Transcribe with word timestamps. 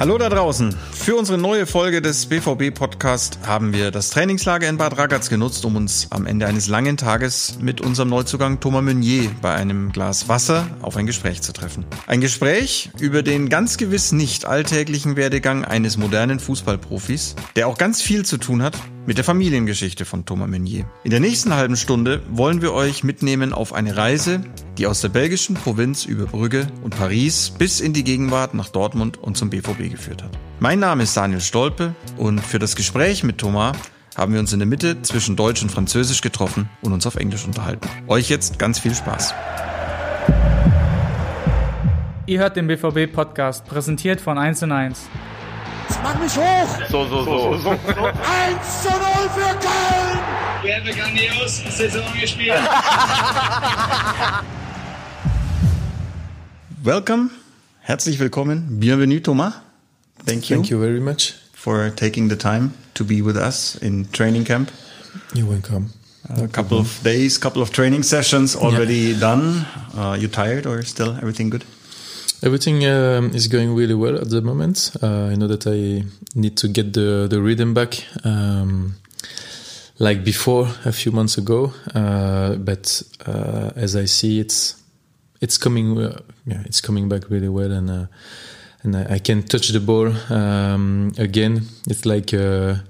Hallo 0.00 0.16
da 0.16 0.30
draußen. 0.30 0.74
Für 0.92 1.14
unsere 1.16 1.36
neue 1.36 1.66
Folge 1.66 2.00
des 2.00 2.24
BVB 2.24 2.72
Podcast 2.74 3.38
haben 3.46 3.74
wir 3.74 3.90
das 3.90 4.08
Trainingslager 4.08 4.66
in 4.66 4.78
Bad 4.78 4.96
Ragaz 4.96 5.28
genutzt, 5.28 5.66
um 5.66 5.76
uns 5.76 6.06
am 6.08 6.24
Ende 6.24 6.46
eines 6.46 6.68
langen 6.68 6.96
Tages 6.96 7.58
mit 7.60 7.82
unserem 7.82 8.08
Neuzugang 8.08 8.60
Thomas 8.60 8.82
Meunier 8.82 9.30
bei 9.42 9.52
einem 9.52 9.92
Glas 9.92 10.26
Wasser 10.26 10.66
auf 10.80 10.96
ein 10.96 11.04
Gespräch 11.04 11.42
zu 11.42 11.52
treffen. 11.52 11.84
Ein 12.06 12.22
Gespräch 12.22 12.88
über 12.98 13.22
den 13.22 13.50
ganz 13.50 13.76
gewiss 13.76 14.10
nicht 14.12 14.46
alltäglichen 14.46 15.16
Werdegang 15.16 15.66
eines 15.66 15.98
modernen 15.98 16.40
Fußballprofis, 16.40 17.36
der 17.54 17.68
auch 17.68 17.76
ganz 17.76 18.00
viel 18.00 18.24
zu 18.24 18.38
tun 18.38 18.62
hat 18.62 18.78
mit 19.06 19.16
der 19.16 19.24
Familiengeschichte 19.24 20.04
von 20.04 20.24
Thomas 20.24 20.48
Meunier. 20.48 20.84
In 21.04 21.10
der 21.10 21.20
nächsten 21.20 21.54
halben 21.54 21.76
Stunde 21.76 22.22
wollen 22.30 22.62
wir 22.62 22.72
euch 22.72 23.02
mitnehmen 23.04 23.52
auf 23.52 23.72
eine 23.72 23.96
Reise, 23.96 24.40
die 24.78 24.86
aus 24.86 25.00
der 25.00 25.08
belgischen 25.08 25.54
Provinz 25.54 26.04
über 26.04 26.26
Brügge 26.26 26.66
und 26.82 26.96
Paris 26.96 27.50
bis 27.50 27.80
in 27.80 27.92
die 27.92 28.04
Gegenwart 28.04 28.54
nach 28.54 28.68
Dortmund 28.68 29.18
und 29.18 29.36
zum 29.36 29.50
BVB 29.50 29.90
geführt 29.90 30.22
hat. 30.22 30.30
Mein 30.60 30.78
Name 30.78 31.04
ist 31.04 31.16
Daniel 31.16 31.40
Stolpe 31.40 31.94
und 32.16 32.40
für 32.40 32.58
das 32.58 32.76
Gespräch 32.76 33.24
mit 33.24 33.38
Thomas 33.38 33.76
haben 34.16 34.32
wir 34.32 34.40
uns 34.40 34.52
in 34.52 34.58
der 34.58 34.68
Mitte 34.68 35.00
zwischen 35.02 35.36
Deutsch 35.36 35.62
und 35.62 35.70
Französisch 35.70 36.20
getroffen 36.20 36.68
und 36.82 36.92
uns 36.92 37.06
auf 37.06 37.16
Englisch 37.16 37.46
unterhalten. 37.46 37.88
Euch 38.06 38.28
jetzt 38.28 38.58
ganz 38.58 38.78
viel 38.78 38.94
Spaß. 38.94 39.34
Ihr 42.26 42.38
hört 42.38 42.56
den 42.56 42.66
BVB-Podcast, 42.68 43.66
präsentiert 43.66 44.20
von 44.20 44.38
1 44.38 44.62
1. 45.90 45.98
Mach 46.02 46.18
mich 46.20 46.36
hoch! 46.36 46.68
So, 46.90 47.08
so, 47.08 47.24
so. 47.24 47.70
1 47.70 47.82
zu 48.82 48.88
0 48.88 48.98
für 49.34 49.54
Köln! 49.58 50.18
Wir 50.62 50.76
haben 50.76 50.86
grandios 50.96 51.62
Saison 51.76 52.02
gespielt. 52.20 52.54
Welcome, 56.82 57.30
herzlich 57.80 58.18
willkommen, 58.20 58.78
bienvenue 58.78 59.20
Thomas. 59.20 59.54
Thank 60.24 60.48
you, 60.48 60.56
Thank 60.56 60.70
you 60.70 60.78
very 60.78 61.00
much. 61.00 61.34
for 61.52 61.90
taking 61.90 62.28
the 62.28 62.36
time 62.36 62.72
to 62.94 63.04
be 63.04 63.20
with 63.20 63.36
us 63.36 63.76
in 63.82 64.08
training 64.12 64.44
camp. 64.44 64.70
You're 65.34 65.48
welcome. 65.48 65.90
A 66.28 66.46
couple 66.46 66.78
of 66.78 67.02
days, 67.02 67.36
couple 67.38 67.60
of 67.62 67.72
training 67.72 68.04
sessions 68.04 68.54
already 68.54 69.18
done. 69.18 69.66
Uh, 69.96 70.16
you 70.18 70.28
tired 70.28 70.66
or 70.66 70.82
still 70.84 71.16
everything 71.16 71.50
good? 71.50 71.64
Everything 72.42 72.86
um, 72.86 73.32
is 73.34 73.48
going 73.48 73.74
really 73.74 73.94
well 73.94 74.16
at 74.16 74.30
the 74.30 74.40
moment. 74.40 74.96
Uh, 75.02 75.26
I 75.26 75.34
know 75.34 75.46
that 75.46 75.66
I 75.66 76.04
need 76.34 76.56
to 76.58 76.68
get 76.68 76.94
the, 76.94 77.26
the 77.28 77.40
rhythm 77.40 77.74
back, 77.74 78.02
um, 78.24 78.94
like 79.98 80.24
before 80.24 80.68
a 80.86 80.92
few 80.92 81.12
months 81.12 81.36
ago. 81.36 81.74
Uh, 81.94 82.54
but 82.54 83.02
uh, 83.26 83.70
as 83.76 83.94
I 83.94 84.06
see, 84.06 84.40
it's 84.40 84.82
it's 85.42 85.58
coming. 85.58 85.98
Uh, 85.98 86.18
yeah, 86.46 86.62
it's 86.64 86.80
coming 86.80 87.10
back 87.10 87.28
really 87.28 87.48
well, 87.48 87.72
and 87.72 87.90
uh, 87.90 88.06
and 88.82 88.96
I, 88.96 89.18
can 89.18 89.42
touch 89.42 89.68
the 89.68 89.80
ball 89.80 90.10
um, 90.32 91.12
again. 91.18 91.62
It's 91.88 92.06
like 92.06 92.32
a, 92.32 92.82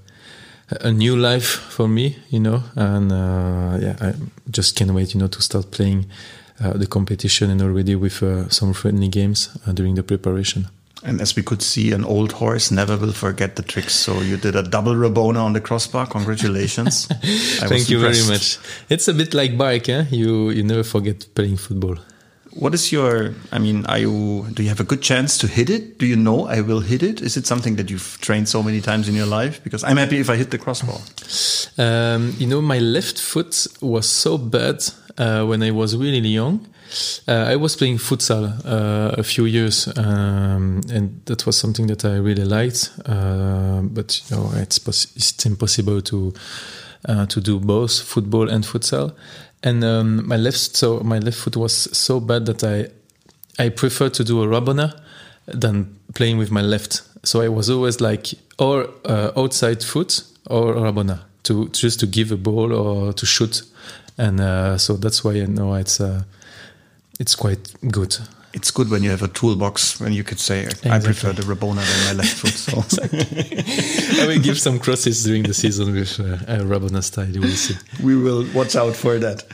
a 0.81 0.93
new 0.93 1.17
life 1.17 1.49
for 1.49 1.89
me, 1.89 2.17
you 2.29 2.39
know. 2.39 2.63
And 2.77 3.11
uh, 3.11 3.79
yeah, 3.81 3.97
I 4.01 4.15
just 4.49 4.77
can't 4.77 4.93
wait, 4.93 5.15
you 5.15 5.21
know, 5.21 5.27
to 5.27 5.43
start 5.43 5.73
playing 5.73 6.07
uh, 6.07 6.40
the 6.61 6.87
competition 6.87 7.51
and 7.51 7.63
already 7.63 7.95
with 7.95 8.23
uh, 8.23 8.49
some 8.49 8.73
friendly 8.73 9.09
games 9.09 9.49
uh, 9.67 9.73
during 9.73 9.95
the 9.95 10.03
preparation. 10.03 10.69
And 11.03 11.21
as 11.21 11.35
we 11.35 11.43
could 11.43 11.63
see, 11.63 11.93
an 11.93 12.05
old 12.05 12.33
horse 12.33 12.71
never 12.71 12.97
will 12.97 13.13
forget 13.13 13.57
the 13.57 13.63
tricks. 13.63 13.95
So 13.95 14.21
you 14.21 14.37
did 14.37 14.55
a 14.55 14.63
double 14.63 14.95
Rabona 14.95 15.43
on 15.43 15.55
the 15.55 15.61
crossbar. 15.61 16.07
Congratulations! 16.07 17.07
Thank 17.61 17.89
you 17.89 17.99
very 17.99 18.23
much. 18.29 18.59
It's 18.91 19.09
a 19.09 19.15
bit 19.15 19.33
like 19.33 19.57
bike, 19.57 19.89
eh? 19.89 20.05
You 20.11 20.51
you 20.51 20.63
never 20.63 20.83
forget 20.83 21.27
playing 21.35 21.57
football. 21.57 21.97
What 22.53 22.75
is 22.75 22.93
your? 22.93 23.35
I 23.51 23.59
mean, 23.59 23.87
are 23.87 23.99
you? 23.99 24.47
Do 24.53 24.63
you 24.63 24.69
have 24.69 24.81
a 24.81 24.85
good 24.85 25.01
chance 25.01 25.39
to 25.39 25.47
hit 25.47 25.71
it? 25.71 25.99
Do 25.99 26.05
you 26.05 26.17
know 26.17 26.47
I 26.47 26.61
will 26.61 26.81
hit 26.81 27.03
it? 27.03 27.23
Is 27.23 27.37
it 27.37 27.47
something 27.47 27.77
that 27.77 27.89
you've 27.89 28.19
trained 28.21 28.49
so 28.49 28.63
many 28.63 28.83
times 28.83 29.09
in 29.09 29.15
your 29.15 29.27
life? 29.27 29.63
Because 29.63 29.85
I'm 29.85 29.97
happy 29.97 30.19
if 30.19 30.29
I 30.29 30.37
hit 30.37 30.51
the 30.51 30.59
crossbar. 30.59 31.01
Um, 31.79 32.35
you 32.39 32.47
know, 32.47 32.61
my 32.61 32.79
left 32.79 33.19
foot 33.19 33.67
was 33.81 34.07
so 34.07 34.37
bad 34.37 34.85
uh, 35.21 35.45
when 35.45 35.63
I 35.63 35.71
was 35.71 35.97
really 35.97 36.29
young. 36.29 36.67
Uh, 37.29 37.45
I 37.53 37.57
was 37.57 37.77
playing 37.77 37.99
futsal 37.99 38.53
uh, 38.65 39.15
a 39.17 39.23
few 39.23 39.45
years, 39.45 39.87
um, 39.97 40.81
and 40.93 41.21
that 41.27 41.47
was 41.47 41.57
something 41.57 41.87
that 41.89 42.05
I 42.05 42.17
really 42.17 42.45
liked. 42.45 42.91
Uh, 43.07 43.83
but 43.83 44.21
you 44.29 44.37
know, 44.37 44.51
it's 44.57 44.79
it's 45.17 45.47
impossible 45.47 46.01
to 46.03 46.33
uh, 47.09 47.27
to 47.27 47.41
do 47.41 47.61
both 47.61 48.01
football 48.01 48.49
and 48.49 48.65
futsal. 48.65 49.15
And 49.63 49.85
um, 49.85 50.27
my 50.27 50.37
left 50.37 50.77
so 50.77 51.01
my 51.01 51.19
left 51.19 51.39
foot 51.39 51.57
was 51.57 51.75
so 51.97 52.19
bad 52.19 52.47
that 52.47 52.65
I 52.65 52.89
I 53.63 53.69
prefer 53.69 54.09
to 54.09 54.25
do 54.25 54.43
a 54.43 54.47
rabona 54.47 54.99
than 55.47 55.99
playing 56.15 56.39
with 56.39 56.51
my 56.51 56.63
left. 56.63 57.03
So 57.23 57.43
I 57.43 57.49
was 57.49 57.69
always 57.69 58.01
like 58.01 58.35
or 58.59 58.89
uh, 59.05 59.33
outside 59.37 59.85
foot 59.85 60.25
or 60.47 60.75
rabona 60.75 61.21
to 61.45 61.69
just 61.69 62.01
to 62.01 62.07
give 62.07 62.33
a 62.33 62.37
ball 62.37 62.73
or 62.73 63.13
to 63.13 63.27
shoot, 63.27 63.63
and 64.21 64.41
uh, 64.41 64.77
so 64.79 64.97
that's 64.97 65.25
why 65.25 65.33
I 65.33 65.47
know 65.47 65.75
it's 65.75 66.01
uh, 66.01 66.23
it's 67.19 67.35
quite 67.35 67.75
good. 67.91 68.17
It's 68.53 68.73
good 68.73 68.91
when 68.91 69.03
you 69.05 69.11
have 69.11 69.23
a 69.23 69.29
toolbox 69.29 70.01
when 70.01 70.13
you 70.13 70.25
could 70.25 70.41
say, 70.41 70.67
I 70.67 70.99
prefer 70.99 71.33
the 71.33 71.43
Rabona 71.43 71.83
than 71.87 72.07
my 72.07 72.13
left 72.23 72.35
foot. 72.35 72.51
So. 72.91 74.23
I 74.23 74.27
will 74.27 74.41
give 74.43 74.59
some 74.59 74.81
crosses 74.81 75.23
during 75.23 75.45
the 75.45 75.55
season 75.55 75.93
with 75.95 76.19
uh, 76.19 76.55
a 76.55 76.59
rabona 76.65 77.03
style. 77.03 77.29
You 77.29 77.43
will 77.43 77.57
see. 77.57 77.77
we 78.03 78.17
will 78.17 78.45
watch 78.53 78.75
out 78.75 78.97
for 78.97 79.19
that. 79.21 79.45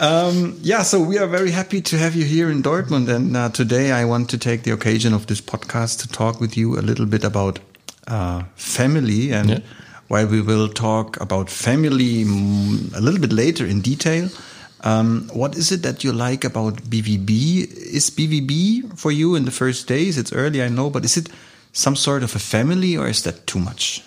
Um, 0.00 0.58
yeah, 0.62 0.82
so 0.82 1.00
we 1.00 1.16
are 1.18 1.28
very 1.28 1.52
happy 1.52 1.80
to 1.80 1.96
have 1.96 2.16
you 2.16 2.24
here 2.24 2.50
in 2.50 2.62
Dortmund. 2.62 3.08
And 3.08 3.36
uh, 3.36 3.50
today 3.50 3.92
I 3.92 4.04
want 4.04 4.28
to 4.30 4.38
take 4.38 4.64
the 4.64 4.72
occasion 4.72 5.14
of 5.14 5.26
this 5.26 5.40
podcast 5.40 6.00
to 6.00 6.08
talk 6.08 6.40
with 6.40 6.56
you 6.56 6.76
a 6.78 6.82
little 6.82 7.06
bit 7.06 7.24
about 7.24 7.60
uh, 8.08 8.42
family. 8.56 9.32
And 9.32 9.48
Yeah. 9.48 9.60
While 10.08 10.26
we 10.26 10.40
will 10.40 10.68
talk 10.68 11.20
about 11.20 11.48
family 11.50 12.24
mm, 12.24 12.94
a 12.96 13.00
little 13.00 13.20
bit 13.20 13.32
later 13.32 13.64
in 13.66 13.80
detail, 13.80 14.28
um, 14.82 15.28
what 15.32 15.56
is 15.56 15.72
it 15.72 15.82
that 15.82 16.04
you 16.04 16.12
like 16.12 16.44
about 16.44 16.82
BVB? 16.82 17.70
Is 17.94 18.10
BVB 18.10 18.98
for 18.98 19.10
you 19.10 19.34
in 19.34 19.44
the 19.44 19.50
first 19.50 19.86
days? 19.86 20.18
It's 20.18 20.32
early, 20.32 20.62
I 20.62 20.68
know, 20.68 20.90
but 20.90 21.04
is 21.04 21.16
it 21.16 21.28
some 21.72 21.96
sort 21.96 22.22
of 22.22 22.34
a 22.34 22.38
family 22.38 22.96
or 22.96 23.08
is 23.08 23.22
that 23.24 23.46
too 23.46 23.58
much? 23.58 24.02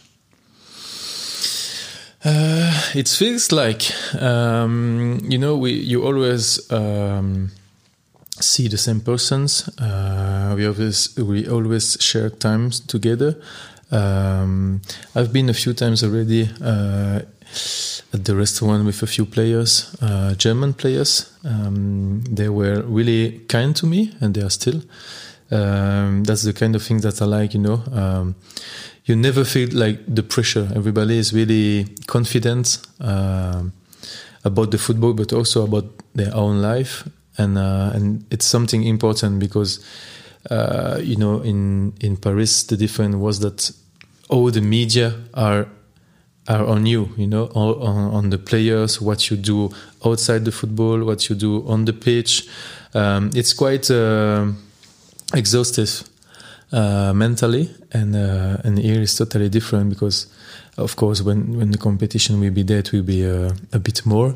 Uh, 2.23 2.72
it 2.94 3.07
feels 3.07 3.51
like 3.51 3.91
um, 4.22 5.19
you 5.28 5.39
know 5.39 5.57
we 5.57 5.72
you 5.72 6.06
always 6.06 6.72
um, 6.72 7.50
see 8.39 8.68
the 8.68 8.78
same 8.78 9.01
persons. 9.01 9.68
Uh, 9.79 10.53
we 10.56 10.68
always 10.68 11.18
we 11.18 11.47
always 11.47 11.97
share 12.00 12.29
times 12.29 12.79
together. 12.79 13.41
Um, 13.91 14.81
I've 15.16 15.34
been 15.34 15.50
a 15.50 15.53
few 15.53 15.74
times 15.74 16.03
already 16.03 16.50
uh, 16.62 17.22
at 18.13 18.25
the 18.25 18.35
restaurant 18.35 18.85
with 18.85 19.02
a 19.03 19.07
few 19.07 19.25
players, 19.25 19.96
uh, 20.02 20.34
German 20.35 20.74
players. 20.74 21.31
Um, 21.44 22.24
they 22.24 22.50
were 22.50 22.81
really 22.84 23.40
kind 23.47 23.75
to 23.75 23.85
me, 23.85 24.13
and 24.22 24.34
they 24.34 24.41
are 24.41 24.50
still. 24.50 24.81
Um, 25.51 26.24
that's 26.24 26.44
the 26.44 26.53
kind 26.53 26.75
of 26.75 26.84
thing 26.84 27.01
that 27.01 27.22
I 27.22 27.25
like, 27.25 27.53
you 27.53 27.59
know. 27.59 27.84
Um, 27.91 28.35
you 29.06 29.16
never 29.16 29.44
feel 29.44 29.69
like 29.74 30.00
the 30.07 30.24
pressure. 30.24 30.69
Everybody 30.75 31.18
is 31.18 31.34
really 31.34 31.88
confident 32.07 32.80
um 33.00 33.74
about 34.44 34.72
the 34.72 34.78
football, 34.78 35.13
but 35.13 35.34
also 35.34 35.63
about 35.63 35.85
their 36.16 36.34
own 36.35 36.62
life, 36.62 37.07
and 37.38 37.57
uh, 37.57 37.91
and 37.94 38.25
it's 38.31 38.46
something 38.46 38.84
important 38.84 39.40
because 39.40 39.80
uh, 40.50 41.00
you 41.02 41.16
know 41.16 41.41
in 41.41 41.94
in 42.00 42.18
Paris 42.18 42.63
the 42.63 42.78
difference 42.78 43.16
was 43.16 43.40
that 43.40 43.72
all 44.29 44.50
the 44.52 44.62
media 44.62 45.13
are 45.34 45.68
are 46.47 46.66
on 46.66 46.85
you, 46.85 47.09
you 47.18 47.28
know, 47.28 47.46
on, 47.53 48.13
on 48.13 48.29
the 48.29 48.38
players, 48.38 49.00
what 49.00 49.30
you 49.30 49.38
do 49.38 49.69
outside 50.03 50.44
the 50.44 50.51
football, 50.51 51.03
what 51.03 51.30
you 51.30 51.35
do 51.35 51.68
on 51.68 51.85
the 51.85 51.94
pitch. 51.94 52.47
Um, 52.94 53.30
it's 53.35 53.53
quite 53.53 53.90
uh, 53.91 54.47
exhaustive 55.34 56.03
uh, 56.72 57.13
mentally, 57.13 57.69
and 57.91 58.15
uh, 58.15 58.57
and 58.63 58.80
here 58.80 59.01
is 59.01 59.15
totally 59.15 59.50
different 59.50 59.89
because, 59.89 60.27
of 60.77 60.95
course, 60.95 61.21
when 61.21 61.57
when 61.57 61.71
the 61.71 61.77
competition 61.77 62.39
will 62.39 62.51
be 62.51 62.63
there, 62.63 62.80
it 62.80 62.92
will 62.92 63.04
be 63.04 63.25
uh, 63.25 63.51
a 63.71 63.80
bit 63.80 64.06
more. 64.06 64.36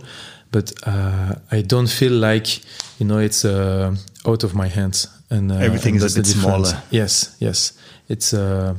But 0.51 0.73
uh, 0.87 1.35
I 1.51 1.61
don't 1.61 1.89
feel 1.89 2.13
like 2.13 2.61
you 2.99 3.07
know 3.07 3.17
it's 3.17 3.43
uh, 3.43 3.95
out 4.25 4.43
of 4.43 4.53
my 4.53 4.67
hands, 4.67 5.07
and 5.29 5.51
uh, 5.51 5.55
Everything 5.55 5.95
and 5.95 6.03
is 6.03 6.15
a 6.15 6.19
bit 6.19 6.27
smaller. 6.27 6.81
Yes, 6.91 7.35
yes, 7.39 7.73
it's 8.07 8.33
uh, 8.33 8.75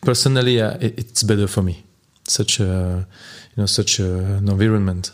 personally 0.00 0.60
uh, 0.60 0.76
it, 0.80 0.98
it's 0.98 1.22
better 1.22 1.46
for 1.46 1.62
me. 1.62 1.84
Such 2.26 2.60
a 2.60 3.06
you 3.56 3.62
know 3.62 3.66
such 3.66 4.00
a, 4.00 4.18
an 4.18 4.48
environment. 4.48 5.12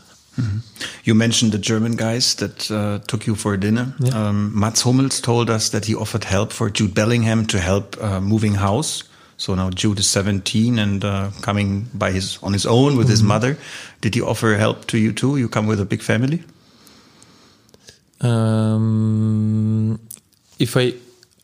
You 1.04 1.14
mentioned 1.14 1.52
the 1.52 1.58
German 1.58 1.96
guys 1.96 2.34
that 2.36 2.68
uh, 2.70 2.98
took 3.06 3.26
you 3.26 3.36
for 3.36 3.56
dinner. 3.56 3.94
Yeah. 4.00 4.28
Um, 4.28 4.58
Mats 4.58 4.82
Hummels 4.82 5.20
told 5.20 5.48
us 5.48 5.68
that 5.68 5.84
he 5.84 5.94
offered 5.94 6.24
help 6.24 6.52
for 6.52 6.70
Jude 6.70 6.92
Bellingham 6.92 7.46
to 7.46 7.60
help 7.60 7.96
uh, 8.02 8.20
moving 8.20 8.54
house. 8.54 9.04
So 9.36 9.54
now 9.54 9.70
Jude 9.70 9.98
is 9.98 10.08
17 10.08 10.78
and 10.78 11.04
uh, 11.04 11.30
coming 11.40 11.86
by 11.94 12.10
his 12.10 12.38
on 12.42 12.52
his 12.52 12.66
own 12.66 12.96
with 12.96 13.08
his 13.08 13.22
mother. 13.22 13.56
Did 14.00 14.14
he 14.14 14.22
offer 14.22 14.56
help 14.56 14.86
to 14.86 14.98
you 14.98 15.12
too? 15.12 15.36
You 15.36 15.48
come 15.48 15.66
with 15.66 15.80
a 15.80 15.84
big 15.84 16.02
family. 16.02 16.42
Um, 18.24 19.98
if 20.58 20.76
I 20.76 20.94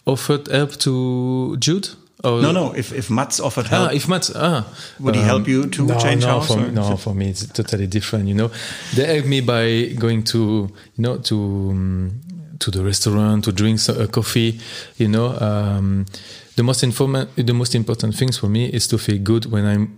offered 0.06 0.48
help 0.48 0.76
to 0.78 1.56
Jude? 1.58 1.88
Or 2.22 2.42
No, 2.42 2.52
no. 2.52 2.72
If 2.76 2.92
if 2.92 3.08
Mats 3.10 3.40
offered 3.40 3.66
help, 3.68 3.88
Ah, 3.90 3.94
if 3.94 4.06
Matt, 4.08 4.30
ah, 4.34 4.66
would 4.98 5.14
he 5.14 5.22
help 5.22 5.48
you 5.48 5.66
to 5.66 5.86
no, 5.86 5.98
change 5.98 6.22
no, 6.22 6.28
house? 6.28 6.48
For, 6.48 6.58
or 6.58 6.66
me- 6.66 6.70
no, 6.72 6.92
it- 6.92 6.98
for 7.00 7.14
me 7.14 7.30
it's 7.30 7.46
totally 7.46 7.86
different. 7.86 8.28
You 8.28 8.34
know, 8.34 8.50
they 8.94 9.06
help 9.16 9.26
me 9.26 9.40
by 9.40 9.94
going 9.98 10.22
to 10.24 10.38
you 10.96 11.02
know 11.02 11.16
to 11.18 11.36
um, 11.70 12.20
to 12.58 12.70
the 12.70 12.84
restaurant 12.84 13.44
to 13.44 13.52
drink 13.52 13.80
a 13.88 14.06
coffee. 14.06 14.60
You 14.98 15.08
know, 15.08 15.28
um, 15.40 16.04
the 16.56 16.62
most 16.62 16.82
informa- 16.84 17.28
the 17.36 17.54
most 17.54 17.74
important 17.74 18.14
things 18.16 18.36
for 18.36 18.48
me 18.50 18.66
is 18.66 18.86
to 18.88 18.98
feel 18.98 19.18
good 19.22 19.46
when 19.46 19.64
I'm 19.64 19.96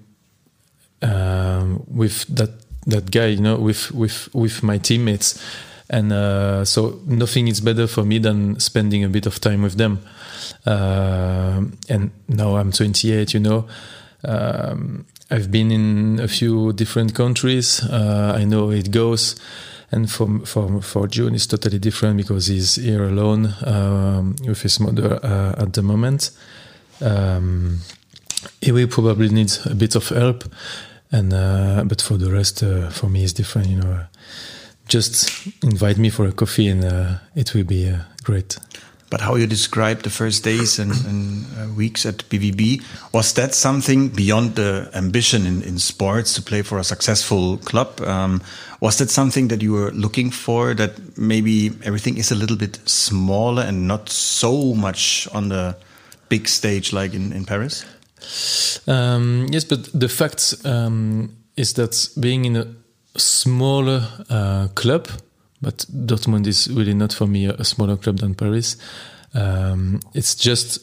um, 1.03 1.83
with 1.89 2.25
that 2.37 2.51
that 2.87 3.11
guy. 3.11 3.27
You 3.35 3.41
know, 3.41 3.57
with 3.57 3.91
with 3.93 4.29
with 4.33 4.63
my 4.63 4.79
teammates. 4.79 5.43
And 5.93 6.13
uh, 6.13 6.65
so 6.65 7.01
nothing 7.07 7.49
is 7.49 7.61
better 7.61 7.87
for 7.87 8.05
me 8.05 8.19
than 8.19 8.59
spending 8.59 9.05
a 9.05 9.09
bit 9.09 9.27
of 9.27 9.39
time 9.41 9.63
with 9.63 9.77
them. 9.77 10.01
Um 10.67 11.77
and 11.89 12.11
now 12.29 12.57
I'm 12.57 12.73
28, 12.73 13.35
you 13.35 13.41
know. 13.41 13.67
Um, 14.25 15.05
I've 15.31 15.51
been 15.51 15.71
in 15.71 16.21
a 16.21 16.29
few 16.29 16.73
different 16.73 17.15
countries. 17.15 17.83
Uh, 17.85 18.35
I 18.37 18.45
know 18.45 18.71
it 18.71 18.91
goes. 18.91 19.37
And 19.91 20.11
for, 20.11 20.41
for, 20.47 20.81
for 20.81 21.07
Jude, 21.07 21.35
it's 21.35 21.47
totally 21.47 21.79
different 21.79 22.17
because 22.17 22.47
he's 22.47 22.77
here 22.77 23.05
alone 23.05 23.55
um, 23.65 24.37
with 24.47 24.63
his 24.63 24.81
mother 24.81 25.21
uh, 25.23 25.63
at 25.63 25.73
the 25.73 25.83
moment. 25.83 26.31
Um, 27.01 27.81
he 28.61 28.73
will 28.73 28.89
probably 28.89 29.29
need 29.29 29.53
a 29.67 29.75
bit 29.75 29.95
of 29.95 30.09
help. 30.09 30.45
And 31.11 31.33
uh, 31.33 31.85
but 31.85 32.01
for 32.01 32.17
the 32.17 32.31
rest, 32.31 32.63
uh, 32.63 32.89
for 32.89 33.09
me, 33.09 33.25
it's 33.25 33.35
different. 33.35 33.69
You 33.69 33.77
know, 33.77 34.05
just 34.93 35.47
invite 35.63 35.97
me 35.97 36.11
for 36.11 36.27
a 36.27 36.33
coffee, 36.33 36.69
and 36.69 36.85
uh, 36.85 37.15
it 37.35 37.55
will 37.55 37.65
be 37.65 37.89
uh, 37.89 38.01
great. 38.23 38.59
But 39.09 39.21
how 39.21 39.37
you 39.37 39.47
described 39.47 40.05
the 40.05 40.11
first 40.11 40.45
days 40.45 40.79
and, 40.79 40.93
and 41.07 41.47
uh, 41.59 41.75
weeks 41.75 42.07
at 42.07 42.29
BVB, 42.29 42.83
was 43.13 43.33
that 43.35 43.55
something 43.55 44.09
beyond 44.09 44.57
the 44.57 44.91
ambition 44.95 45.47
in, 45.47 45.63
in 45.63 45.79
sports 45.79 46.35
to 46.35 46.43
play 46.43 46.63
for 46.63 46.79
a 46.79 46.85
successful 46.85 47.59
club? 47.59 48.01
Um, 48.01 48.43
was 48.81 48.99
that 48.99 49.11
something 49.11 49.49
that 49.49 49.63
you 49.63 49.73
were 49.73 49.91
looking 49.93 50.31
for, 50.31 50.75
that 50.75 51.19
maybe 51.19 51.73
everything 51.85 52.17
is 52.19 52.31
a 52.31 52.35
little 52.35 52.57
bit 52.57 52.81
smaller 52.87 53.63
and 53.63 53.87
not 53.87 54.09
so 54.09 54.75
much 54.75 55.29
on 55.33 55.49
the 55.49 55.77
big 56.29 56.49
stage 56.49 56.93
like 56.93 57.15
in, 57.15 57.33
in 57.33 57.45
Paris? 57.45 57.85
Um, 58.87 59.47
yes, 59.51 59.65
but 59.65 59.89
the 59.93 60.09
fact 60.09 60.55
um, 60.65 61.37
is 61.57 61.75
that 61.75 62.09
being 62.19 62.45
in 62.45 62.57
a 62.57 62.67
smaller 63.17 64.07
uh, 64.31 64.69
club, 64.75 65.09
but 65.61 65.85
Dortmund 65.91 66.47
is 66.47 66.69
really 66.71 66.95
not 66.95 67.13
for 67.13 67.27
me 67.27 67.47
a, 67.47 67.65
smaller 67.65 67.97
club 67.97 68.19
than 68.19 68.35
Paris. 68.35 68.77
Um, 69.35 70.01
it's 70.15 70.35
just 70.35 70.81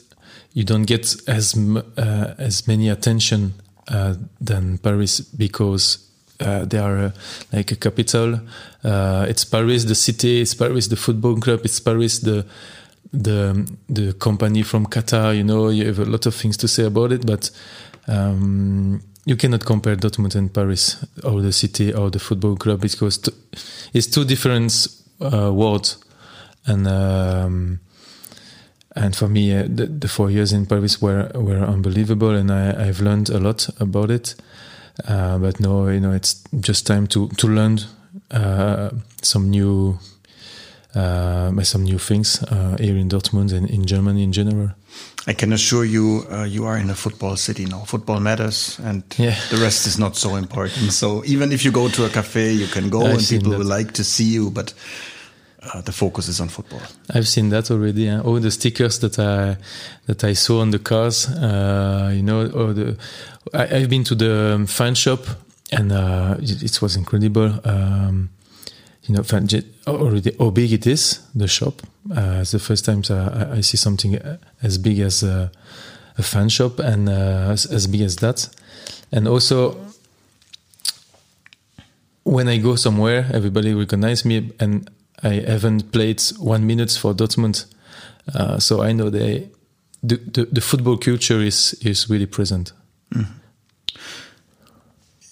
you 0.53 0.63
don't 0.63 0.83
get 0.83 1.15
as 1.27 1.55
uh, 1.57 2.35
as 2.37 2.67
many 2.67 2.89
attention 2.89 3.53
uh, 3.87 4.15
than 4.39 4.77
Paris 4.77 5.19
because 5.19 6.09
uh, 6.39 6.65
they 6.65 6.77
are 6.77 6.97
uh, 6.97 7.11
like 7.51 7.71
a 7.71 7.75
capital. 7.75 8.39
Uh, 8.83 9.25
it's 9.27 9.43
Paris, 9.43 9.85
the 9.85 9.95
city. 9.95 10.41
It's 10.41 10.53
Paris, 10.53 10.87
the 10.87 10.95
football 10.95 11.35
club. 11.37 11.61
It's 11.63 11.79
Paris, 11.79 12.19
the 12.19 12.45
the 13.11 13.69
the 13.89 14.13
company 14.13 14.63
from 14.63 14.85
Qatar. 14.85 15.35
You 15.35 15.43
know, 15.43 15.69
you 15.69 15.85
have 15.85 15.99
a 15.99 16.05
lot 16.05 16.25
of 16.25 16.35
things 16.35 16.57
to 16.57 16.67
say 16.67 16.85
about 16.85 17.11
it, 17.11 17.25
but 17.25 17.51
um, 18.07 19.01
you 19.29 19.35
cannot 19.35 19.63
compare 19.63 19.95
Dortmund 19.95 20.35
and 20.35 20.51
Paris 20.51 21.05
or 21.23 21.39
the 21.41 21.51
city 21.51 21.93
or 21.93 22.09
the 22.09 22.17
football 22.17 22.55
club 22.55 22.81
because 22.81 23.19
it's 23.93 24.07
two 24.07 24.25
different 24.25 24.87
uh, 25.21 25.53
worlds. 25.53 26.03
And 26.65 26.87
um, 26.87 27.79
and 28.95 29.15
for 29.15 29.27
me, 29.29 29.55
uh, 29.55 29.67
the, 29.69 29.85
the 29.85 30.07
four 30.07 30.31
years 30.31 30.51
in 30.51 30.65
Paris 30.65 30.99
were 30.99 31.31
were 31.35 31.63
unbelievable, 31.63 32.35
and 32.35 32.51
I, 32.51 32.87
I've 32.87 33.01
learned 33.01 33.29
a 33.29 33.39
lot 33.39 33.69
about 33.79 34.09
it. 34.09 34.35
Uh, 35.07 35.37
but 35.37 35.59
now, 35.59 35.87
you 35.87 35.99
know, 35.99 36.11
it's 36.11 36.43
just 36.59 36.87
time 36.87 37.05
to 37.07 37.29
to 37.29 37.47
learn 37.47 37.79
uh, 38.31 38.89
some 39.21 39.49
new 39.49 39.99
uh, 40.95 41.51
some 41.63 41.83
new 41.83 41.99
things 41.99 42.43
uh, 42.43 42.77
here 42.79 42.97
in 42.97 43.09
Dortmund 43.09 43.53
and 43.53 43.69
in 43.69 43.85
Germany 43.85 44.23
in 44.23 44.31
general. 44.31 44.71
I 45.27 45.33
can 45.33 45.54
assure 45.54 45.86
you, 45.86 46.25
uh, 46.31 46.44
you 46.44 46.66
are 46.66 46.77
in 46.77 46.89
a 46.89 46.95
football 46.95 47.36
city 47.38 47.66
now. 47.66 47.83
Football 47.86 48.19
matters, 48.19 48.80
and 48.83 49.04
Yeah. 49.18 49.36
the 49.50 49.57
rest 49.57 49.86
is 49.86 49.98
not 49.98 50.16
so 50.16 50.36
important. 50.36 50.92
So 50.94 51.24
even 51.25 51.51
if 51.51 51.63
you 51.63 51.71
go 51.71 51.89
to 51.89 52.06
a 52.06 52.10
cafe, 52.10 52.54
you 52.54 52.68
can 52.68 52.89
go, 52.89 53.01
I've 53.06 53.18
and 53.18 53.27
people 53.27 53.51
that. 53.51 53.60
will 53.60 53.77
like 53.77 53.92
to 53.94 54.04
see 54.04 54.24
you. 54.33 54.50
But 54.50 54.74
uh, 55.62 55.81
the 55.81 55.92
focus 55.92 56.27
is 56.30 56.39
on 56.39 56.48
football. 56.50 56.81
I've 57.13 57.27
seen 57.27 57.50
that 57.50 57.69
already. 57.69 58.07
eh? 58.07 58.19
All 58.21 58.39
the 58.39 58.50
stickers 58.51 59.00
that 59.00 59.19
I 59.19 59.57
that 60.07 60.24
I 60.24 60.33
saw 60.36 60.62
on 60.62 60.71
the 60.71 60.80
cars, 60.80 61.27
uh, 61.27 62.12
you 62.16 62.24
know, 62.24 62.50
or 62.54 62.74
the 62.74 62.95
I, 63.54 63.77
I've 63.77 63.89
been 63.89 64.04
to 64.06 64.16
the 64.16 64.54
um, 64.56 64.66
fan 64.68 64.95
shop 64.95 65.19
and 65.71 65.92
uh, 65.92 66.38
it, 66.42 66.63
it 66.63 66.81
was 66.81 66.95
incredible. 66.95 67.60
Um, 67.66 68.30
you 69.09 69.15
know, 69.15 69.23
already 69.88 70.35
how 70.38 70.51
big 70.51 70.71
it 70.71 70.85
is 70.85 71.19
the 71.33 71.47
shop. 71.47 71.81
Uh, 72.15 72.39
it's 72.41 72.51
the 72.51 72.59
first 72.59 72.85
time 72.85 73.01
I, 73.09 73.57
I 73.57 73.61
see 73.61 73.75
something 73.77 74.15
uh, 74.15 74.38
as 74.61 74.77
big 74.77 75.00
as 75.00 75.23
a, 75.23 75.51
a 76.17 76.23
fan 76.23 76.47
shop 76.50 76.79
and 76.79 77.09
uh, 77.09 77.50
as, 77.50 77.65
as 77.65 77.88
big 77.88 78.01
as 78.01 78.17
that. 78.17 78.47
And 79.11 79.27
also, 79.27 79.75
when 82.23 82.47
I 82.47 82.57
go 82.57 82.75
somewhere, 82.75 83.27
everybody 83.33 83.73
recognize 83.73 84.25
me, 84.25 84.51
and 84.59 84.88
I 85.23 85.41
haven't 85.47 85.91
played 85.91 86.21
one 86.38 86.67
minute 86.67 86.91
for 86.91 87.15
Dortmund, 87.15 87.65
uh, 88.35 88.59
so 88.59 88.83
I 88.83 88.91
know 88.91 89.09
they 89.09 89.50
the, 90.03 90.17
the 90.17 90.45
the 90.45 90.61
football 90.61 90.97
culture 90.97 91.41
is 91.41 91.73
is 91.81 92.09
really 92.09 92.27
present. 92.27 92.73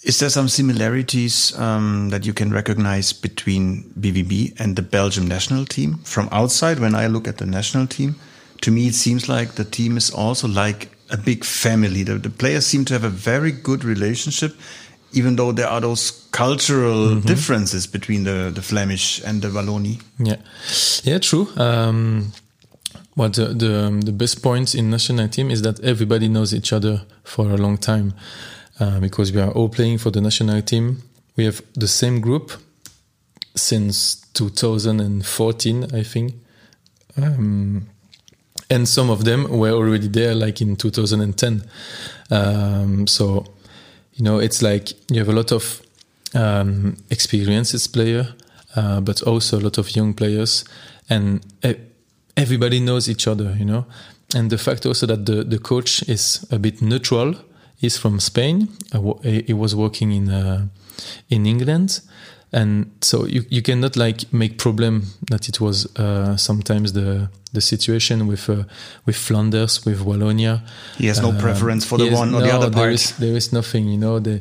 Is 0.07 0.19
there 0.19 0.29
some 0.29 0.47
similarities 0.47 1.53
um, 1.59 2.11
that 2.11 2.25
you 2.25 2.33
can 2.33 2.49
recognize 2.49 3.11
between 3.11 3.91
BVB 3.99 4.57
and 4.57 4.77
the 4.77 4.81
Belgium 4.81 5.27
national 5.27 5.65
team 5.65 5.97
from 6.05 6.29
outside? 6.31 6.79
When 6.79 6.95
I 6.95 7.07
look 7.07 7.27
at 7.27 7.39
the 7.39 7.45
national 7.45 7.87
team, 7.87 8.15
to 8.61 8.71
me 8.71 8.87
it 8.87 8.95
seems 8.95 9.27
like 9.27 9.55
the 9.55 9.65
team 9.65 9.97
is 9.97 10.09
also 10.09 10.47
like 10.47 10.91
a 11.09 11.17
big 11.17 11.43
family. 11.43 12.03
The, 12.03 12.19
the 12.19 12.29
players 12.29 12.65
seem 12.65 12.85
to 12.85 12.93
have 12.93 13.03
a 13.03 13.09
very 13.09 13.51
good 13.51 13.83
relationship, 13.83 14.55
even 15.11 15.35
though 15.35 15.51
there 15.51 15.67
are 15.67 15.81
those 15.81 16.25
cultural 16.31 17.19
differences 17.19 17.85
between 17.85 18.23
the, 18.23 18.49
the 18.55 18.61
Flemish 18.61 19.21
and 19.25 19.41
the 19.41 19.49
Wallonie. 19.49 20.01
Yeah, 20.19 20.37
yeah, 21.03 21.17
true. 21.19 21.49
Um, 21.57 22.31
the 23.17 23.53
the, 23.53 24.01
the 24.05 24.13
best 24.13 24.41
point 24.41 24.73
in 24.73 24.89
national 24.89 25.27
team 25.27 25.51
is 25.51 25.63
that 25.63 25.81
everybody 25.81 26.29
knows 26.29 26.53
each 26.53 26.71
other 26.71 27.01
for 27.25 27.51
a 27.51 27.57
long 27.57 27.77
time 27.77 28.13
uh, 28.79 28.99
because 28.99 29.31
we 29.31 29.41
are 29.41 29.51
all 29.51 29.69
playing 29.69 29.97
for 29.97 30.11
the 30.11 30.21
national 30.21 30.61
team. 30.61 31.01
We 31.35 31.45
have 31.45 31.61
the 31.73 31.87
same 31.87 32.21
group 32.21 32.51
since 33.55 34.15
2014, 34.33 35.95
I 35.95 36.03
think. 36.03 36.33
Um, 37.21 37.87
and 38.69 38.87
some 38.87 39.09
of 39.09 39.23
them 39.23 39.47
were 39.49 39.71
already 39.71 40.07
there 40.07 40.35
like 40.35 40.61
in 40.61 40.75
2010 40.75 41.63
um, 42.31 43.07
so 43.07 43.45
you 44.13 44.23
know 44.23 44.39
it's 44.39 44.61
like 44.61 44.91
you 45.09 45.19
have 45.19 45.29
a 45.29 45.33
lot 45.33 45.51
of 45.51 45.81
um, 46.35 46.97
experienced 47.09 47.93
player 47.93 48.27
uh, 48.75 48.99
but 48.99 49.21
also 49.21 49.59
a 49.59 49.61
lot 49.61 49.77
of 49.77 49.95
young 49.95 50.13
players 50.13 50.65
and 51.09 51.45
everybody 52.35 52.79
knows 52.79 53.09
each 53.09 53.27
other 53.27 53.55
you 53.57 53.65
know 53.65 53.85
and 54.35 54.49
the 54.49 54.57
fact 54.57 54.85
also 54.85 55.05
that 55.05 55.25
the, 55.25 55.43
the 55.43 55.59
coach 55.59 56.03
is 56.09 56.45
a 56.51 56.59
bit 56.59 56.81
neutral 56.81 57.35
he's 57.81 57.97
from 57.97 58.19
spain 58.19 58.67
Uh, 58.93 58.99
he 59.23 59.53
was 59.53 59.73
working 59.75 60.11
in 60.11 60.29
uh, 60.29 60.67
in 61.29 61.45
england 61.45 62.01
and 62.53 62.85
so 63.01 63.25
you, 63.25 63.43
you 63.49 63.61
cannot 63.61 63.95
like 63.97 64.25
make 64.31 64.57
problem 64.57 65.03
that 65.29 65.49
it 65.49 65.59
was 65.59 65.85
uh, 65.97 66.37
sometimes 66.37 66.93
the 66.93 67.29
the 67.53 67.61
situation 67.61 68.25
with 68.27 68.49
uh, 68.49 68.63
with 69.05 69.15
Flanders 69.17 69.85
with 69.85 69.99
Wallonia. 70.05 70.61
He 70.97 71.07
has 71.07 71.19
no 71.21 71.29
Um, 71.29 71.37
preference 71.37 71.85
for 71.85 71.97
the 71.97 72.09
one 72.09 72.33
or 72.33 72.41
the 72.41 72.53
other 72.55 72.71
part. 72.71 72.93
is, 72.93 73.11
there 73.17 73.35
is 73.35 73.51
nothing, 73.51 73.87
you 73.89 73.97
know. 73.97 74.19
The, 74.21 74.39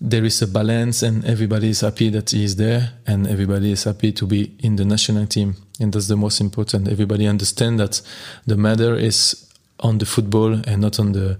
there 0.00 0.24
is 0.26 0.42
a 0.42 0.46
balance, 0.46 1.06
and 1.06 1.24
everybody 1.24 1.68
is 1.68 1.80
happy 1.80 2.10
that 2.10 2.30
he 2.30 2.42
is 2.44 2.56
there, 2.56 2.92
and 3.06 3.26
everybody 3.26 3.70
is 3.70 3.84
happy 3.84 4.12
to 4.12 4.26
be 4.26 4.52
in 4.58 4.76
the 4.76 4.84
national 4.84 5.26
team, 5.26 5.54
and 5.80 5.92
that's 5.92 6.06
the 6.08 6.16
most 6.16 6.40
important. 6.40 6.88
Everybody 6.88 7.26
understand 7.28 7.78
that 7.78 8.02
the 8.46 8.56
matter 8.56 8.96
is 8.96 9.46
on 9.78 9.98
the 9.98 10.06
football 10.06 10.52
and 10.66 10.78
not 10.80 10.98
on 10.98 11.12
the 11.12 11.38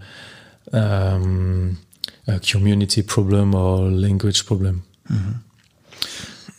um, 0.72 1.78
uh, 2.28 2.38
community 2.42 3.02
problem 3.02 3.54
or 3.54 3.90
language 3.90 4.46
problem. 4.46 4.82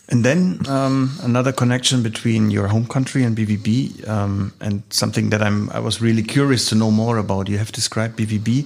And 0.09 0.23
then 0.23 0.65
um, 0.69 1.11
another 1.23 1.51
connection 1.51 2.01
between 2.01 2.49
your 2.49 2.67
home 2.69 2.87
country 2.87 3.23
and 3.23 3.35
BVB, 3.35 4.07
um, 4.07 4.53
and 4.61 4.81
something 4.89 5.31
that 5.31 5.41
I'm 5.41 5.69
I 5.71 5.79
was 5.79 6.01
really 6.01 6.23
curious 6.23 6.69
to 6.69 6.75
know 6.75 6.91
more 6.91 7.17
about. 7.17 7.49
You 7.49 7.57
have 7.57 7.73
described 7.73 8.17
BVB 8.17 8.65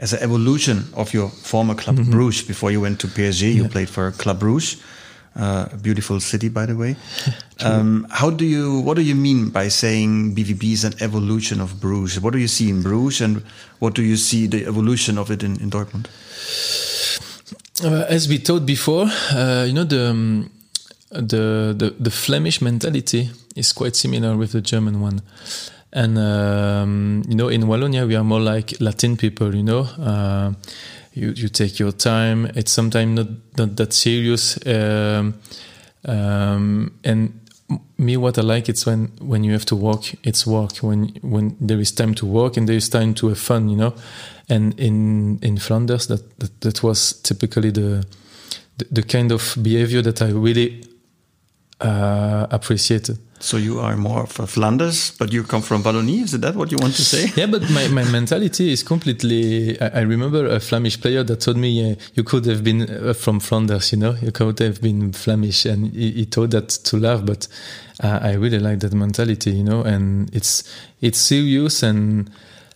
as 0.00 0.12
an 0.12 0.18
evolution 0.20 0.84
of 0.94 1.14
your 1.14 1.28
former 1.28 1.76
club 1.76 1.96
Bruges. 2.10 2.42
Before 2.42 2.72
you 2.72 2.80
went 2.80 2.98
to 3.00 3.06
PSG, 3.06 3.54
you 3.54 3.68
played 3.68 3.88
for 3.88 4.10
Club 4.10 4.40
Bruges. 4.40 4.82
Uh, 5.36 5.68
a 5.72 5.76
beautiful 5.76 6.18
city, 6.18 6.48
by 6.48 6.66
the 6.66 6.76
way. 6.76 6.96
um, 7.60 8.04
how 8.10 8.30
do 8.30 8.44
you? 8.44 8.80
What 8.80 8.96
do 8.96 9.02
you 9.02 9.14
mean 9.14 9.50
by 9.50 9.68
saying 9.68 10.34
BVB 10.34 10.72
is 10.72 10.84
an 10.84 10.94
evolution 11.00 11.60
of 11.60 11.80
Bruges? 11.80 12.20
What 12.20 12.32
do 12.32 12.38
you 12.38 12.48
see 12.48 12.68
in 12.68 12.82
Bruges, 12.82 13.20
and 13.20 13.44
what 13.78 13.94
do 13.94 14.02
you 14.02 14.16
see 14.16 14.48
the 14.48 14.66
evolution 14.66 15.18
of 15.18 15.30
it 15.30 15.44
in, 15.44 15.60
in 15.60 15.70
Dortmund? 15.70 16.08
Uh, 17.82 18.04
as 18.08 18.28
we 18.28 18.38
told 18.38 18.66
before, 18.66 19.06
uh, 19.32 19.64
you 19.66 19.72
know 19.72 19.84
the, 19.84 20.10
um, 20.10 20.50
the 21.10 21.74
the 21.78 21.94
the 21.98 22.10
Flemish 22.10 22.60
mentality 22.60 23.30
is 23.54 23.72
quite 23.72 23.94
similar 23.94 24.36
with 24.36 24.50
the 24.50 24.60
German 24.60 25.00
one, 25.00 25.22
and 25.92 26.18
um, 26.18 27.22
you 27.28 27.36
know 27.36 27.48
in 27.48 27.62
Wallonia 27.62 28.06
we 28.06 28.16
are 28.16 28.24
more 28.24 28.40
like 28.40 28.80
Latin 28.80 29.16
people. 29.16 29.54
You 29.54 29.62
know, 29.62 29.80
uh, 29.98 30.52
you 31.12 31.30
you 31.30 31.48
take 31.48 31.78
your 31.78 31.92
time. 31.92 32.46
It's 32.54 32.72
sometimes 32.72 33.16
not 33.16 33.28
not 33.56 33.76
that 33.76 33.92
serious, 33.92 34.58
um, 34.66 35.34
um, 36.04 36.92
and 37.04 37.40
me 37.98 38.16
what 38.16 38.38
I 38.38 38.42
like 38.42 38.68
it's 38.68 38.86
when 38.86 39.12
when 39.20 39.44
you 39.44 39.52
have 39.52 39.64
to 39.66 39.76
work 39.76 40.14
it's 40.24 40.44
work 40.44 40.78
when 40.78 41.08
when 41.22 41.56
there 41.60 41.78
is 41.78 41.92
time 41.92 42.14
to 42.14 42.26
work 42.26 42.56
and 42.56 42.68
there 42.68 42.76
is 42.76 42.88
time 42.88 43.14
to 43.14 43.28
have 43.28 43.38
fun 43.38 43.68
you 43.68 43.76
know? 43.76 43.94
And 44.48 44.78
in 44.78 45.38
in 45.42 45.58
Flanders 45.58 46.06
that 46.06 46.38
that, 46.38 46.60
that 46.60 46.82
was 46.82 47.12
typically 47.22 47.70
the, 47.70 48.04
the, 48.78 48.86
the 48.90 49.02
kind 49.02 49.32
of 49.32 49.56
behavior 49.62 50.02
that 50.02 50.20
I 50.22 50.30
really 50.30 50.82
uh, 51.80 52.46
appreciated 52.50 53.18
so 53.42 53.56
you 53.56 53.80
are 53.80 53.96
more 53.96 54.24
of 54.24 54.38
a 54.38 54.46
Flanders, 54.46 55.12
but 55.18 55.32
you 55.32 55.42
come 55.44 55.62
from 55.62 55.82
Wallonie. 55.82 56.22
Is 56.22 56.32
that 56.32 56.54
what 56.54 56.70
you 56.70 56.76
want 56.78 56.94
to 56.94 57.04
say? 57.04 57.32
Yeah, 57.36 57.46
but 57.46 57.62
my, 57.70 57.88
my 57.88 58.04
mentality 58.04 58.70
is 58.70 58.82
completely. 58.82 59.80
I, 59.80 59.88
I 59.88 60.00
remember 60.00 60.46
a 60.46 60.60
Flemish 60.60 61.00
player 61.00 61.24
that 61.24 61.40
told 61.40 61.56
me 61.56 61.92
uh, 61.92 61.94
you 62.14 62.22
could 62.22 62.44
have 62.44 62.62
been 62.62 62.82
uh, 62.82 63.14
from 63.14 63.40
Flanders. 63.40 63.92
You 63.92 63.98
know, 63.98 64.14
you 64.20 64.30
could 64.30 64.58
have 64.58 64.82
been 64.82 65.12
Flemish, 65.12 65.64
and 65.64 65.90
he, 65.90 66.12
he 66.12 66.26
told 66.26 66.50
that 66.50 66.68
to 66.68 66.98
laugh. 66.98 67.24
But 67.24 67.48
uh, 68.02 68.18
I 68.22 68.34
really 68.34 68.58
like 68.58 68.80
that 68.80 68.92
mentality. 68.92 69.52
You 69.52 69.64
know, 69.64 69.82
and 69.82 70.32
it's 70.34 70.62
it's 71.00 71.18
serious 71.18 71.82
and 71.82 72.30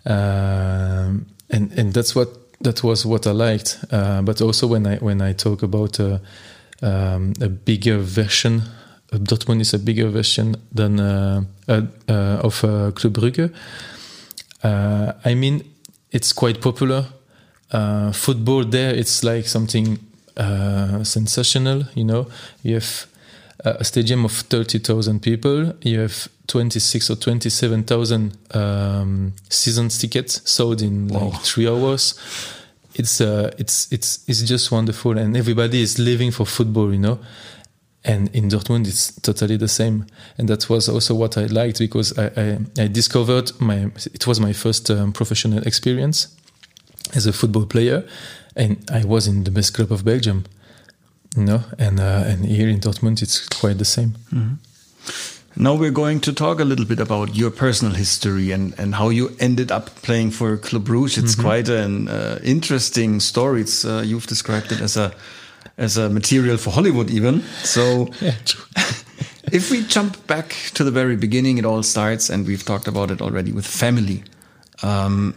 uh, 0.07 1.13
and 1.51 1.73
and 1.79 1.93
that's 1.93 2.15
what 2.17 2.29
that 2.63 2.83
was 2.83 3.05
what 3.05 3.27
I 3.27 3.33
liked. 3.33 3.85
Uh, 3.91 4.23
but 4.23 4.41
also 4.41 4.67
when 4.67 4.87
I 4.87 4.97
when 4.97 5.21
I 5.21 5.35
talk 5.35 5.63
about 5.63 6.01
uh, 6.01 6.21
um, 6.81 7.35
a 7.43 7.51
bigger 7.51 7.99
version 7.99 8.63
Dortmund 9.19 9.61
is 9.61 9.75
a 9.75 9.79
bigger 9.79 10.09
version 10.09 10.57
than 10.73 11.01
uh, 11.01 11.43
uh, 11.69 11.83
uh, 12.09 12.13
of 12.43 12.61
Club 12.95 13.13
Brugge. 13.13 13.53
I 14.63 15.35
mean, 15.35 15.63
it's 16.11 16.33
quite 16.33 16.61
popular. 16.61 17.07
football 18.13 18.65
there, 18.65 18.95
it's 18.95 19.23
like 19.25 19.47
something 19.47 19.99
sensational. 21.05 21.85
You 21.95 22.05
know, 22.05 22.27
you 22.63 22.75
have 22.75 23.07
a 23.61 23.85
stadium 23.85 24.25
of 24.25 24.33
30,000 24.33 25.21
people. 25.21 25.73
You 25.83 26.01
have 26.01 26.29
26 26.47 27.11
or 27.11 27.17
27,000 27.17 28.37
um, 28.55 29.33
season 29.49 29.89
tickets 29.89 30.43
sold 30.51 30.83
in 30.83 31.09
like 31.09 31.41
three 31.43 31.69
hours. 31.69 32.15
It's 32.97 33.21
uh, 33.21 33.51
it's 33.59 33.91
it's 33.91 34.23
it's 34.29 34.43
just 34.43 34.71
wonderful, 34.71 35.19
and 35.19 35.37
everybody 35.37 35.83
is 35.83 35.99
living 35.99 36.31
for 36.31 36.47
football. 36.47 36.93
You 36.93 37.01
know, 37.01 37.19
and 38.05 38.29
in 38.35 38.49
Dortmund 38.49 38.87
it's 38.87 39.13
totally 39.21 39.57
the 39.57 39.69
same 39.69 40.07
and 40.39 40.49
that 40.49 40.69
was 40.69 40.89
also 40.89 41.15
what 41.15 41.37
I 41.37 41.47
liked 41.47 41.79
because 41.79 42.19
I, 42.19 42.27
I, 42.37 42.59
I 42.83 42.87
discovered 42.89 43.53
my 43.61 43.91
it 44.13 44.27
was 44.27 44.41
my 44.41 44.53
first 44.53 44.91
um, 44.91 45.13
professional 45.13 45.67
experience 45.67 46.29
as 47.15 47.27
a 47.27 47.33
football 47.33 47.67
player 47.67 48.05
and 48.57 48.79
I 48.91 49.05
was 49.05 49.27
in 49.27 49.45
the 49.45 49.51
best 49.51 49.75
club 49.75 49.91
of 49.93 50.05
Belgium 50.05 50.45
you 51.37 51.45
know 51.45 51.65
and 51.79 51.99
uh, 52.01 52.25
and 52.27 52.45
here 52.45 52.69
in 52.69 52.81
Dortmund 52.81 53.23
it's 53.23 53.49
quite 53.49 53.79
the 53.79 53.85
same 53.85 54.15
mm 54.31 54.39
-hmm. 54.39 54.57
Now 55.57 55.79
we're 55.79 55.93
going 55.93 56.21
to 56.23 56.33
talk 56.33 56.61
a 56.61 56.65
little 56.65 56.85
bit 56.85 56.99
about 56.99 57.37
your 57.37 57.53
personal 57.53 57.95
history 57.95 58.51
and, 58.51 58.75
and 58.77 58.95
how 58.95 59.11
you 59.11 59.31
ended 59.39 59.71
up 59.71 60.03
playing 60.03 60.33
for 60.33 60.57
Club 60.57 60.85
Brugge. 60.85 61.17
It's 61.17 61.37
mm 61.37 61.45
-hmm. 61.45 61.51
quite 61.51 61.85
an 61.85 62.09
uh, 62.09 62.39
interesting 62.43 63.21
story. 63.21 63.61
It's 63.61 63.85
uh, 63.85 64.03
you've 64.05 64.27
described 64.27 64.73
it 64.73 64.81
as 64.81 64.97
a 64.97 65.13
as 65.77 65.97
a 65.97 66.09
material 66.09 66.57
for 66.57 66.71
Hollywood, 66.71 67.11
even. 67.11 67.43
So, 67.63 68.09
yeah, 68.21 68.35
if 69.53 69.71
we 69.71 69.83
jump 69.85 70.27
back 70.27 70.57
to 70.75 70.85
the 70.85 70.91
very 70.91 71.17
beginning, 71.17 71.59
it 71.59 71.65
all 71.65 71.83
starts, 71.83 72.31
and 72.31 72.47
we've 72.47 72.65
talked 72.65 72.89
about 72.89 73.11
it 73.11 73.21
already 73.21 73.53
with 73.53 73.67
family. 73.67 74.25
Um, 74.83 75.35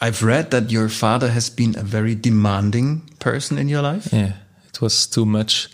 I've 0.00 0.22
read 0.22 0.50
that 0.50 0.70
your 0.70 0.88
father 0.88 1.30
has 1.30 1.50
been 1.50 1.78
a 1.78 1.82
very 1.82 2.14
demanding 2.14 3.02
person 3.18 3.58
in 3.58 3.68
your 3.68 3.82
life. 3.82 4.12
Yeah, 4.12 4.32
it 4.68 4.80
was 4.80 5.06
too 5.06 5.26
much. 5.26 5.68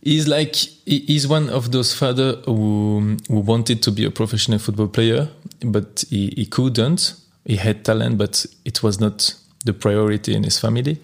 He's 0.00 0.26
like 0.26 0.54
he's 0.86 1.28
one 1.28 1.50
of 1.50 1.70
those 1.70 1.92
father 1.92 2.36
who 2.46 3.16
who 3.28 3.40
wanted 3.40 3.82
to 3.82 3.90
be 3.90 4.04
a 4.06 4.10
professional 4.10 4.58
football 4.58 4.88
player, 4.88 5.28
but 5.60 6.04
he, 6.08 6.32
he 6.36 6.46
couldn't. 6.46 7.14
He 7.44 7.56
had 7.56 7.84
talent, 7.84 8.16
but 8.16 8.46
it 8.64 8.82
was 8.82 8.98
not 9.00 9.34
the 9.64 9.74
priority 9.74 10.34
in 10.34 10.44
his 10.44 10.58
family, 10.58 10.98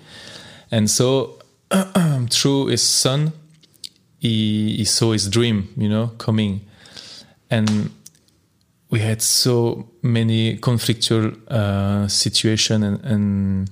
and 0.70 0.90
so 0.90 1.38
through 2.30 2.66
his 2.66 2.82
son, 2.82 3.32
he, 4.18 4.76
he 4.76 4.84
saw 4.84 5.12
his 5.12 5.28
dream, 5.28 5.68
you 5.76 5.88
know, 5.88 6.08
coming. 6.18 6.60
And 7.50 7.90
we 8.90 9.00
had 9.00 9.22
so 9.22 9.88
many 10.02 10.56
conflictual 10.58 11.36
uh, 11.50 12.06
situation 12.08 12.82
and, 12.82 13.04
and 13.04 13.70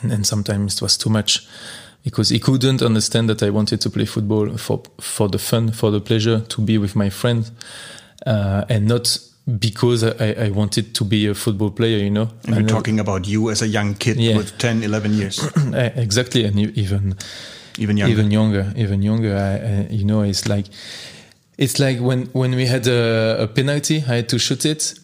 and 0.00 0.12
and 0.12 0.26
sometimes 0.26 0.76
it 0.76 0.82
was 0.82 0.96
too 0.96 1.10
much 1.10 1.46
because 2.02 2.30
he 2.30 2.38
couldn't 2.38 2.82
understand 2.82 3.28
that 3.28 3.42
I 3.42 3.50
wanted 3.50 3.80
to 3.82 3.90
play 3.90 4.04
football 4.04 4.56
for 4.56 4.82
for 5.00 5.28
the 5.28 5.38
fun, 5.38 5.72
for 5.72 5.90
the 5.90 6.00
pleasure, 6.00 6.40
to 6.40 6.60
be 6.60 6.78
with 6.78 6.96
my 6.96 7.10
friends, 7.10 7.52
uh, 8.26 8.64
and 8.68 8.88
not 8.88 9.18
because 9.58 10.04
I, 10.04 10.32
I, 10.32 10.50
wanted 10.50 10.94
to 10.94 11.04
be 11.04 11.26
a 11.26 11.34
football 11.34 11.70
player, 11.70 11.98
you 11.98 12.10
know. 12.10 12.28
And 12.44 12.56
we're 12.56 12.68
talking 12.68 13.00
about 13.00 13.26
you 13.26 13.50
as 13.50 13.60
a 13.60 13.66
young 13.66 13.94
kid 13.94 14.16
yeah. 14.16 14.36
with 14.36 14.56
10, 14.58 14.84
11 14.84 15.14
years. 15.14 15.44
exactly. 15.74 16.44
And 16.44 16.58
even, 16.58 17.16
even 17.76 17.96
younger, 17.96 18.12
even 18.12 18.30
younger, 18.30 18.72
even 18.76 19.02
younger. 19.02 19.36
I, 19.36 19.54
I, 19.54 19.86
you 19.90 20.04
know, 20.04 20.22
it's 20.22 20.46
like, 20.46 20.66
it's 21.58 21.80
like 21.80 21.98
when, 21.98 22.26
when 22.26 22.54
we 22.54 22.66
had 22.66 22.86
a, 22.86 23.42
a 23.42 23.46
penalty, 23.48 23.96
I 24.06 24.16
had 24.16 24.28
to 24.28 24.38
shoot 24.38 24.64
it. 24.64 24.94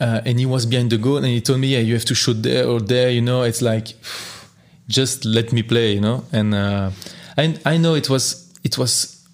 Uh, 0.00 0.20
and 0.24 0.38
he 0.38 0.46
was 0.46 0.66
behind 0.66 0.90
the 0.90 0.98
goal 0.98 1.16
and 1.16 1.26
he 1.26 1.40
told 1.40 1.58
me, 1.58 1.68
yeah, 1.68 1.80
you 1.80 1.94
have 1.94 2.04
to 2.04 2.14
shoot 2.14 2.42
there 2.42 2.68
or 2.68 2.80
there, 2.80 3.10
you 3.10 3.22
know, 3.22 3.42
it's 3.42 3.62
like, 3.62 3.94
just 4.88 5.24
let 5.24 5.52
me 5.52 5.62
play, 5.62 5.94
you 5.94 6.00
know. 6.00 6.24
And, 6.32 6.54
uh, 6.54 6.90
I, 7.36 7.58
I 7.64 7.76
know 7.78 7.94
it 7.94 8.08
was, 8.08 8.52
it 8.62 8.78
was, 8.78 9.26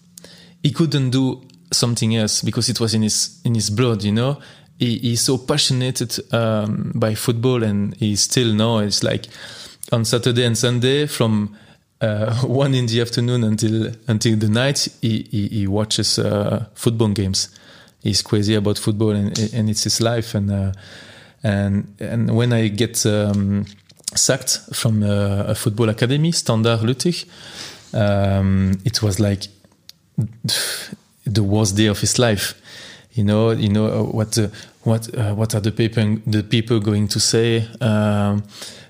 he 0.62 0.70
couldn't 0.70 1.10
do 1.10 1.42
something 1.72 2.16
else 2.16 2.42
because 2.42 2.68
it 2.68 2.80
was 2.80 2.94
in 2.94 3.02
his 3.02 3.40
in 3.44 3.54
his 3.54 3.70
blood 3.70 4.02
you 4.02 4.12
know? 4.12 4.38
He, 4.78 4.98
he's 4.98 5.20
so 5.20 5.38
passionate 5.38 6.18
um, 6.32 6.92
by 6.94 7.14
football 7.14 7.62
and 7.62 7.94
he 7.96 8.16
still 8.16 8.52
know 8.52 8.78
it's 8.78 9.02
like 9.02 9.26
on 9.92 10.04
saturday 10.04 10.44
and 10.44 10.56
sunday 10.56 11.06
from 11.06 11.56
uh, 12.00 12.34
one 12.42 12.74
in 12.74 12.86
the 12.86 13.00
afternoon 13.00 13.44
until 13.44 13.92
until 14.08 14.36
the 14.36 14.48
night 14.48 14.88
he, 15.00 15.26
he, 15.30 15.48
he 15.48 15.66
watches 15.66 16.18
uh, 16.18 16.66
football 16.74 17.08
games. 17.08 17.48
He's 18.02 18.22
crazy 18.22 18.56
about 18.56 18.78
football 18.78 19.10
and, 19.10 19.38
and 19.54 19.70
it's 19.70 19.84
his 19.84 20.00
life 20.00 20.34
and 20.34 20.50
uh, 20.50 20.72
and 21.42 21.94
and 22.00 22.36
when 22.36 22.52
i 22.52 22.68
get 22.68 23.04
um, 23.06 23.66
sacked 24.14 24.60
from 24.72 25.02
uh, 25.02 25.44
a 25.48 25.54
football 25.54 25.88
academy 25.88 26.32
Standard 26.32 26.80
Liège 26.80 27.26
um, 27.94 28.72
it 28.84 29.02
was 29.02 29.18
like 29.18 29.48
the 31.24 31.42
worst 31.42 31.76
day 31.76 31.86
of 31.86 32.00
his 32.00 32.18
life. 32.18 32.54
You 33.12 33.24
know, 33.24 33.50
you 33.50 33.68
know 33.68 33.86
uh, 33.86 34.02
what 34.04 34.38
uh, 34.38 34.48
what 34.84 35.14
uh, 35.14 35.34
what 35.34 35.54
are 35.54 35.60
the 35.60 35.70
people 35.70 36.16
the 36.26 36.42
people 36.42 36.80
going 36.80 37.08
to 37.08 37.20
say? 37.20 37.68
Um, 37.80 38.42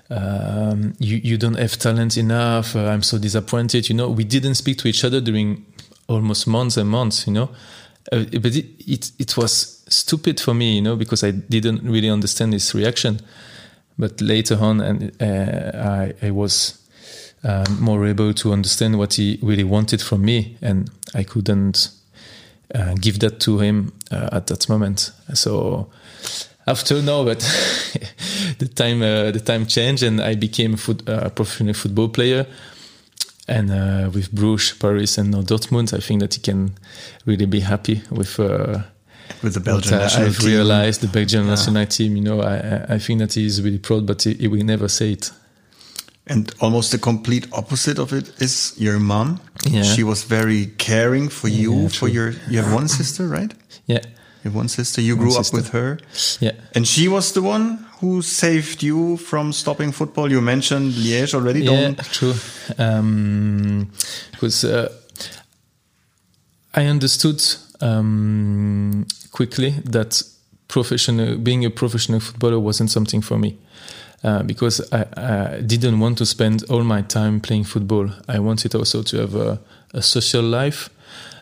um, 0.09 0.93
you 0.99 1.17
you 1.17 1.37
don't 1.37 1.57
have 1.57 1.77
talent 1.77 2.17
enough. 2.17 2.75
Uh, 2.75 2.87
I'm 2.87 3.03
so 3.03 3.17
disappointed. 3.17 3.89
You 3.89 3.95
know, 3.95 4.09
we 4.09 4.23
didn't 4.23 4.55
speak 4.55 4.77
to 4.79 4.87
each 4.87 5.03
other 5.03 5.19
during 5.19 5.65
almost 6.07 6.47
months 6.47 6.77
and 6.77 6.89
months. 6.89 7.27
You 7.27 7.33
know, 7.33 7.49
uh, 8.11 8.23
but 8.41 8.55
it, 8.55 8.65
it, 8.79 9.11
it 9.19 9.35
was 9.35 9.83
stupid 9.89 10.39
for 10.39 10.53
me. 10.53 10.75
You 10.75 10.81
know, 10.81 10.95
because 10.95 11.23
I 11.23 11.31
didn't 11.31 11.83
really 11.83 12.09
understand 12.09 12.53
his 12.53 12.73
reaction. 12.73 13.19
But 13.97 14.21
later 14.21 14.57
on, 14.59 14.79
and 14.81 15.11
uh, 15.21 15.77
I 15.77 16.13
I 16.27 16.31
was. 16.31 16.79
more 17.81 18.07
able 18.07 18.33
to 18.33 18.53
understand 18.53 18.95
what 18.97 19.15
he 19.15 19.37
really 19.41 19.65
wanted 19.65 20.01
from 20.01 20.23
me, 20.23 20.55
and 20.61 20.89
I 21.13 21.23
couldn't 21.23 21.89
uh, 22.73 22.95
give 22.99 23.19
that 23.19 23.39
to 23.41 23.59
him 23.59 23.93
uh, 24.11 24.29
at 24.31 24.47
that 24.47 24.67
moment. 24.69 25.11
So 25.33 25.89
after 26.65 27.01
no, 27.01 27.25
but 27.25 27.39
the 28.59 28.67
time 28.67 29.01
uh, 29.01 29.31
the 29.31 29.39
time 29.39 29.65
changed 29.65 30.03
and 30.03 30.21
I 30.21 30.35
became 30.35 30.73
a 30.73 30.77
foot, 30.77 31.07
uh, 31.07 31.29
professional 31.29 31.73
football 31.73 32.09
player. 32.09 32.45
And 33.45 33.71
uh, 33.71 34.09
with 34.13 34.31
Bruges, 34.31 34.71
Paris, 34.77 35.17
and 35.17 35.31
now 35.31 35.41
Dortmund, 35.41 35.93
I 35.93 35.99
think 35.99 36.21
that 36.21 36.33
he 36.33 36.39
can 36.39 36.75
really 37.25 37.45
be 37.45 37.59
happy 37.59 38.01
with 38.09 38.39
uh, 38.39 38.83
with 39.41 39.53
the 39.53 39.59
Belgian 39.59 39.97
national 39.97 40.27
I've 40.27 40.37
team. 40.37 40.47
realized 40.47 41.01
the 41.01 41.07
Belgian 41.09 41.43
yeah. 41.43 41.49
national 41.49 41.85
team. 41.87 42.15
You 42.15 42.23
know, 42.23 42.41
I 42.41 42.95
I 42.95 42.99
think 42.99 43.19
that 43.19 43.33
he 43.33 43.45
is 43.45 43.61
really 43.61 43.79
proud, 43.79 44.05
but 44.05 44.23
he, 44.23 44.33
he 44.35 44.47
will 44.47 44.63
never 44.63 44.87
say 44.87 45.11
it. 45.11 45.31
And 46.25 46.53
almost 46.61 46.91
the 46.91 46.97
complete 46.97 47.47
opposite 47.51 47.99
of 47.99 48.13
it 48.13 48.31
is 48.41 48.73
your 48.77 48.97
mom. 48.99 49.39
Yeah. 49.65 49.83
She 49.83 50.03
was 50.03 50.23
very 50.23 50.67
caring 50.77 51.29
for 51.29 51.49
you, 51.49 51.73
Yeah, 51.81 51.87
for 51.89 52.07
your, 52.07 52.33
you 52.49 52.61
have 52.61 52.73
one 52.73 52.87
sister, 52.87 53.27
right? 53.27 53.53
Yeah, 53.87 53.99
You 54.43 54.51
have 54.51 54.55
one 54.55 54.69
sister. 54.69 55.01
You 55.01 55.17
grew 55.17 55.35
up 55.37 55.51
with 55.53 55.69
her. 55.71 55.99
yeah. 56.39 56.51
And 56.75 56.87
she 56.87 57.07
was 57.09 57.31
the 57.33 57.41
one 57.41 57.85
who 57.99 58.21
saved 58.21 58.81
you 58.83 59.17
from 59.17 59.51
stopping 59.53 59.91
football. 59.91 60.31
You 60.31 60.41
mentioned 60.41 60.93
Liège 60.93 61.33
already. 61.33 61.59
Yeah, 61.61 61.71
Don't 61.71 61.97
true. 62.11 62.33
Um, 62.77 63.91
because 64.31 64.63
uh, 64.63 64.89
I 66.73 66.85
understood 66.85 67.41
um, 67.81 69.05
quickly 69.31 69.71
that 69.91 70.23
professional, 70.67 71.37
being 71.37 71.65
a 71.65 71.69
professional 71.69 72.19
footballer 72.19 72.59
wasn't 72.59 72.91
something 72.91 73.21
for 73.21 73.37
me. 73.37 73.57
Uh, 74.23 74.41
because 74.41 74.81
I, 74.93 75.05
I 75.17 75.61
didn't 75.61 75.99
want 75.99 76.17
to 76.19 76.25
spend 76.25 76.63
all 76.69 76.83
my 76.83 77.01
time 77.01 77.41
playing 77.41 77.65
football. 77.65 78.09
I 78.29 78.39
wanted 78.39 78.73
also 78.73 79.03
to 79.03 79.17
have 79.17 79.35
a, 79.35 79.59
a 79.93 80.01
social 80.01 80.43
life. 80.43 80.89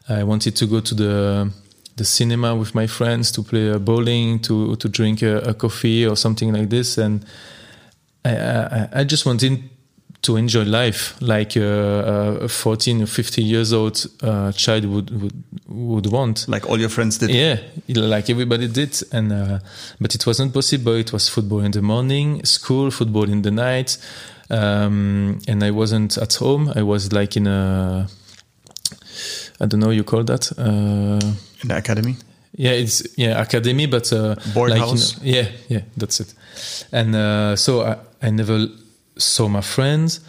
I 0.10 0.24
wanted 0.24 0.56
to 0.56 0.66
go 0.66 0.80
to 0.80 0.96
the 0.96 1.52
the 1.98 2.06
cinema 2.06 2.56
with 2.56 2.74
my 2.74 2.88
friends, 2.88 3.32
to 3.34 3.44
play 3.44 3.70
uh, 3.70 3.78
bowling, 3.78 4.40
to 4.40 4.76
to 4.78 4.90
drink 4.90 5.22
a, 5.22 5.38
a 5.42 5.54
coffee 5.54 6.08
or 6.08 6.16
something 6.16 6.52
like 6.52 6.70
this, 6.70 6.98
and 6.98 7.24
I, 8.26 8.36
I, 8.36 8.90
I 8.94 9.04
just 9.04 9.26
wanted 9.26 9.62
to 10.22 10.36
enjoy 10.38 10.64
life 10.66 11.16
like 11.20 11.58
uh, 11.58 12.42
a 12.42 12.48
14 12.48 13.02
or 13.02 13.08
50 13.08 13.42
years 13.44 13.74
old 13.74 14.06
uh, 14.22 14.52
child 14.52 14.86
would, 14.86 15.10
would 15.22 15.34
would 15.68 16.06
want. 16.12 16.48
like 16.48 16.70
all 16.70 16.80
your 16.80 16.90
friends 16.90 17.18
did. 17.18 17.30
Yeah, 17.32 17.58
like 17.88 18.30
everybody 18.30 18.68
did, 18.68 19.02
and 19.12 19.32
uh, 19.32 19.60
but 20.00 20.14
it 20.16 20.26
wasn't 20.28 20.54
possible. 20.54 20.94
It 20.94 21.12
was 21.12 21.28
football 21.30 21.62
in 21.62 21.72
the 21.72 21.82
morning, 21.82 22.46
school, 22.46 22.92
football 22.92 23.30
in 23.30 23.42
the 23.42 23.52
night, 23.52 23.98
um, 24.50 25.40
and 25.48 25.64
I 25.64 25.72
wasn't 25.72 26.18
at 26.18 26.36
home. 26.36 26.72
I 26.76 26.84
was 26.84 27.12
like 27.12 27.36
in 27.38 27.48
a, 27.48 28.08
I 29.60 29.66
don't 29.66 29.80
know, 29.80 29.92
you 29.92 30.04
call 30.04 30.24
that. 30.26 30.52
Uh, 30.58 31.20
In 31.62 31.68
the 31.68 31.78
academy. 31.78 32.16
yeah, 32.54 32.72
it's 32.72 33.04
yeah 33.18 33.42
academy, 33.42 33.88
but 33.88 34.12
uh, 34.14 34.36
Board 34.54 34.72
like, 34.72 34.80
you 34.82 34.86
house? 34.88 35.18
know- 35.18 35.24
yeah, 35.32 35.48
yeah, 35.70 35.82
that's 35.98 36.20
it. 36.20 36.34
And 36.92 37.16
uh, 37.16 37.56
so 37.56 37.82
I, 37.84 37.96
I 38.22 38.30
never 38.30 38.68
saw 39.18 39.48
my 39.48 39.62
friends, 39.62 40.20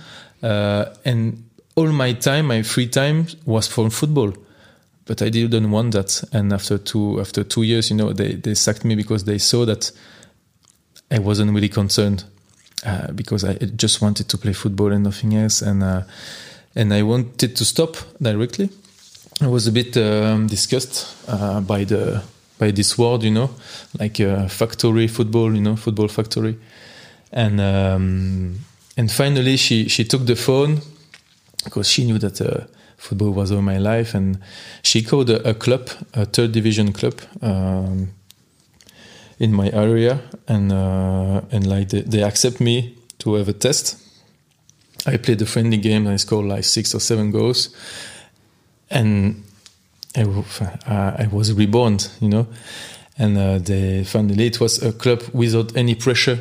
uh, 0.42 0.86
and 1.04 1.44
all 1.74 1.88
my 1.88 2.12
time, 2.12 2.46
my 2.46 2.62
free 2.62 2.88
time 2.88 3.26
was 3.44 3.66
for 3.66 3.90
football. 3.90 4.32
But 5.04 5.20
I 5.20 5.30
didn't 5.30 5.70
want 5.70 5.92
that. 5.92 6.22
And 6.32 6.52
after 6.52 6.78
two 6.78 7.20
after 7.20 7.44
two 7.44 7.62
years, 7.62 7.90
you 7.90 7.96
know, 7.96 8.12
they 8.12 8.34
they 8.34 8.54
sacked 8.54 8.84
me 8.84 8.94
because 8.94 9.24
they 9.24 9.38
saw 9.38 9.64
that 9.66 9.90
I 11.10 11.18
wasn't 11.18 11.52
really 11.52 11.68
concerned 11.68 12.24
uh, 12.86 13.12
because 13.12 13.44
I 13.44 13.54
just 13.54 14.00
wanted 14.00 14.28
to 14.28 14.38
play 14.38 14.52
football 14.52 14.92
and 14.92 15.04
nothing 15.04 15.34
else, 15.34 15.60
and 15.62 15.82
uh, 15.82 16.02
and 16.74 16.92
I 16.94 17.02
wanted 17.02 17.56
to 17.56 17.64
stop 17.64 17.96
directly. 18.20 18.70
I 19.40 19.48
was 19.48 19.66
a 19.66 19.72
bit 19.72 19.96
um, 19.96 20.46
disgusted 20.46 21.04
uh, 21.28 21.60
by 21.60 21.84
the 21.84 22.22
by 22.58 22.70
this 22.70 22.96
word, 22.96 23.24
you 23.24 23.32
know, 23.32 23.50
like 23.98 24.18
factory 24.48 25.08
football, 25.08 25.52
you 25.54 25.60
know, 25.60 25.76
football 25.76 26.08
factory, 26.08 26.56
and 27.32 27.60
um, 27.60 28.58
and 28.96 29.10
finally 29.10 29.56
she 29.56 29.88
she 29.88 30.04
took 30.04 30.26
the 30.26 30.36
phone 30.36 30.80
because 31.64 31.88
she 31.88 32.04
knew 32.04 32.18
that 32.18 32.40
uh, 32.40 32.66
football 32.96 33.30
was 33.30 33.52
all 33.52 33.62
my 33.62 33.78
life, 33.78 34.14
and 34.14 34.38
she 34.82 35.02
called 35.02 35.30
a, 35.30 35.48
a 35.48 35.54
club, 35.54 35.90
a 36.14 36.24
third 36.24 36.52
division 36.52 36.92
club. 36.92 37.20
Um, 37.40 38.10
in 39.38 39.52
my 39.52 39.68
area 39.70 40.20
and 40.46 40.70
uh, 40.70 41.40
and 41.50 41.66
like 41.66 41.88
they, 41.88 42.02
they 42.02 42.22
accept 42.22 42.60
me 42.60 42.94
to 43.18 43.34
have 43.34 43.48
a 43.48 43.52
test 43.52 43.96
i 45.04 45.16
played 45.16 45.42
a 45.42 45.46
friendly 45.46 45.78
game 45.78 46.06
and 46.06 46.14
i 46.14 46.16
scored 46.16 46.46
like 46.46 46.62
six 46.62 46.94
or 46.94 47.00
seven 47.00 47.32
goals 47.32 47.74
and 48.92 49.42
I, 50.16 50.22
uh, 50.22 51.16
I 51.18 51.28
was 51.32 51.52
reborn, 51.52 51.98
you 52.20 52.28
know. 52.28 52.46
And 53.18 53.36
uh, 53.36 53.58
they 53.58 54.04
finally 54.04 54.46
it 54.46 54.60
was 54.60 54.82
a 54.82 54.92
club 54.92 55.22
without 55.32 55.76
any 55.76 55.94
pressure, 55.94 56.38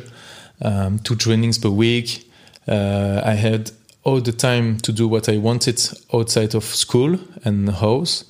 um, 0.62 0.98
two 1.00 1.16
trainings 1.16 1.58
per 1.58 1.68
week. 1.68 2.30
Uh, 2.68 3.20
I 3.24 3.34
had 3.34 3.70
all 4.04 4.20
the 4.20 4.32
time 4.32 4.78
to 4.80 4.92
do 4.92 5.08
what 5.08 5.28
I 5.28 5.36
wanted 5.38 5.80
outside 6.12 6.54
of 6.54 6.64
school 6.64 7.18
and 7.44 7.68
house, 7.70 8.24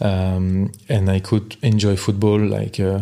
um, 0.00 0.72
and 0.88 1.10
I 1.10 1.20
could 1.20 1.56
enjoy 1.62 1.96
football 1.96 2.38
like 2.38 2.78
uh, 2.80 3.00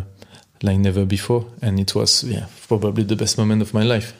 like 0.63 0.79
never 0.79 1.05
before. 1.05 1.45
And 1.63 1.79
it 1.81 1.95
was 1.95 2.25
yeah 2.25 2.47
probably 2.69 3.05
the 3.05 3.17
best 3.17 3.39
moment 3.39 3.63
of 3.63 3.73
my 3.75 3.83
life. 3.85 4.13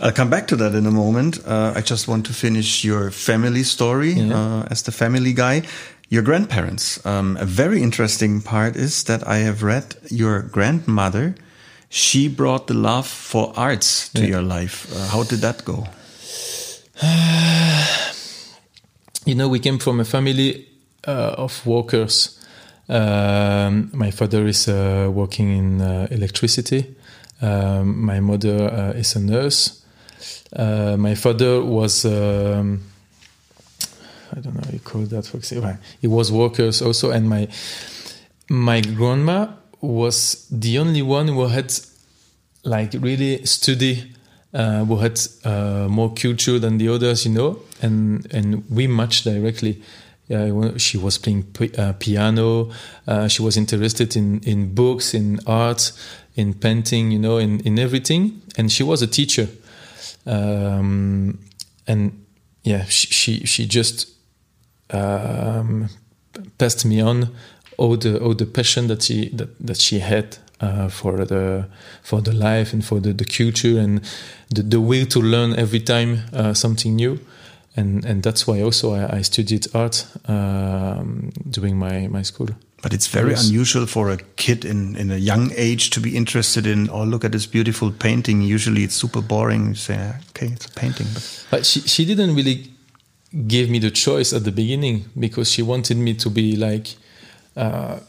I'll 0.00 0.12
come 0.12 0.30
back 0.30 0.46
to 0.48 0.56
that 0.56 0.74
in 0.74 0.86
a 0.86 0.90
moment. 0.90 1.38
Uh, 1.46 1.72
I 1.76 1.82
just 1.82 2.08
want 2.08 2.24
to 2.26 2.32
finish 2.32 2.82
your 2.84 3.10
family 3.10 3.62
story 3.62 4.12
Yeah. 4.12 4.34
uh, 4.34 4.66
as 4.70 4.82
the 4.82 4.92
family 4.92 5.32
guy. 5.34 5.62
Your 6.08 6.22
grandparents. 6.24 6.98
Um, 7.06 7.36
a 7.40 7.44
very 7.44 7.82
interesting 7.82 8.40
part 8.42 8.74
is 8.76 9.04
that 9.04 9.22
I 9.28 9.44
have 9.44 9.62
read 9.62 9.94
your 10.10 10.42
grandmother. 10.42 11.34
She 11.92 12.28
brought 12.28 12.68
the 12.68 12.74
love 12.74 13.06
for 13.08 13.52
arts 13.56 14.08
to 14.10 14.20
Yeah. 14.22 14.28
your 14.28 14.42
life. 14.42 14.86
Uh, 14.94 15.08
how 15.08 15.24
did 15.24 15.40
that 15.40 15.64
go? 15.64 15.86
you 19.26 19.34
know, 19.34 19.48
we 19.48 19.58
came 19.58 19.78
from 19.78 19.98
a 20.00 20.04
family 20.04 20.66
uh, 21.06 21.34
of 21.36 21.66
workers. 21.66 22.38
Um, 22.88 23.90
my 23.92 24.10
father 24.12 24.46
is 24.46 24.68
uh, 24.68 25.10
working 25.12 25.50
in 25.56 25.80
uh, 25.80 26.06
electricity. 26.10 26.94
Um, 27.42 28.04
my 28.04 28.20
mother 28.20 28.70
uh, 28.72 28.92
is 28.98 29.16
a 29.16 29.20
nurse. 29.20 29.82
Uh, 30.54 30.96
my 30.96 31.14
father 31.16 31.60
was, 31.64 32.04
um, 32.04 32.82
I 34.36 34.40
don't 34.40 34.54
know 34.54 34.62
how 34.64 34.72
you 34.72 34.78
call 34.80 35.02
that. 35.02 35.26
For 35.26 35.38
example, 35.38 35.76
he 36.00 36.06
was 36.08 36.30
workers 36.30 36.82
also, 36.82 37.10
and 37.10 37.28
my 37.28 37.48
my 38.48 38.80
grandma 38.80 39.46
was 39.80 40.46
the 40.50 40.78
only 40.78 41.02
one 41.02 41.28
who 41.28 41.46
had 41.46 41.72
like 42.64 42.94
really 43.00 43.44
study 43.46 44.12
uh, 44.52 44.84
who 44.84 44.96
had 44.96 45.20
uh, 45.44 45.86
more 45.88 46.12
culture 46.12 46.58
than 46.58 46.78
the 46.78 46.88
others, 46.88 47.24
you 47.24 47.32
know, 47.32 47.58
and 47.80 48.26
and 48.32 48.64
we 48.70 48.86
matched 48.86 49.24
directly. 49.24 49.80
Uh, 50.28 50.76
she 50.76 50.96
was 50.96 51.18
playing 51.18 51.44
uh, 51.78 51.92
piano. 51.98 52.70
Uh, 53.06 53.28
she 53.28 53.42
was 53.42 53.56
interested 53.56 54.16
in 54.16 54.40
in 54.40 54.74
books, 54.74 55.14
in 55.14 55.38
art, 55.46 55.92
in 56.34 56.54
painting, 56.54 57.12
you 57.12 57.18
know, 57.18 57.38
in 57.38 57.60
in 57.60 57.78
everything. 57.78 58.42
And 58.56 58.70
she 58.70 58.82
was 58.82 59.02
a 59.02 59.06
teacher. 59.06 59.48
Um, 60.26 61.38
and 61.86 62.24
yeah, 62.62 62.84
she 62.84 63.06
she, 63.08 63.46
she 63.46 63.66
just 63.66 64.08
um, 64.90 65.88
passed 66.58 66.84
me 66.84 67.00
on 67.00 67.30
all 67.80 67.96
the 67.96 68.12
all 68.24 68.34
the 68.34 68.46
passion 68.46 68.86
that 68.88 69.02
she 69.02 69.30
that, 69.38 69.48
that 69.66 69.78
she 69.80 70.00
had 70.00 70.26
uh, 70.60 70.88
for 70.90 71.24
the 71.26 71.64
for 72.02 72.22
the 72.22 72.32
life 72.32 72.74
and 72.74 72.84
for 72.84 73.00
the, 73.00 73.12
the 73.14 73.24
culture 73.24 73.80
and 73.84 74.00
the, 74.54 74.62
the 74.62 74.78
will 74.80 75.06
to 75.06 75.20
learn 75.20 75.50
every 75.58 75.80
time 75.80 76.10
uh, 76.32 76.52
something 76.54 76.96
new 76.96 77.18
and 77.76 78.04
and 78.04 78.22
that's 78.22 78.46
why 78.46 78.62
also 78.62 78.92
I, 78.94 79.18
I 79.18 79.22
studied 79.22 79.66
art 79.74 80.06
um, 80.28 81.30
during 81.50 81.78
my 81.78 82.08
my 82.08 82.22
school 82.24 82.48
But 82.82 82.92
it's 82.92 83.08
very 83.14 83.30
Yes. 83.30 83.48
unusual 83.48 83.86
for 83.86 84.10
a 84.10 84.16
kid 84.36 84.64
in, 84.64 84.96
in 84.96 85.10
a 85.10 85.16
young 85.16 85.52
age 85.56 85.90
to 85.90 86.00
be 86.00 86.08
interested 86.16 86.64
in, 86.66 86.88
oh, 86.90 87.04
look 87.04 87.24
at 87.24 87.30
this 87.32 87.46
beautiful 87.46 87.90
painting. 87.92 88.40
Usually 88.54 88.82
it's 88.84 88.96
super 88.96 89.22
boring. 89.22 89.68
You 89.68 89.74
say, 89.76 89.98
okay, 90.30 90.48
it's 90.54 90.66
a 90.66 90.70
painting. 90.80 91.06
But 91.14 91.24
But 91.50 91.66
she 91.66 91.80
she 91.80 92.04
didn't 92.06 92.34
really 92.36 92.56
give 93.46 93.68
me 93.70 93.78
the 93.80 93.90
choice 93.90 94.36
at 94.36 94.42
the 94.44 94.50
beginning 94.52 95.04
because 95.14 95.50
she 95.54 95.62
wanted 95.62 95.96
me 95.96 96.14
to 96.14 96.30
be 96.30 96.56
like 96.56 96.86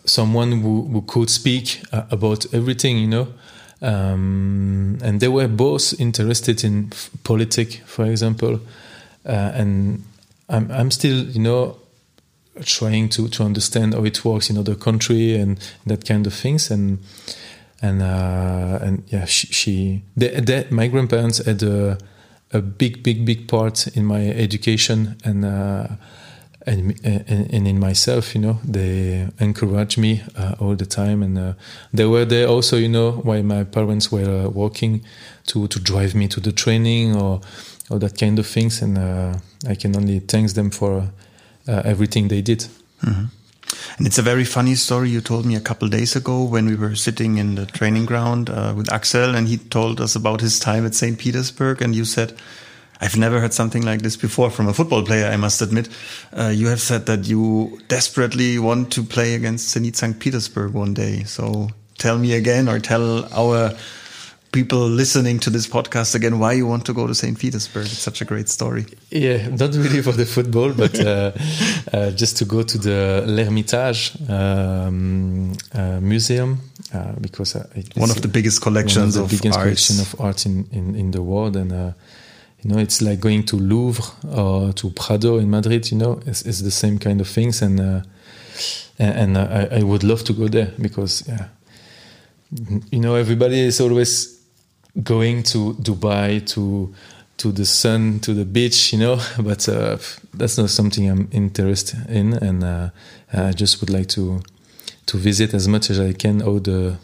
someone 0.06 0.62
who, 0.62 0.84
who 0.84 1.02
could 1.02 1.30
speak 1.30 1.84
uh, 1.92 2.04
about 2.12 2.54
everything, 2.54 2.98
you 2.98 3.08
know. 3.08 3.28
Um, 3.82 5.00
and 5.02 5.20
they 5.20 5.28
were 5.28 5.48
both 5.48 6.00
interested 6.00 6.64
in 6.64 6.92
politics, 7.24 7.78
for 7.86 8.06
example. 8.06 8.60
Uh, 9.26 9.52
and 9.56 10.04
I'm, 10.50 10.70
I'm 10.72 10.92
still, 10.92 11.26
you 11.26 11.40
know, 11.40 11.78
trying 12.64 13.10
to, 13.10 13.28
to 13.30 13.44
understand 13.44 13.94
how 13.94 14.04
it 14.04 14.24
works 14.24 14.50
in 14.50 14.58
other 14.58 14.76
country 14.76 15.36
and 15.36 15.60
that 15.86 16.06
kind 16.06 16.28
of 16.28 16.34
things. 16.34 16.70
And 16.70 17.00
and 17.82 18.02
uh, 18.02 18.80
and 18.82 19.04
yeah, 19.08 19.26
she, 19.26 19.48
she 19.48 20.04
they, 20.16 20.40
they, 20.40 20.68
my 20.70 20.88
grandparents 20.88 21.44
had 21.44 21.64
a, 21.64 21.98
a 22.54 22.62
big, 22.62 23.02
big, 23.02 23.26
big 23.26 23.48
part 23.48 23.88
in 23.88 24.06
my 24.06 24.28
education 24.28 25.18
and 25.24 25.44
uh, 25.44 25.88
and, 26.66 27.00
and 27.04 27.68
in 27.68 27.80
myself. 27.80 28.36
You 28.36 28.42
know, 28.42 28.60
they 28.64 29.28
encouraged 29.40 29.98
me 29.98 30.24
uh, 30.36 30.56
all 30.60 30.76
the 30.76 30.86
time, 30.86 31.24
and 31.24 31.38
uh, 31.38 31.54
they 31.94 32.06
were 32.06 32.26
there 32.26 32.48
also. 32.48 32.78
You 32.78 32.90
know, 32.90 33.12
while 33.12 33.44
my 33.44 33.64
parents 33.64 34.12
were 34.12 34.46
uh, 34.46 34.50
working 34.50 35.02
to 35.48 35.68
to 35.68 35.80
drive 35.80 36.16
me 36.16 36.28
to 36.28 36.40
the 36.40 36.52
training 36.52 37.16
or 37.16 37.42
or 37.90 38.00
that 38.00 38.18
kind 38.18 38.40
of 38.40 38.48
things, 38.48 38.82
and 38.82 38.98
uh, 38.98 39.38
I 39.68 39.76
can 39.76 39.96
only 39.96 40.20
thank 40.20 40.54
them 40.54 40.72
for 40.72 41.12
uh, 41.68 41.82
everything 41.86 42.28
they 42.30 42.42
did. 42.42 42.68
And 43.98 44.08
it's 44.08 44.18
a 44.18 44.22
very 44.22 44.44
funny 44.44 44.76
story 44.76 45.10
you 45.10 45.22
told 45.22 45.46
me 45.46 45.56
a 45.56 45.62
couple 45.62 45.88
days 45.88 46.16
ago 46.16 46.44
when 46.44 46.66
we 46.66 46.76
were 46.76 46.96
sitting 46.96 47.38
in 47.38 47.56
the 47.56 47.66
training 47.66 48.06
ground 48.06 48.50
uh, 48.50 48.74
with 48.76 48.92
Axel, 48.92 49.36
and 49.36 49.48
he 49.48 49.58
told 49.58 50.02
us 50.02 50.16
about 50.16 50.42
his 50.42 50.60
time 50.60 50.86
at 50.86 50.96
St. 50.96 51.18
Petersburg. 51.18 51.82
And 51.82 51.96
you 51.96 52.06
said, 52.06 52.34
I've 53.04 53.18
never 53.18 53.40
heard 53.40 53.54
something 53.54 53.82
like 53.84 54.02
this 54.04 54.16
before 54.16 54.52
from 54.52 54.68
a 54.68 54.74
football 54.74 55.04
player. 55.04 55.26
I 55.26 55.36
must 55.38 55.62
admit. 55.62 55.90
Uh, 56.38 56.50
you 56.54 56.68
have 56.68 56.80
said 56.80 57.08
that 57.08 57.28
you 57.28 57.80
desperately 57.88 58.60
want 58.60 58.92
to 58.94 59.04
play 59.04 59.34
against 59.34 59.76
Zenit 59.76 59.96
St. 59.96 60.20
Petersburg 60.20 60.74
one 60.74 60.94
day. 60.94 61.24
So 61.24 61.70
tell 61.98 62.18
me 62.20 62.34
again, 62.34 62.70
or 62.70 62.80
tell 62.80 63.26
our 63.34 63.72
people 64.52 64.80
listening 64.88 65.40
to 65.40 65.50
this 65.50 65.66
podcast 65.66 66.14
again 66.14 66.38
why 66.38 66.52
you 66.54 66.68
want 66.68 66.86
to 66.86 66.94
go 66.94 67.08
to 67.08 67.16
St. 67.16 67.40
Petersburg. 67.40 67.86
It's 67.86 67.98
such 67.98 68.22
a 68.22 68.26
great 68.26 68.50
story. 68.50 68.86
Yeah, 69.10 69.48
not 69.48 69.74
really 69.74 70.02
for 70.04 70.12
the 70.12 70.26
football, 70.26 70.74
but 70.74 71.00
uh, 71.00 71.32
uh, 71.94 72.12
just 72.12 72.38
to 72.38 72.46
go 72.46 72.62
to 72.62 72.78
the 72.78 73.24
L'Ermitage 73.26 74.12
um, 74.30 75.54
uh, 75.74 76.00
museum 76.02 76.60
uh, 76.94 77.14
because 77.22 77.56
uh, 77.56 77.66
it's 77.76 77.96
One 77.96 78.12
of 78.12 78.22
the 78.22 78.28
biggest 78.28 78.62
collections 78.62 79.16
one 79.16 79.24
of 79.24 79.30
the 79.32 79.36
of 79.38 79.42
biggest 79.42 79.58
arts. 79.58 79.88
collection 79.88 80.00
of 80.02 80.22
art 80.22 80.46
in, 80.46 80.68
in, 80.72 80.96
in 80.96 81.12
the 81.12 81.22
world, 81.22 81.56
and 81.56 81.72
uh, 81.72 81.92
you 82.62 82.70
know 82.70 82.78
it's 82.78 83.02
like 83.02 83.20
going 83.20 83.44
to 83.44 83.58
Louvre 83.58 84.04
or 84.32 84.74
to 84.74 84.90
Prado 84.92 85.38
in 85.38 85.50
Madrid. 85.50 85.92
You 85.92 85.98
know, 85.98 86.20
it's, 86.26 86.44
it's 86.44 86.62
the 86.62 86.72
same 86.72 87.00
kind 87.00 87.20
of 87.22 87.28
things, 87.28 87.62
and 87.62 87.80
uh, 87.80 88.02
and, 89.00 89.38
and 89.38 89.38
I, 89.38 89.80
I 89.80 89.84
would 89.84 90.04
love 90.04 90.24
to 90.26 90.34
go 90.34 90.48
there 90.48 90.72
because 90.80 91.28
yeah, 91.28 91.48
you 92.92 93.00
know 93.00 93.16
everybody 93.16 93.60
is 93.60 93.82
always 93.82 94.42
going 95.04 95.44
to 95.44 95.74
Dubai 95.74 96.46
to 96.54 96.94
to 97.38 97.52
the 97.52 97.66
sun 97.66 98.20
to 98.20 98.34
the 98.36 98.46
beach, 98.46 98.94
you 98.94 99.00
know, 99.00 99.20
but 99.40 99.68
uh, 99.68 99.98
that's 100.34 100.58
not 100.58 100.70
something 100.70 101.10
I'm 101.10 101.28
interested 101.32 102.08
in, 102.10 102.34
and 102.34 102.64
uh, 102.64 102.90
I 103.34 103.52
just 103.54 103.82
would 103.82 103.90
like 103.90 104.08
to 104.10 104.42
to 105.08 105.18
visit 105.18 105.54
as 105.56 105.68
much 105.68 105.90
as 105.90 106.00
I 106.00 106.14
can 106.14 106.42
all 106.44 106.60
the 106.60 106.98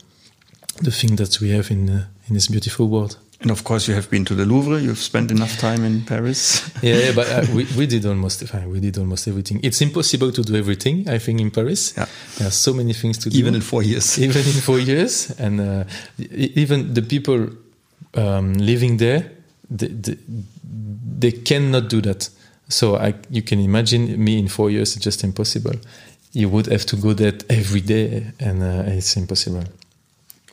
the 0.82 0.92
thing 0.92 1.16
that 1.16 1.40
we 1.42 1.50
have 1.50 1.72
in 1.72 1.90
uh, 1.90 2.06
in 2.28 2.36
this 2.36 2.48
beautiful 2.48 2.88
world. 2.88 3.18
And 3.40 3.52
of 3.52 3.64
course, 3.64 3.88
you 3.88 3.94
have 3.94 4.10
been 4.10 4.26
to 4.26 4.34
the 4.36 4.46
Louvre. 4.46 4.80
You've 4.82 4.98
spent 4.98 5.30
enough 5.30 5.60
time 5.60 5.84
in 5.86 6.02
Paris. 6.02 6.72
Yeah, 6.82 6.98
yeah 6.98 7.12
but 7.14 7.28
uh, 7.30 7.46
we, 7.54 7.68
we 7.78 7.86
did 7.86 8.06
almost 8.06 8.44
fine, 8.48 8.70
we 8.70 8.80
did 8.80 8.98
almost 8.98 9.28
everything. 9.28 9.60
It's 9.64 9.82
impossible 9.82 10.32
to 10.32 10.42
do 10.42 10.56
everything. 10.56 11.08
I 11.08 11.20
think 11.20 11.40
in 11.42 11.52
Paris, 11.52 11.94
Yeah. 11.96 12.08
there 12.38 12.48
are 12.48 12.52
so 12.52 12.74
many 12.74 12.94
things 12.94 13.18
to 13.20 13.30
do. 13.30 13.38
Even 13.38 13.56
in 13.56 13.62
four 13.62 13.84
years. 13.84 14.18
even 14.28 14.42
in 14.42 14.62
four 14.62 14.80
years, 14.80 15.32
and 15.40 15.60
uh, 15.62 15.84
even 16.20 16.94
the 16.94 17.02
people 17.02 17.50
um, 18.16 18.54
living 18.54 18.98
there, 18.98 19.32
they, 19.70 19.88
they, 19.88 20.18
they 21.20 21.32
cannot 21.32 21.90
do 21.90 22.02
that. 22.02 22.30
So 22.70 22.96
I, 22.98 23.14
you 23.30 23.42
can 23.44 23.60
imagine 23.60 24.22
me 24.24 24.40
in 24.40 24.48
four 24.48 24.70
years, 24.72 24.96
it's 24.96 25.04
just 25.06 25.24
impossible. 25.24 25.76
You 26.34 26.50
would 26.50 26.68
have 26.68 26.86
to 26.88 26.96
go 26.96 27.14
there 27.14 27.34
every 27.50 27.82
day, 27.82 28.32
and 28.40 28.62
uh, 28.64 28.84
it's 28.98 29.16
impossible. 29.16 29.64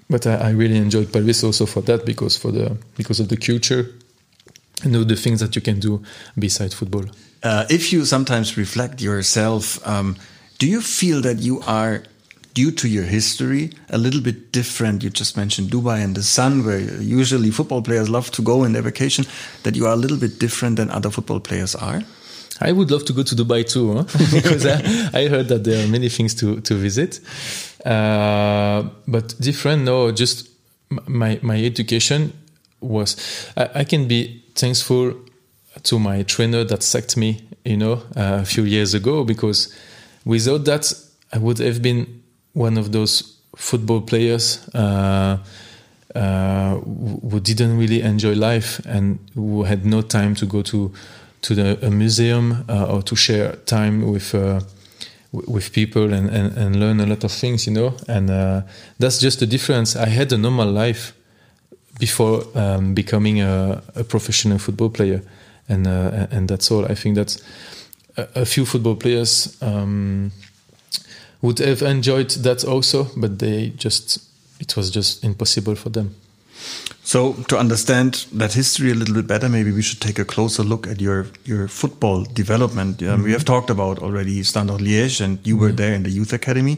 But 0.08 0.26
I, 0.26 0.34
I 0.34 0.50
really 0.50 0.76
enjoyed 0.76 1.12
Paris 1.12 1.42
also 1.42 1.66
for 1.66 1.80
that 1.82 2.04
because 2.04 2.36
for 2.36 2.52
the 2.52 2.76
because 2.96 3.20
of 3.20 3.28
the 3.28 3.36
culture 3.36 3.90
and 4.82 4.94
all 4.96 5.04
the 5.04 5.16
things 5.16 5.40
that 5.40 5.56
you 5.56 5.62
can 5.62 5.80
do 5.80 6.02
beside 6.38 6.72
football. 6.74 7.04
Uh, 7.42 7.66
if 7.68 7.92
you 7.92 8.04
sometimes 8.04 8.56
reflect 8.56 9.00
yourself, 9.00 9.86
um, 9.86 10.16
do 10.58 10.66
you 10.66 10.80
feel 10.80 11.20
that 11.22 11.40
you 11.40 11.60
are, 11.66 12.02
due 12.54 12.70
to 12.70 12.88
your 12.88 13.04
history, 13.04 13.70
a 13.90 13.98
little 13.98 14.20
bit 14.20 14.52
different? 14.52 15.02
You 15.02 15.10
just 15.10 15.36
mentioned 15.36 15.70
Dubai 15.70 16.02
and 16.02 16.14
the 16.14 16.22
sun, 16.22 16.64
where 16.64 16.80
usually 17.00 17.50
football 17.50 17.82
players 17.82 18.08
love 18.08 18.30
to 18.32 18.42
go 18.42 18.64
in 18.64 18.72
their 18.72 18.82
vacation, 18.82 19.26
that 19.62 19.76
you 19.76 19.86
are 19.86 19.92
a 19.92 19.96
little 19.96 20.16
bit 20.16 20.38
different 20.38 20.76
than 20.76 20.90
other 20.90 21.10
football 21.10 21.40
players 21.40 21.74
are? 21.74 22.02
I 22.60 22.72
would 22.72 22.90
love 22.90 23.04
to 23.06 23.12
go 23.12 23.22
to 23.24 23.34
Dubai 23.34 23.68
too, 23.68 23.94
huh? 23.94 24.04
because 24.32 24.64
I, 24.64 25.10
I 25.12 25.28
heard 25.28 25.48
that 25.48 25.64
there 25.64 25.84
are 25.84 25.88
many 25.88 26.08
things 26.08 26.34
to, 26.36 26.60
to 26.60 26.74
visit. 26.74 27.20
Uh, 27.84 28.88
but 29.06 29.34
different, 29.40 29.84
no, 29.84 30.10
just 30.10 30.48
my, 31.06 31.38
my 31.42 31.62
education 31.62 32.32
was, 32.80 33.16
I, 33.56 33.70
I 33.80 33.84
can 33.84 34.08
be 34.08 34.42
thankful 34.54 35.14
to 35.82 35.98
my 35.98 36.22
trainer 36.22 36.64
that 36.64 36.82
sacked 36.82 37.16
me, 37.16 37.42
you 37.64 37.76
know, 37.76 38.02
uh, 38.16 38.40
a 38.42 38.44
few 38.44 38.64
years 38.64 38.94
ago, 38.94 39.24
because 39.24 39.74
without 40.24 40.64
that, 40.64 40.92
I 41.32 41.38
would 41.38 41.58
have 41.58 41.82
been 41.82 42.22
one 42.52 42.78
of 42.78 42.92
those 42.92 43.36
football 43.56 44.00
players 44.00 44.66
uh, 44.74 45.38
uh, 46.14 46.74
who 46.76 47.40
didn't 47.40 47.76
really 47.76 48.00
enjoy 48.02 48.34
life 48.34 48.80
and 48.86 49.18
who 49.34 49.64
had 49.64 49.84
no 49.84 50.00
time 50.00 50.34
to 50.36 50.46
go 50.46 50.62
to 50.62 50.92
to 51.42 51.54
the 51.54 51.86
a 51.86 51.90
museum 51.90 52.64
uh, 52.68 52.86
or 52.86 53.02
to 53.02 53.14
share 53.14 53.52
time 53.66 54.10
with 54.10 54.34
uh, 54.34 54.60
with 55.46 55.72
people 55.72 56.12
and, 56.12 56.30
and, 56.30 56.56
and 56.56 56.76
learn 56.76 57.00
a 57.00 57.06
lot 57.06 57.24
of 57.24 57.32
things, 57.32 57.66
you 57.66 57.72
know. 57.72 57.94
And 58.08 58.30
uh, 58.30 58.62
that's 58.98 59.18
just 59.18 59.40
the 59.40 59.46
difference. 59.46 59.96
I 59.96 60.08
had 60.08 60.32
a 60.32 60.38
normal 60.38 60.70
life 60.70 61.12
before 61.98 62.44
um, 62.54 62.94
becoming 62.94 63.40
a, 63.40 63.82
a 63.94 64.04
professional 64.04 64.58
football 64.58 64.90
player, 64.90 65.22
and 65.68 65.86
uh, 65.86 66.26
and 66.30 66.48
that's 66.48 66.70
all. 66.70 66.84
I 66.86 66.94
think 66.94 67.16
that 67.16 67.42
a, 68.16 68.42
a 68.42 68.44
few 68.44 68.64
football 68.64 68.96
players 68.96 69.56
um, 69.62 70.32
would 71.42 71.58
have 71.58 71.82
enjoyed 71.82 72.30
that 72.30 72.64
also, 72.64 73.08
but 73.16 73.38
they 73.38 73.72
just 73.76 74.18
it 74.60 74.76
was 74.76 74.90
just 74.90 75.24
impossible 75.24 75.74
for 75.74 75.90
them. 75.90 76.14
So, 77.06 77.34
to 77.48 77.58
understand 77.58 78.26
that 78.38 78.54
history 78.54 78.90
a 78.90 78.94
little 78.94 79.14
bit 79.14 79.26
better, 79.26 79.48
maybe 79.48 79.70
we 79.70 79.82
should 79.82 80.00
take 80.00 80.18
a 80.18 80.24
closer 80.24 80.64
look 80.64 80.86
at 80.86 81.00
your 81.00 81.26
your 81.44 81.68
football 81.68 82.24
development. 82.34 83.02
Um, 83.02 83.22
We 83.22 83.32
have 83.32 83.44
talked 83.44 83.70
about 83.70 83.98
already 83.98 84.42
Standard 84.42 84.80
Liège, 84.80 85.20
and 85.24 85.38
you 85.46 85.58
were 85.58 85.72
there 85.72 85.94
in 85.94 86.02
the 86.02 86.10
youth 86.10 86.32
academy, 86.32 86.76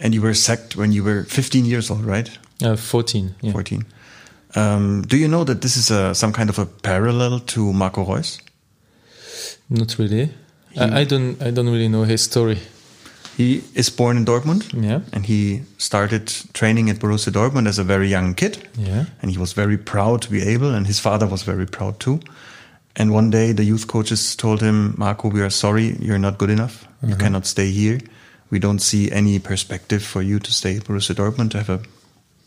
and 0.00 0.14
you 0.14 0.22
were 0.22 0.34
sacked 0.34 0.74
when 0.76 0.92
you 0.92 1.04
were 1.04 1.24
15 1.24 1.66
years 1.66 1.90
old, 1.90 2.06
right? 2.06 2.30
Uh, 2.64 2.76
Fourteen, 2.76 3.34
yeah. 3.42 3.52
14. 3.52 3.84
Um, 4.56 5.02
do 5.02 5.16
you 5.16 5.28
know 5.28 5.44
that 5.44 5.60
this 5.60 5.76
is 5.76 5.90
a, 5.90 6.14
some 6.14 6.32
kind 6.32 6.48
of 6.50 6.58
a 6.58 6.64
parallel 6.64 7.40
to 7.40 7.72
Marco 7.72 8.02
Reus? 8.04 8.38
Not 9.68 9.98
really. 9.98 10.30
I, 10.76 11.00
I 11.00 11.04
don't. 11.04 11.42
I 11.42 11.50
don't 11.50 11.68
really 11.68 11.88
know 11.88 12.04
his 12.04 12.22
story. 12.22 12.58
He 13.38 13.62
is 13.74 13.88
born 13.88 14.16
in 14.16 14.24
Dortmund, 14.24 14.64
Yeah. 14.72 15.00
and 15.12 15.26
he 15.26 15.62
started 15.78 16.32
training 16.52 16.90
at 16.90 16.98
Borussia 16.98 17.30
Dortmund 17.30 17.68
as 17.68 17.78
a 17.78 17.84
very 17.84 18.08
young 18.08 18.34
kid. 18.34 18.58
Yeah. 18.76 19.04
and 19.22 19.30
he 19.30 19.38
was 19.38 19.52
very 19.54 19.78
proud 19.78 20.22
to 20.22 20.30
be 20.30 20.42
able, 20.54 20.74
and 20.74 20.86
his 20.86 21.00
father 21.00 21.26
was 21.26 21.44
very 21.44 21.66
proud 21.66 22.00
too. 22.00 22.18
And 22.96 23.12
one 23.12 23.30
day, 23.30 23.52
the 23.52 23.62
youth 23.62 23.86
coaches 23.86 24.34
told 24.36 24.60
him, 24.60 24.94
"Marco, 24.96 25.30
we 25.30 25.40
are 25.40 25.50
sorry, 25.50 25.96
you're 26.00 26.18
not 26.18 26.38
good 26.38 26.50
enough. 26.50 26.88
You 27.02 27.10
uh-huh. 27.10 27.18
cannot 27.18 27.46
stay 27.46 27.70
here. 27.70 28.00
We 28.50 28.58
don't 28.58 28.82
see 28.82 29.12
any 29.12 29.38
perspective 29.38 30.02
for 30.02 30.22
you 30.22 30.40
to 30.40 30.50
stay 30.50 30.76
at 30.76 30.84
Borussia 30.84 31.14
Dortmund 31.14 31.50
to 31.50 31.58
have 31.58 31.70
a 31.70 31.80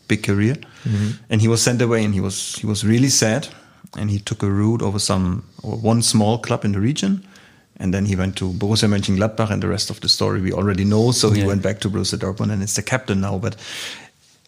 big 0.08 0.22
career." 0.22 0.56
Mm-hmm. 0.84 1.10
And 1.30 1.40
he 1.40 1.48
was 1.48 1.62
sent 1.62 1.80
away, 1.80 2.04
and 2.04 2.14
he 2.14 2.20
was 2.20 2.56
he 2.60 2.66
was 2.66 2.84
really 2.84 3.10
sad. 3.10 3.48
And 3.98 4.10
he 4.10 4.18
took 4.18 4.42
a 4.42 4.50
route 4.50 4.84
over 4.84 4.98
some 4.98 5.42
or 5.62 5.76
one 5.76 6.02
small 6.02 6.38
club 6.38 6.64
in 6.64 6.72
the 6.72 6.80
region, 6.80 7.24
and 7.82 7.92
then 7.92 8.06
he 8.06 8.16
went 8.16 8.36
to 8.36 8.52
Borussia 8.52 8.88
Mönchengladbach, 8.88 9.50
and 9.50 9.62
the 9.62 9.68
rest 9.68 9.90
of 9.90 10.00
the 10.00 10.08
story 10.08 10.40
we 10.40 10.52
already 10.52 10.84
know. 10.84 11.12
So 11.12 11.30
he 11.30 11.40
Yeah. 11.40 11.48
went 11.48 11.62
back 11.62 11.80
to 11.80 11.90
Borussia 11.90 12.16
Dortmund, 12.18 12.52
and 12.52 12.62
it's 12.62 12.74
the 12.74 12.82
captain 12.82 13.20
now. 13.20 13.38
But 13.38 13.56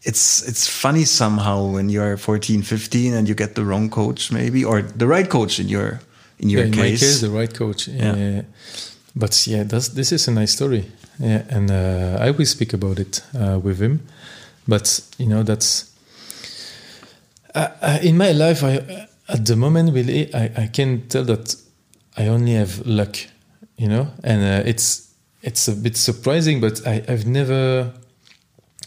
it's 0.02 0.42
it's 0.48 0.68
funny 0.68 1.04
somehow 1.04 1.72
when 1.74 1.88
you're 1.90 2.16
14 2.16 2.62
15 2.62 3.14
and 3.14 3.28
you 3.28 3.34
get 3.34 3.54
the 3.54 3.64
wrong 3.64 3.90
coach 3.90 4.30
maybe 4.30 4.64
or 4.64 4.82
the 4.82 5.06
right 5.06 5.28
coach 5.30 5.58
in 5.58 5.68
your 5.68 6.00
in 6.38 6.50
your 6.50 6.60
Yeah, 6.60 6.66
in 6.66 6.72
case, 6.72 7.00
my 7.02 7.06
case, 7.06 7.20
the 7.20 7.30
right 7.30 7.54
coach. 7.58 7.88
Yeah. 7.88 8.16
Yeah. 8.16 8.42
But 9.16 9.46
yeah, 9.46 9.62
that's, 9.66 9.88
this 9.94 10.10
is 10.12 10.28
a 10.28 10.30
nice 10.32 10.52
story. 10.52 10.84
Yeah, 11.18 11.42
and 11.48 11.70
uh, 11.70 12.18
I 12.28 12.30
will 12.32 12.46
speak 12.46 12.74
about 12.74 12.98
it 12.98 13.22
uh, 13.34 13.58
with 13.62 13.78
him. 13.80 14.00
But 14.66 15.00
you 15.18 15.26
know, 15.26 15.42
that's 15.44 15.84
uh, 17.54 17.68
uh, 17.82 17.98
in 18.02 18.16
my 18.16 18.32
life. 18.32 18.62
I 18.64 19.06
at 19.28 19.46
the 19.46 19.56
moment, 19.56 19.94
really, 19.94 20.34
I, 20.34 20.64
I 20.64 20.66
can 20.72 21.08
tell 21.08 21.24
that 21.24 21.56
I 22.16 22.28
only 22.28 22.54
have 22.54 22.86
luck. 22.86 23.16
You 23.76 23.88
know, 23.88 24.06
and 24.22 24.40
uh, 24.42 24.68
it's 24.68 25.12
it's 25.42 25.68
a 25.68 25.72
bit 25.72 25.96
surprising, 25.96 26.60
but 26.60 26.86
I, 26.86 27.02
I've 27.08 27.26
never. 27.26 27.92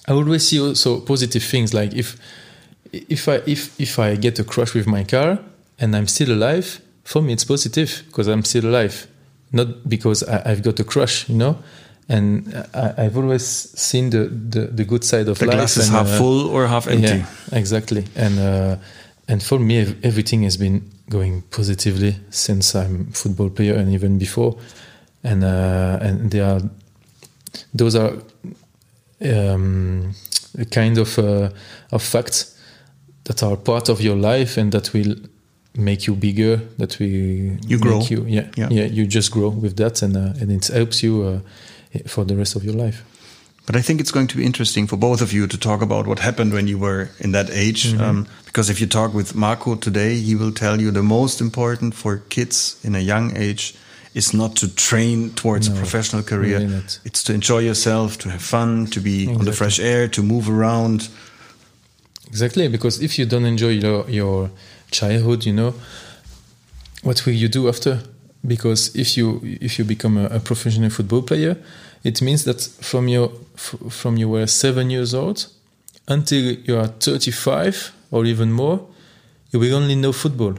I 0.07 0.13
always 0.13 0.47
see 0.47 0.59
also 0.59 1.01
positive 1.01 1.43
things 1.43 1.73
like 1.73 1.93
if 1.93 2.17
if 2.93 3.27
I 3.27 3.41
if 3.45 3.79
if 3.79 3.99
I 3.99 4.15
get 4.15 4.39
a 4.39 4.43
crash 4.43 4.73
with 4.73 4.87
my 4.87 5.03
car 5.03 5.39
and 5.77 5.95
I'm 5.95 6.07
still 6.07 6.31
alive, 6.31 6.81
for 7.03 7.21
me 7.21 7.33
it's 7.33 7.43
positive 7.43 8.03
because 8.07 8.27
I'm 8.27 8.43
still 8.43 8.65
alive, 8.65 9.07
not 9.51 9.89
because 9.89 10.23
I, 10.23 10.51
I've 10.51 10.63
got 10.63 10.79
a 10.79 10.83
crush, 10.83 11.29
you 11.29 11.35
know. 11.35 11.57
And 12.09 12.65
I, 12.73 12.93
I've 12.97 13.17
always 13.17 13.45
seen 13.45 14.11
the, 14.11 14.29
the, 14.29 14.67
the 14.67 14.85
good 14.85 15.03
side 15.03 15.27
of 15.27 15.39
the 15.39 15.45
life. 15.45 15.55
glass 15.57 15.75
is 15.75 15.89
and, 15.89 15.97
half 15.97 16.07
uh, 16.07 16.17
full 16.17 16.47
or 16.47 16.65
half 16.65 16.87
empty 16.87 17.17
Yeah, 17.17 17.25
exactly. 17.51 18.05
And 18.15 18.39
uh, 18.39 18.77
and 19.27 19.43
for 19.43 19.59
me, 19.59 19.95
everything 20.03 20.43
has 20.43 20.55
been 20.55 20.89
going 21.09 21.41
positively 21.51 22.15
since 22.29 22.75
I'm 22.75 23.07
football 23.13 23.49
player 23.49 23.75
and 23.75 23.93
even 23.93 24.17
before. 24.17 24.57
And 25.23 25.43
uh, 25.43 25.97
and 26.01 26.31
there 26.31 26.45
are 26.45 26.61
those 27.73 27.95
are 27.95 28.13
um, 29.21 30.13
a 30.57 30.65
kind 30.65 30.97
of 30.97 31.17
uh, 31.17 31.49
of 31.91 32.03
facts 32.03 32.55
that 33.23 33.43
are 33.43 33.57
part 33.57 33.89
of 33.89 34.01
your 34.01 34.15
life 34.15 34.57
and 34.57 34.71
that 34.71 34.93
will 34.93 35.15
make 35.75 36.07
you 36.07 36.15
bigger. 36.15 36.57
That 36.77 36.97
will 36.99 37.07
You 37.67 37.77
grow. 37.79 37.99
make 37.99 38.09
You, 38.11 38.25
yeah, 38.27 38.47
Yeah. 38.55 38.69
yeah, 38.71 38.85
You 38.85 39.05
just 39.07 39.31
grow 39.31 39.49
with 39.49 39.75
that, 39.77 40.01
and 40.01 40.15
uh, 40.15 40.33
and 40.41 40.51
it 40.51 40.67
helps 40.67 41.01
you 41.03 41.23
uh, 41.23 41.39
for 42.07 42.25
the 42.25 42.35
rest 42.35 42.55
of 42.55 42.63
your 42.63 42.75
life. 42.75 43.03
But 43.67 43.75
I 43.75 43.81
think 43.81 43.99
it's 43.99 44.11
going 44.11 44.27
to 44.27 44.37
be 44.37 44.45
interesting 44.45 44.87
for 44.87 44.95
both 44.95 45.21
of 45.21 45.33
you 45.33 45.45
to 45.45 45.57
talk 45.57 45.81
about 45.81 46.07
what 46.07 46.19
happened 46.19 46.53
when 46.53 46.67
you 46.69 46.79
were 46.79 47.09
in 47.19 47.33
that 47.33 47.49
age. 47.51 47.93
Um, 47.99 48.25
because 48.45 48.69
if 48.69 48.79
you 48.79 48.87
talk 48.87 49.13
with 49.13 49.35
Marco 49.35 49.75
today, 49.75 50.15
he 50.15 50.35
will 50.35 50.53
tell 50.53 50.81
you 50.81 50.89
the 50.89 51.03
most 51.03 51.41
important 51.41 51.93
for 51.93 52.17
kids 52.29 52.79
in 52.83 52.95
a 52.95 52.99
young 52.99 53.35
age 53.35 53.75
is 54.13 54.33
not 54.33 54.55
to 54.55 54.73
train 54.73 55.31
towards 55.31 55.67
a 55.67 55.71
professional 55.71 56.23
career. 56.23 56.59
really. 56.59 56.81
It's 57.03 57.21
to 57.23 57.33
enjoy 57.33 57.59
yourself, 57.59 58.17
to 58.19 58.29
have 58.29 58.41
fun, 58.41 58.87
to 58.87 59.01
be 59.01 59.27
on 59.27 59.43
the 59.43 59.51
fresh 59.51 59.79
air, 59.79 60.07
to 60.07 60.23
move 60.23 60.49
around. 60.49 61.09
Exactly, 62.27 62.69
because 62.69 63.01
if 63.01 63.19
you 63.19 63.25
don't 63.25 63.45
enjoy 63.45 63.69
your, 63.69 64.09
your 64.09 64.49
childhood, 64.91 65.45
you 65.45 65.53
know, 65.53 65.73
what 67.03 67.25
will 67.25 67.33
you 67.33 67.49
do 67.49 67.67
after? 67.67 67.99
Because 68.45 68.95
if 68.95 69.17
you 69.17 69.41
if 69.43 69.77
you 69.77 69.85
become 69.85 70.17
a, 70.17 70.25
a 70.27 70.39
professional 70.39 70.89
football 70.89 71.21
player, 71.21 71.57
it 72.03 72.21
means 72.21 72.43
that 72.43 72.61
from 72.61 73.07
your 73.07 73.31
f- 73.55 73.75
from 73.89 74.17
you 74.17 74.29
were 74.29 74.47
seven 74.47 74.89
years 74.89 75.13
old 75.13 75.47
until 76.07 76.53
you 76.53 76.77
are 76.77 76.87
thirty 76.87 77.31
five 77.31 77.91
or 78.11 78.25
even 78.25 78.51
more, 78.51 78.79
you 79.51 79.59
will 79.59 79.75
only 79.75 79.95
know 79.95 80.13
football. 80.13 80.55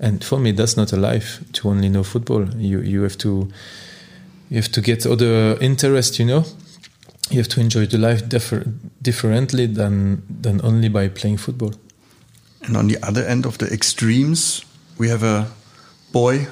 And 0.00 0.22
for 0.22 0.38
me, 0.38 0.52
that's 0.52 0.76
not 0.76 0.92
a 0.92 0.96
life 0.96 1.40
to 1.52 1.68
only 1.68 1.88
know 1.88 2.04
football. 2.04 2.48
You 2.56 2.80
you 2.80 3.02
have 3.02 3.18
to 3.18 3.48
you 4.50 4.56
have 4.56 4.70
to 4.72 4.80
get 4.80 5.06
other 5.06 5.56
interest, 5.60 6.18
you 6.18 6.26
know 6.26 6.44
you 7.30 7.38
have 7.38 7.48
to 7.48 7.60
enjoy 7.60 7.86
the 7.86 7.98
life 7.98 8.28
differ- 8.28 8.66
differently 9.02 9.66
than 9.66 10.22
than 10.42 10.60
only 10.64 10.88
by 10.88 11.08
playing 11.08 11.38
football. 11.38 11.72
And 12.62 12.76
on 12.76 12.88
the 12.88 12.98
other 13.02 13.24
end 13.24 13.46
of 13.46 13.58
the 13.58 13.66
extremes, 13.66 14.64
we 14.98 15.08
have 15.08 15.22
a 15.22 15.46
boy. 16.12 16.46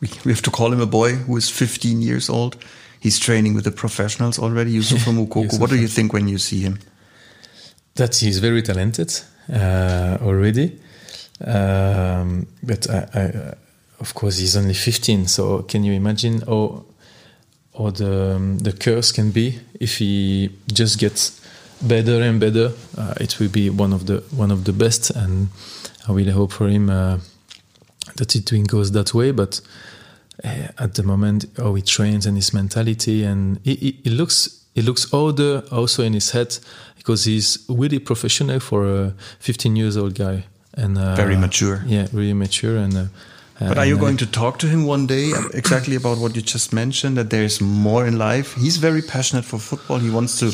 We 0.00 0.32
have 0.32 0.42
to 0.42 0.50
call 0.50 0.72
him 0.72 0.80
a 0.80 0.86
boy 0.86 1.12
who 1.12 1.36
is 1.36 1.48
15 1.48 2.02
years 2.02 2.28
old. 2.28 2.56
He's 3.02 3.18
training 3.18 3.54
with 3.54 3.64
the 3.64 3.72
professionals 3.72 4.38
already. 4.38 4.72
Youssoufa 4.78 5.12
Moukoko. 5.18 5.58
What 5.58 5.70
do 5.70 5.76
you 5.76 5.88
think 5.88 6.12
when 6.12 6.28
you 6.28 6.38
see 6.38 6.60
him? 6.60 6.78
That 7.96 8.14
he's 8.14 8.38
very 8.38 8.62
talented 8.62 9.12
uh, 9.52 10.18
already, 10.22 10.78
um, 11.44 12.46
but 12.62 12.88
I, 12.88 13.08
I, 13.12 13.54
of 13.98 14.14
course 14.14 14.38
he's 14.38 14.56
only 14.56 14.74
15. 14.74 15.26
So 15.26 15.62
can 15.62 15.82
you 15.82 15.94
imagine 15.94 16.42
how 16.42 16.84
how 17.76 17.90
the 17.90 18.36
um, 18.36 18.58
the 18.58 18.72
curse 18.72 19.10
can 19.10 19.32
be 19.32 19.58
if 19.80 19.98
he 19.98 20.50
just 20.72 21.00
gets 21.00 21.40
better 21.82 22.22
and 22.22 22.38
better? 22.38 22.70
Uh, 22.96 23.14
it 23.20 23.40
will 23.40 23.50
be 23.50 23.68
one 23.68 23.92
of 23.92 24.06
the 24.06 24.22
one 24.30 24.52
of 24.52 24.62
the 24.62 24.72
best, 24.72 25.10
and 25.10 25.48
I 26.08 26.12
really 26.12 26.32
hope 26.32 26.52
for 26.52 26.68
him 26.68 26.88
uh, 26.88 27.18
that 28.14 28.36
it 28.36 28.68
goes 28.68 28.92
that 28.92 29.12
way. 29.12 29.32
But 29.32 29.60
at 30.78 30.94
the 30.94 31.02
moment, 31.02 31.46
how 31.56 31.74
he 31.74 31.82
trains 31.82 32.26
and 32.26 32.36
his 32.36 32.52
mentality, 32.52 33.24
and 33.24 33.60
he, 33.64 33.74
he, 33.74 34.00
he 34.04 34.10
looks 34.10 34.64
he 34.74 34.82
looks 34.82 35.12
older 35.12 35.62
also 35.70 36.02
in 36.02 36.14
his 36.14 36.30
head 36.30 36.58
because 36.96 37.24
he's 37.24 37.58
really 37.68 37.98
professional 37.98 38.60
for 38.60 38.86
a 38.86 39.14
15 39.40 39.76
years 39.76 39.96
old 39.96 40.14
guy 40.14 40.44
and 40.74 40.96
uh, 40.96 41.14
Very 41.14 41.36
mature. 41.36 41.82
Yeah, 41.86 42.06
really 42.12 42.34
mature 42.34 42.76
and. 42.76 42.96
Uh, 42.96 43.04
But 43.68 43.78
are 43.78 43.86
you 43.86 43.96
uh, 43.96 44.00
going 44.00 44.16
to 44.16 44.26
talk 44.26 44.58
to 44.58 44.66
him 44.66 44.86
one 44.86 45.06
day 45.06 45.30
exactly 45.54 45.94
about 45.94 46.18
what 46.18 46.34
you 46.34 46.42
just 46.42 46.72
mentioned? 46.72 47.16
That 47.16 47.30
there's 47.30 47.60
more 47.60 48.08
in 48.08 48.18
life. 48.18 48.54
He's 48.58 48.78
very 48.78 49.02
passionate 49.02 49.44
for 49.44 49.60
football. 49.60 50.00
He 50.00 50.10
wants 50.10 50.38
to 50.38 50.50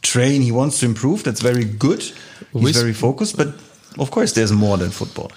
train. 0.00 0.42
He 0.42 0.52
wants 0.52 0.78
to 0.80 0.86
improve. 0.86 1.22
That's 1.24 1.40
very 1.42 1.64
good. 1.64 2.02
He's 2.52 2.76
very 2.76 2.92
focused. 2.92 3.36
But 3.36 3.48
of 3.98 4.10
course, 4.10 4.34
there's 4.34 4.52
more 4.52 4.78
than 4.78 4.90
football. 4.90 5.32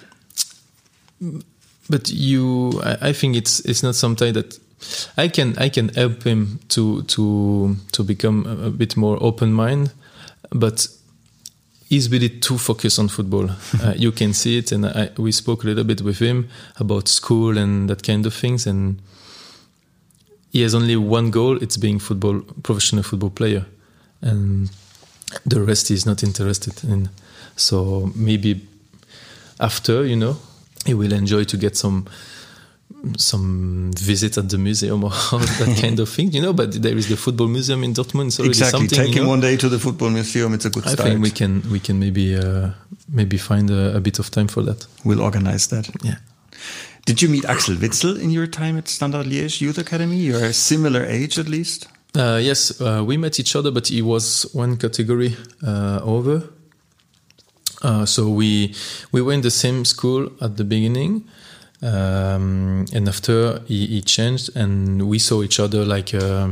But 1.89 2.10
you 2.10 2.80
I, 2.84 3.10
I 3.10 3.13
think 3.13 3.36
it's 3.36 3.60
it's 3.62 3.84
not 3.84 3.95
something 3.95 4.34
that 4.34 4.60
I 5.17 5.28
can 5.28 5.58
I 5.58 5.69
can 5.69 5.89
help 5.89 6.24
him 6.24 6.60
to 6.69 7.04
to 7.04 7.76
to 7.91 8.04
become 8.04 8.45
a, 8.45 8.67
a 8.67 8.69
bit 8.69 8.98
more 8.98 9.17
open 9.21 9.54
mind 9.54 9.91
but 10.52 10.88
he's 11.89 12.10
really 12.12 12.30
too 12.30 12.58
focused 12.58 13.00
on 13.00 13.08
football. 13.08 13.50
Uh, 13.84 13.93
you 13.95 14.12
can 14.12 14.34
see 14.34 14.58
it 14.58 14.71
and 14.71 14.86
I, 14.86 15.10
we 15.17 15.32
spoke 15.32 15.63
a 15.63 15.67
little 15.67 15.84
bit 15.84 16.02
with 16.02 16.19
him 16.19 16.48
about 16.78 17.08
school 17.08 17.58
and 17.58 17.89
that 17.89 18.04
kind 18.04 18.26
of 18.26 18.34
things 18.34 18.65
and 18.65 19.00
he 20.52 20.62
has 20.62 20.74
only 20.74 20.95
one 20.95 21.32
goal 21.32 21.62
it's 21.62 21.78
being 21.78 22.00
football 22.00 22.39
professional 22.63 23.04
football 23.04 23.30
player. 23.30 23.65
And 24.21 24.71
the 25.45 25.62
rest 25.62 25.89
he's 25.89 26.06
not 26.06 26.24
interested 26.24 26.84
in. 26.84 27.10
So 27.58 28.12
maybe 28.15 28.65
after 29.60 30.06
you 30.06 30.15
know 30.15 30.38
he 30.86 30.93
will 30.93 31.12
enjoy 31.13 31.43
to 31.43 31.58
get 31.58 31.76
some 31.78 32.06
some 33.17 33.91
visit 33.98 34.38
at 34.38 34.50
the 34.50 34.58
museum 34.58 35.04
or 35.04 35.10
that 35.60 35.78
kind 35.82 36.00
of 36.00 36.10
thing 36.10 36.32
you 36.32 36.41
know 36.41 36.54
but 36.54 36.71
there 36.82 36.95
is 36.98 37.08
the 37.08 37.15
football 37.17 37.48
museum 37.48 37.84
in 37.84 37.93
dortmund 37.93 38.38
already 38.39 38.50
Exactly. 38.50 38.80
something 38.80 39.06
Take 39.06 39.15
you 39.15 39.24
know? 39.24 39.30
one 39.30 39.41
day 39.41 39.58
to 39.58 39.69
the 39.69 39.80
football 39.80 40.10
museum. 40.10 40.54
It's 40.54 40.65
a 40.65 40.69
good 40.69 40.86
i 40.88 40.93
start. 40.93 41.10
think 41.10 41.21
we 41.24 41.32
can 41.32 41.62
we 41.71 41.80
can 41.80 42.00
maybe 42.00 42.36
uh, 42.36 42.69
maybe 43.10 43.38
find 43.38 43.69
a, 43.69 43.95
a 43.98 44.00
bit 44.00 44.19
of 44.19 44.30
time 44.32 44.48
for 44.48 44.63
that 44.63 44.86
We'll 45.04 45.21
organize 45.21 45.67
that. 45.67 45.89
yeah 46.04 46.17
Did 47.06 47.21
you 47.21 47.30
meet 47.30 47.45
Axel 47.45 47.76
Witsel 47.76 48.19
in 48.19 48.32
your 48.32 48.48
time 48.48 48.78
at 48.78 48.88
Standard 48.88 49.28
Liège 49.28 49.62
Youth 49.62 49.78
Academy? 49.78 50.17
You're 50.17 50.45
a 50.45 50.54
similar 50.54 51.06
age 51.06 51.38
at 51.39 51.48
least. 51.48 51.88
Uh, 52.15 52.39
yes, 52.41 52.82
uh, 52.82 53.04
we 53.06 53.17
met 53.17 53.39
each 53.39 53.56
other, 53.56 53.71
but 53.71 53.88
he 53.89 54.02
was 54.02 54.48
one 54.54 54.78
category 54.78 55.36
uh, 55.62 56.00
over. 56.02 56.41
Uh, 57.86 58.04
so 58.04 58.28
we 58.28 58.74
we 59.12 59.21
were 59.21 59.32
in 59.32 59.41
the 59.41 59.52
same 59.52 59.86
school 59.86 60.32
at 60.41 60.58
the 60.58 60.63
beginning, 60.63 61.24
um, 61.84 62.86
and 62.91 63.08
after 63.08 63.60
he, 63.67 63.86
he 63.86 64.02
changed, 64.02 64.50
and 64.56 65.08
we 65.08 65.19
saw 65.19 65.43
each 65.43 65.60
other 65.60 65.86
like 65.86 66.12
uh, 66.15 66.50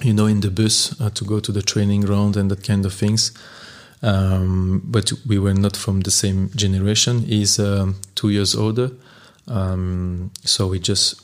you 0.00 0.14
know 0.14 0.24
in 0.24 0.40
the 0.40 0.50
bus 0.50 0.98
uh, 0.98 1.10
to 1.10 1.26
go 1.26 1.40
to 1.40 1.52
the 1.52 1.60
training 1.60 2.00
ground 2.00 2.38
and 2.38 2.50
that 2.50 2.64
kind 2.64 2.86
of 2.86 2.94
things. 2.94 3.32
Um, 4.02 4.80
but 4.82 5.12
we 5.26 5.38
were 5.38 5.52
not 5.52 5.76
from 5.76 6.00
the 6.00 6.10
same 6.10 6.48
generation. 6.56 7.18
He's 7.18 7.58
um, 7.58 7.96
two 8.14 8.30
years 8.30 8.54
older, 8.54 8.92
um, 9.46 10.30
so 10.42 10.68
we 10.68 10.78
just 10.78 11.20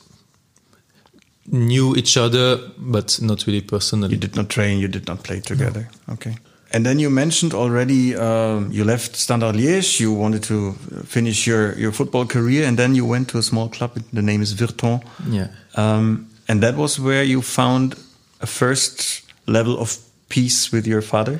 knew 1.47 1.95
each 1.95 2.17
other, 2.17 2.59
but 2.77 3.19
not 3.19 3.47
really 3.47 3.61
personally. 3.61 4.13
You 4.13 4.19
did 4.19 4.35
not 4.35 4.49
train, 4.49 4.77
you 4.77 4.87
did 4.87 5.07
not 5.07 5.23
play 5.23 5.39
together. 5.39 5.89
Okay. 6.07 6.35
And 6.71 6.85
then 6.85 6.99
you 6.99 7.09
mentioned 7.09 7.53
already 7.53 8.15
um, 8.15 8.71
you 8.71 8.83
left 8.83 9.15
Standard 9.15 9.55
Liège, 9.55 9.99
you 10.01 10.11
wanted 10.11 10.43
to 10.43 10.73
finish 11.05 11.47
your, 11.47 11.77
your 11.77 11.93
football 11.93 12.25
career, 12.25 12.67
and 12.67 12.77
then 12.77 12.93
you 12.93 13.05
went 13.05 13.29
to 13.29 13.37
a 13.37 13.43
small 13.43 13.69
club. 13.69 13.93
The 14.11 14.21
name 14.21 14.41
is 14.41 14.53
Virton. 14.53 15.01
Yeah. 15.29 15.47
Um, 15.75 16.29
and 16.47 16.61
that 16.61 16.75
was 16.75 16.99
where 16.99 17.23
you 17.23 17.41
found 17.41 17.95
a 18.41 18.47
first 18.47 19.23
level 19.47 19.79
of 19.79 19.97
peace 20.29 20.71
with 20.71 20.85
your 20.85 21.01
father. 21.01 21.39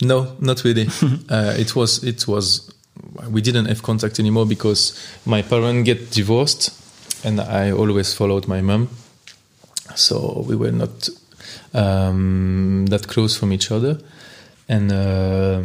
No, 0.00 0.36
not 0.40 0.64
really. 0.64 0.88
uh, 1.28 1.54
it 1.58 1.76
was 1.76 2.02
it 2.02 2.26
was 2.26 2.72
we 3.28 3.42
didn't 3.42 3.66
have 3.66 3.82
contact 3.82 4.18
anymore 4.18 4.46
because 4.46 4.98
my 5.26 5.42
parents 5.42 5.84
get 5.84 6.10
divorced, 6.10 6.72
and 7.24 7.40
I 7.40 7.72
always 7.72 8.14
followed 8.14 8.48
my 8.48 8.62
mom. 8.62 8.88
So 9.94 10.44
we 10.46 10.56
were 10.56 10.72
not 10.72 11.08
um, 11.74 12.86
that 12.86 13.08
close 13.08 13.36
from 13.36 13.52
each 13.52 13.70
other, 13.70 13.98
and 14.68 14.92
uh, 14.92 15.62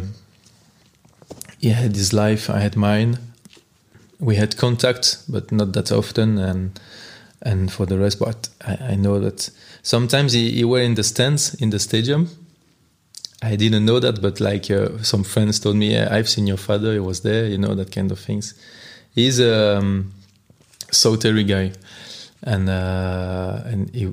he 1.60 1.70
had 1.70 1.94
his 1.94 2.12
life, 2.12 2.50
I 2.50 2.60
had 2.60 2.76
mine. 2.76 3.18
We 4.18 4.36
had 4.36 4.56
contact, 4.56 5.18
but 5.28 5.52
not 5.52 5.72
that 5.72 5.92
often, 5.92 6.38
and 6.38 6.80
and 7.42 7.72
for 7.72 7.86
the 7.86 7.98
rest, 7.98 8.18
but 8.18 8.48
I, 8.66 8.92
I 8.92 8.94
know 8.94 9.20
that 9.20 9.50
sometimes 9.82 10.32
he, 10.32 10.50
he 10.50 10.64
were 10.64 10.80
in 10.80 10.94
the 10.94 11.04
stands 11.04 11.54
in 11.54 11.70
the 11.70 11.78
stadium. 11.78 12.28
I 13.42 13.56
didn't 13.56 13.84
know 13.84 14.00
that, 14.00 14.22
but 14.22 14.40
like 14.40 14.70
uh, 14.70 15.02
some 15.02 15.22
friends 15.22 15.60
told 15.60 15.76
me, 15.76 15.98
I've 15.98 16.28
seen 16.28 16.46
your 16.46 16.56
father. 16.56 16.94
He 16.94 16.98
was 16.98 17.20
there, 17.20 17.46
you 17.46 17.58
know, 17.58 17.74
that 17.74 17.92
kind 17.92 18.10
of 18.10 18.18
things. 18.18 18.54
He's 19.14 19.38
a 19.38 19.78
um, 19.78 20.12
solitary 20.90 21.44
guy, 21.44 21.72
and 22.42 22.68
uh, 22.68 23.60
and 23.64 23.94
he, 23.94 24.12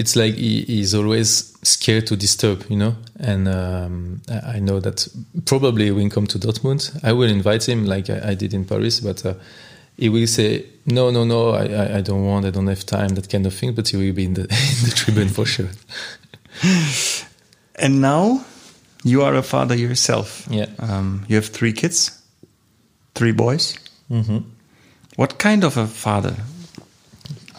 it's 0.00 0.16
like 0.16 0.34
he, 0.34 0.62
he's 0.62 0.94
always 0.94 1.54
scared 1.62 2.06
to 2.06 2.16
disturb, 2.16 2.64
you 2.70 2.76
know. 2.76 2.96
And 3.18 3.46
um, 3.46 4.22
I 4.30 4.58
know 4.58 4.80
that 4.80 5.06
probably 5.44 5.90
when 5.90 6.04
he 6.04 6.10
come 6.10 6.26
to 6.28 6.38
Dortmund, 6.38 6.98
I 7.04 7.12
will 7.12 7.28
invite 7.28 7.68
him 7.68 7.84
like 7.84 8.08
I, 8.08 8.30
I 8.30 8.34
did 8.34 8.54
in 8.54 8.64
Paris, 8.64 9.00
but. 9.00 9.24
Uh, 9.24 9.34
he 9.96 10.08
will 10.08 10.26
say 10.26 10.64
no, 10.86 11.10
no, 11.10 11.24
no. 11.24 11.50
I, 11.50 11.66
I, 11.66 11.96
I 11.98 12.00
don't 12.00 12.24
want. 12.24 12.46
I 12.46 12.50
don't 12.50 12.68
have 12.68 12.86
time. 12.86 13.08
That 13.16 13.28
kind 13.28 13.46
of 13.46 13.52
thing. 13.52 13.74
But 13.74 13.88
he 13.88 13.98
will 13.98 14.14
be 14.14 14.24
in 14.24 14.32
the 14.32 14.42
in 14.44 14.88
the 14.88 14.92
tribune 14.96 15.28
for 15.28 15.44
sure. 15.44 15.68
And 17.74 18.00
now 18.00 18.42
you 19.04 19.20
are 19.20 19.34
a 19.34 19.42
father 19.42 19.74
yourself. 19.74 20.46
Yeah. 20.50 20.68
Um, 20.78 21.26
you 21.28 21.36
have 21.36 21.48
three 21.48 21.74
kids, 21.74 22.18
three 23.14 23.32
boys. 23.32 23.76
Mm-hmm. 24.10 24.38
What 25.16 25.38
kind 25.38 25.64
of 25.64 25.76
a 25.76 25.86
father 25.86 26.34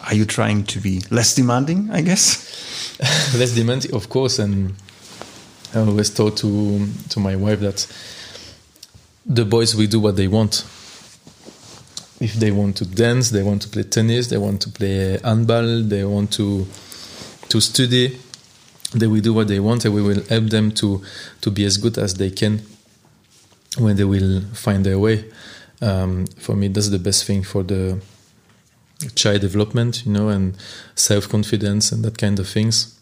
are 0.06 0.14
you 0.14 0.24
trying 0.24 0.64
to 0.64 0.80
be? 0.80 1.02
Less 1.10 1.34
demanding, 1.34 1.90
I 1.90 2.02
guess. 2.02 2.98
less 3.38 3.54
demanding, 3.54 3.94
of 3.94 4.08
course. 4.08 4.38
And 4.38 4.74
I 5.74 5.80
always 5.80 6.10
told 6.10 6.36
to 6.38 6.86
to 7.10 7.20
my 7.20 7.36
wife 7.36 7.60
that 7.60 7.86
the 9.24 9.44
boys 9.44 9.74
will 9.74 9.86
do 9.86 10.00
what 10.00 10.16
they 10.16 10.28
want. 10.28 10.64
If 12.20 12.34
they 12.34 12.52
want 12.52 12.76
to 12.76 12.86
dance, 12.86 13.30
they 13.30 13.42
want 13.42 13.62
to 13.62 13.68
play 13.68 13.82
tennis, 13.82 14.28
they 14.28 14.38
want 14.38 14.60
to 14.62 14.70
play 14.70 15.18
handball, 15.24 15.82
they 15.82 16.04
want 16.04 16.32
to 16.34 16.66
to 17.48 17.60
study. 17.60 18.18
they 18.94 19.06
will 19.06 19.20
do 19.20 19.32
what 19.32 19.48
they 19.48 19.60
want, 19.60 19.84
and 19.84 19.94
we 19.94 20.02
will 20.02 20.22
help 20.28 20.44
them 20.50 20.70
to 20.72 21.02
to 21.40 21.50
be 21.50 21.64
as 21.64 21.78
good 21.78 21.98
as 21.98 22.14
they 22.14 22.30
can 22.30 22.60
when 23.78 23.96
they 23.96 24.04
will 24.04 24.42
find 24.52 24.84
their 24.84 24.98
way. 24.98 25.24
Um, 25.80 26.26
for 26.38 26.54
me, 26.54 26.68
that's 26.68 26.90
the 26.90 26.98
best 26.98 27.24
thing 27.24 27.42
for 27.42 27.62
the 27.62 28.00
child 29.14 29.40
development, 29.40 30.04
you 30.06 30.12
know, 30.12 30.28
and 30.28 30.56
self 30.94 31.28
confidence 31.28 31.92
and 31.92 32.04
that 32.04 32.18
kind 32.18 32.38
of 32.38 32.48
things. 32.48 32.98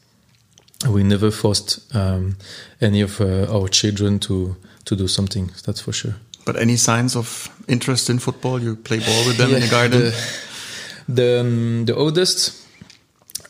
We 0.88 1.02
never 1.02 1.30
forced 1.30 1.94
um, 1.94 2.36
any 2.80 3.02
of 3.02 3.20
uh, 3.20 3.46
our 3.52 3.68
children 3.68 4.18
to 4.20 4.56
to 4.86 4.96
do 4.96 5.08
something. 5.08 5.50
That's 5.64 5.80
for 5.80 5.92
sure. 5.92 6.14
But 6.46 6.56
any 6.56 6.76
signs 6.76 7.16
of 7.16 7.48
interest 7.68 8.08
in 8.08 8.18
football? 8.18 8.62
You 8.62 8.76
play 8.76 8.98
ball 8.98 9.26
with 9.26 9.36
them 9.36 9.54
in 9.54 9.60
the 9.60 9.68
garden. 9.68 10.00
The 10.00 10.14
the, 11.08 11.40
um, 11.40 11.84
the 11.84 11.94
oldest 11.94 12.66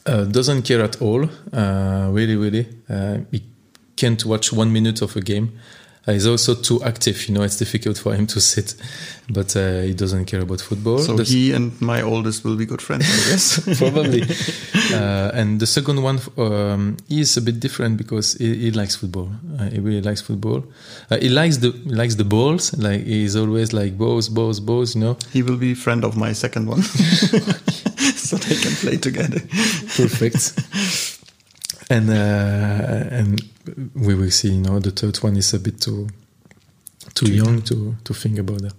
uh, 0.07 0.25
doesn't 0.25 0.63
care 0.63 0.83
at 0.83 1.01
all. 1.01 1.29
Uh, 1.53 2.09
really, 2.11 2.37
really, 2.37 2.67
uh, 2.89 3.19
he 3.31 3.43
can't 3.97 4.25
watch 4.25 4.53
one 4.53 4.73
minute 4.73 5.03
of 5.03 5.17
a 5.17 5.21
game. 5.21 5.59
He's 6.13 6.27
also 6.27 6.55
too 6.55 6.83
active. 6.83 7.29
You 7.29 7.35
know, 7.35 7.43
it's 7.43 7.57
difficult 7.59 7.99
for 7.99 8.15
him 8.15 8.27
to 8.29 8.41
sit, 8.41 8.75
but 9.29 9.55
uh, 9.57 9.83
he 9.83 9.95
doesn't 9.95 10.27
care 10.27 10.41
about 10.41 10.61
football. 10.61 10.99
so 10.99 11.17
he 11.19 11.53
and 11.53 11.79
my 11.81 12.03
oldest 12.03 12.45
will 12.45 12.57
be 12.57 12.67
good 12.67 12.83
friends, 12.83 13.05
I 13.05 13.31
guess. 13.31 13.79
probably. 13.79 14.23
uh, 14.95 15.31
and 15.35 15.61
the 15.61 15.67
second 15.67 16.03
one 16.03 16.21
um, 16.37 16.97
is 17.09 17.37
a 17.37 17.41
bit 17.43 17.61
different 17.61 17.97
because 17.97 18.35
he, 18.35 18.55
he 18.55 18.71
likes 18.71 18.97
football. 18.97 19.31
Uh, 19.59 19.71
he 19.71 19.81
really 19.81 20.03
likes 20.03 20.21
football. 20.21 20.65
Uh, 21.11 21.17
he 21.19 21.29
likes 21.29 21.59
the 21.59 21.73
he 21.73 21.91
likes 21.91 22.15
the 22.17 22.25
balls. 22.25 22.77
Like 22.77 23.05
he's 23.05 23.37
always 23.37 23.73
like 23.73 23.97
balls, 23.99 24.29
balls, 24.29 24.61
balls. 24.61 24.95
You 24.95 25.01
know, 25.03 25.17
he 25.33 25.43
will 25.43 25.57
be 25.57 25.75
friend 25.75 26.05
of 26.05 26.17
my 26.17 26.33
second 26.33 26.67
one, 26.69 26.83
so 26.83 28.37
they 28.37 28.57
can 28.57 28.73
play 28.77 28.97
together. 28.97 29.41
perfect. 29.97 30.59
and 31.91 32.09
uh, 32.09 33.17
and 33.19 33.43
we 33.95 34.15
will 34.15 34.31
see. 34.31 34.53
You 34.53 34.63
know, 34.63 34.79
the 34.79 34.91
third 34.93 35.17
one 35.19 35.37
is 35.37 35.53
a 35.53 35.59
bit 35.59 35.81
too 35.81 36.09
too 37.15 37.33
young 37.33 37.63
to 37.63 37.97
to 38.05 38.15
think 38.15 38.39
about 38.39 38.63
that. 38.63 38.75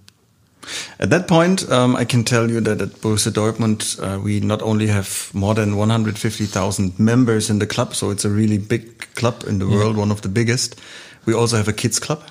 At 0.98 1.10
that 1.10 1.26
point, 1.26 1.68
um, 1.70 1.96
I 1.96 2.04
can 2.04 2.24
tell 2.24 2.48
you 2.48 2.60
that 2.60 2.80
at 2.80 2.90
Borussia 3.00 3.32
Dortmund, 3.32 3.98
uh, 3.98 4.20
we 4.20 4.38
not 4.40 4.62
only 4.62 4.86
have 4.86 5.30
more 5.34 5.54
than 5.54 5.76
150,000 5.76 7.00
members 7.00 7.50
in 7.50 7.58
the 7.58 7.66
club, 7.66 7.94
so 7.94 8.10
it's 8.10 8.24
a 8.24 8.30
really 8.30 8.58
big 8.58 9.12
club 9.16 9.42
in 9.48 9.58
the 9.58 9.66
world, 9.66 9.96
one 9.96 10.12
of 10.12 10.20
the 10.22 10.28
biggest. 10.28 10.80
We 11.26 11.34
also 11.34 11.56
have 11.56 11.66
a 11.66 11.72
kids 11.72 11.98
club. 11.98 12.22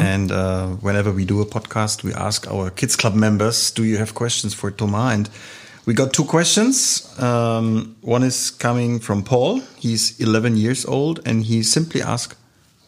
And 0.00 0.32
uh, 0.32 0.66
whenever 0.80 1.12
we 1.12 1.24
do 1.26 1.42
a 1.42 1.46
podcast, 1.46 2.04
we 2.04 2.14
ask 2.14 2.46
our 2.50 2.70
kids 2.70 2.96
club 2.96 3.14
members, 3.14 3.70
"Do 3.72 3.82
you 3.82 3.98
have 3.98 4.14
questions 4.14 4.54
for 4.54 4.70
Thomas?" 4.70 5.12
And 5.14 5.30
we 5.88 5.94
got 5.94 6.12
two 6.12 6.24
questions. 6.24 7.08
Um, 7.18 7.96
one 8.02 8.22
is 8.22 8.50
coming 8.50 9.00
from 9.00 9.22
Paul. 9.22 9.62
He's 9.78 10.20
11 10.20 10.58
years 10.58 10.84
old, 10.84 11.20
and 11.24 11.42
he 11.42 11.62
simply 11.62 12.02
asked, 12.02 12.36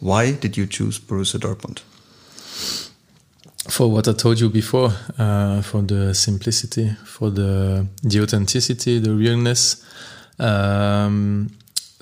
"Why 0.01 0.33
did 0.33 0.59
you 0.59 0.67
choose 0.67 1.01
Borussia 1.01 1.39
Dortmund?" 1.39 1.81
for 3.69 3.91
what 3.91 4.07
I 4.07 4.13
told 4.13 4.39
you 4.41 4.51
before, 4.51 4.93
uh, 5.19 5.63
for 5.63 5.83
the 5.83 6.15
simplicity, 6.15 6.95
for 7.05 7.31
the 7.31 7.87
the 8.03 8.21
authenticity, 8.21 9.01
the 9.01 9.15
realness, 9.15 9.83
um, 10.39 11.49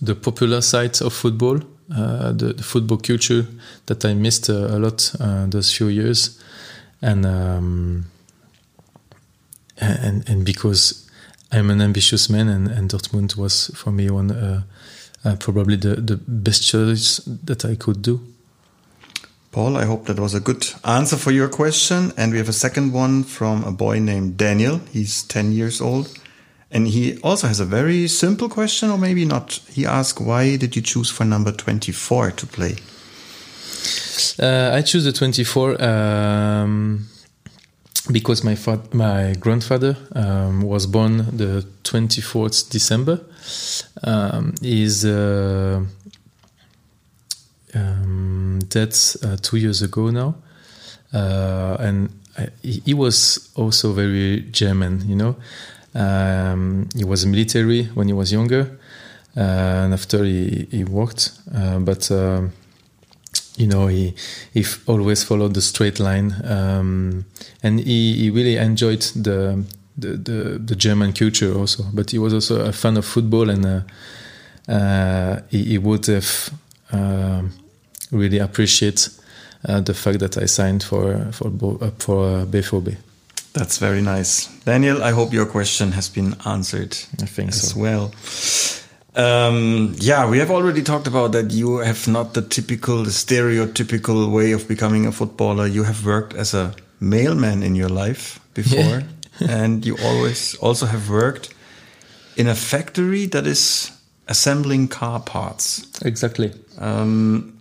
the 0.02 0.14
popular 0.14 0.60
side 0.62 1.00
of 1.00 1.12
football, 1.12 1.60
uh, 1.96 2.32
the, 2.32 2.54
the 2.54 2.62
football 2.62 2.98
culture 2.98 3.46
that 3.86 4.04
I 4.04 4.14
missed 4.14 4.50
uh, 4.50 4.76
a 4.76 4.78
lot 4.78 5.14
uh, 5.20 5.46
those 5.46 5.76
few 5.76 5.88
years, 5.88 6.38
and 7.00 7.24
um, 7.24 8.04
and 9.80 10.28
and 10.28 10.44
because 10.44 11.08
I'm 11.50 11.70
an 11.70 11.80
ambitious 11.80 12.28
man, 12.28 12.48
and, 12.48 12.68
and 12.68 12.90
Dortmund 12.90 13.36
was 13.36 13.70
for 13.74 13.90
me 13.90 14.10
one 14.10 14.30
uh, 14.30 14.62
uh, 15.24 15.36
probably 15.36 15.76
the 15.76 15.96
the 15.96 16.16
best 16.16 16.62
choice 16.62 17.20
that 17.44 17.64
I 17.64 17.76
could 17.76 18.02
do. 18.02 18.20
Paul, 19.50 19.76
I 19.78 19.86
hope 19.86 20.04
that 20.06 20.20
was 20.20 20.34
a 20.34 20.40
good 20.40 20.66
answer 20.84 21.16
for 21.16 21.30
your 21.30 21.48
question. 21.48 22.12
And 22.16 22.32
we 22.32 22.38
have 22.38 22.50
a 22.50 22.52
second 22.52 22.92
one 22.92 23.24
from 23.24 23.64
a 23.64 23.72
boy 23.72 23.98
named 23.98 24.36
Daniel. 24.36 24.80
He's 24.92 25.22
10 25.22 25.52
years 25.52 25.80
old. 25.80 26.16
And 26.70 26.86
he 26.86 27.18
also 27.22 27.48
has 27.48 27.58
a 27.58 27.64
very 27.64 28.08
simple 28.08 28.50
question, 28.50 28.90
or 28.90 28.98
maybe 28.98 29.24
not. 29.24 29.52
He 29.72 29.86
asked, 29.86 30.20
Why 30.20 30.56
did 30.56 30.76
you 30.76 30.82
choose 30.82 31.10
for 31.10 31.24
number 31.24 31.50
24 31.50 32.32
to 32.32 32.46
play? 32.46 32.76
Uh, 34.38 34.76
I 34.76 34.82
choose 34.82 35.04
the 35.04 35.12
24 35.12 35.82
um, 35.82 37.08
because 38.10 38.44
my 38.44 38.54
fa- 38.54 38.82
my 38.92 39.34
grandfather 39.38 39.96
um, 40.14 40.62
was 40.62 40.86
born 40.86 41.18
the 41.36 41.64
24th 41.84 42.70
December. 42.70 43.20
Um, 44.02 44.54
he's 44.60 45.04
uh, 45.04 45.82
um, 47.74 48.60
dead 48.68 48.96
uh, 49.22 49.36
two 49.36 49.56
years 49.58 49.82
ago 49.82 50.10
now, 50.10 50.36
uh, 51.12 51.76
and 51.80 52.10
I, 52.36 52.48
he 52.62 52.82
he 52.84 52.94
was 52.94 53.50
also 53.54 53.92
very 53.92 54.42
German. 54.50 55.02
You 55.06 55.16
know, 55.16 55.36
um, 55.94 56.88
he 56.94 57.04
was 57.04 57.26
military 57.26 57.84
when 57.94 58.08
he 58.08 58.14
was 58.14 58.32
younger, 58.32 58.78
uh, 59.36 59.84
and 59.84 59.92
after 59.94 60.24
he 60.24 60.66
he 60.70 60.84
worked, 60.84 61.32
uh, 61.54 61.78
but. 61.78 62.10
Um, 62.10 62.52
you 63.58 63.66
know 63.66 63.86
he 63.88 64.14
he 64.52 64.60
f- 64.60 64.80
always 64.88 65.24
followed 65.24 65.54
the 65.54 65.60
straight 65.60 65.98
line 66.00 66.34
um, 66.44 67.24
and 67.62 67.80
he, 67.80 68.14
he 68.14 68.30
really 68.30 68.56
enjoyed 68.56 69.02
the, 69.14 69.64
the 69.96 70.08
the 70.16 70.58
the 70.58 70.76
German 70.76 71.12
culture 71.12 71.52
also 71.58 71.84
but 71.92 72.10
he 72.10 72.18
was 72.18 72.32
also 72.32 72.60
a 72.64 72.72
fan 72.72 72.96
of 72.96 73.04
football 73.04 73.50
and 73.50 73.66
uh, 73.66 73.80
uh, 74.68 75.40
he, 75.50 75.64
he 75.64 75.78
would 75.78 76.06
have 76.06 76.50
um 76.92 77.52
really 78.10 78.38
appreciate 78.38 79.08
uh, 79.68 79.80
the 79.80 79.92
fact 79.94 80.20
that 80.20 80.36
I 80.38 80.46
signed 80.46 80.82
for 80.82 81.26
for 81.32 81.48
uh, 81.82 81.90
for 81.98 82.24
uh, 82.40 82.44
BVB 82.46 82.96
That's 83.52 83.78
very 83.78 84.00
nice. 84.02 84.46
Daniel, 84.64 85.02
I 85.02 85.10
hope 85.12 85.32
your 85.34 85.46
question 85.46 85.92
has 85.92 86.08
been 86.08 86.34
answered 86.46 86.96
I 87.22 87.26
think 87.26 87.48
as 87.50 87.70
so. 87.72 87.80
well. 87.80 88.10
Um, 89.18 89.96
yeah, 89.98 90.30
we 90.30 90.38
have 90.38 90.50
already 90.50 90.82
talked 90.82 91.08
about 91.08 91.32
that 91.32 91.50
you 91.50 91.78
have 91.78 92.06
not 92.06 92.34
the 92.34 92.42
typical, 92.42 93.02
the 93.02 93.10
stereotypical 93.10 94.30
way 94.30 94.52
of 94.52 94.68
becoming 94.68 95.06
a 95.06 95.12
footballer. 95.12 95.66
You 95.66 95.82
have 95.82 96.06
worked 96.06 96.34
as 96.34 96.54
a 96.54 96.72
mailman 97.00 97.64
in 97.64 97.74
your 97.74 97.88
life 97.88 98.38
before, 98.54 99.02
and 99.40 99.84
you 99.84 99.96
always 100.04 100.54
also 100.56 100.86
have 100.86 101.10
worked 101.10 101.52
in 102.36 102.46
a 102.46 102.54
factory 102.54 103.26
that 103.26 103.44
is 103.44 103.90
assembling 104.28 104.86
car 104.86 105.18
parts. 105.18 105.84
exactly 106.04 106.52
Um, 106.78 107.58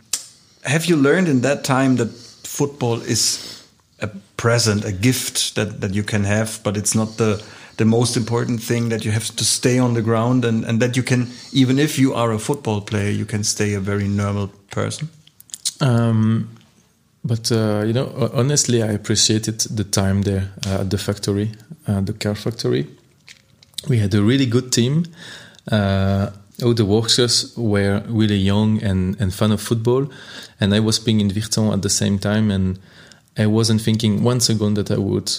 have 0.64 0.86
you 0.86 0.96
learned 0.96 1.28
in 1.28 1.42
that 1.42 1.64
time 1.64 1.96
that 1.96 2.12
football 2.44 3.02
is 3.02 3.64
a 4.00 4.10
present, 4.36 4.86
a 4.86 4.92
gift 4.92 5.56
that, 5.56 5.82
that 5.82 5.94
you 5.96 6.04
can 6.04 6.24
have, 6.24 6.60
but 6.64 6.78
it's 6.78 6.94
not 6.94 7.18
the 7.18 7.44
the 7.78 7.86
most 7.86 8.18
important 8.18 8.62
thing 8.62 8.90
that 8.90 9.06
you 9.06 9.12
have 9.12 9.36
to 9.36 9.44
stay 9.44 9.80
on 9.80 9.94
the 9.94 10.02
ground 10.02 10.46
and, 10.46 10.66
and 10.66 10.80
that 10.80 10.96
you 10.96 11.04
can 11.04 11.28
even 11.52 11.80
if 11.80 11.98
you 11.98 12.14
are 12.14 12.32
a 12.32 12.40
football 12.40 12.82
player 12.82 13.10
you 13.10 13.26
can 13.26 13.44
stay 13.44 13.76
a 13.76 13.80
very 13.80 14.08
normal 14.08 14.50
person 14.70 15.08
Um, 15.80 16.50
but 17.24 17.52
uh, 17.52 17.84
you 17.86 17.94
know, 17.94 18.30
honestly, 18.34 18.82
I 18.82 18.88
appreciated 18.88 19.60
the 19.60 19.84
time 19.84 20.22
there 20.22 20.52
uh, 20.66 20.82
at 20.82 20.90
the 20.90 20.98
factory, 20.98 21.52
uh, 21.88 22.02
the 22.02 22.14
car 22.14 22.36
factory. 22.36 22.88
We 23.88 24.00
had 24.00 24.14
a 24.14 24.24
really 24.24 24.46
good 24.46 24.72
team. 24.72 25.06
Uh, 25.70 26.30
all 26.64 26.74
the 26.74 26.86
workers 26.86 27.54
were 27.58 28.02
really 28.08 28.38
young 28.38 28.82
and, 28.82 29.20
and 29.20 29.34
fan 29.34 29.52
of 29.52 29.62
football, 29.62 30.08
and 30.60 30.74
I 30.74 30.80
was 30.80 31.00
playing 31.00 31.20
in 31.22 31.30
Virton 31.30 31.74
at 31.74 31.82
the 31.82 31.90
same 31.90 32.18
time, 32.18 32.50
and 32.50 32.80
I 33.38 33.46
wasn't 33.46 33.82
thinking 33.82 34.24
one 34.24 34.40
second 34.40 34.76
that 34.76 34.90
I 34.90 34.98
would 34.98 35.32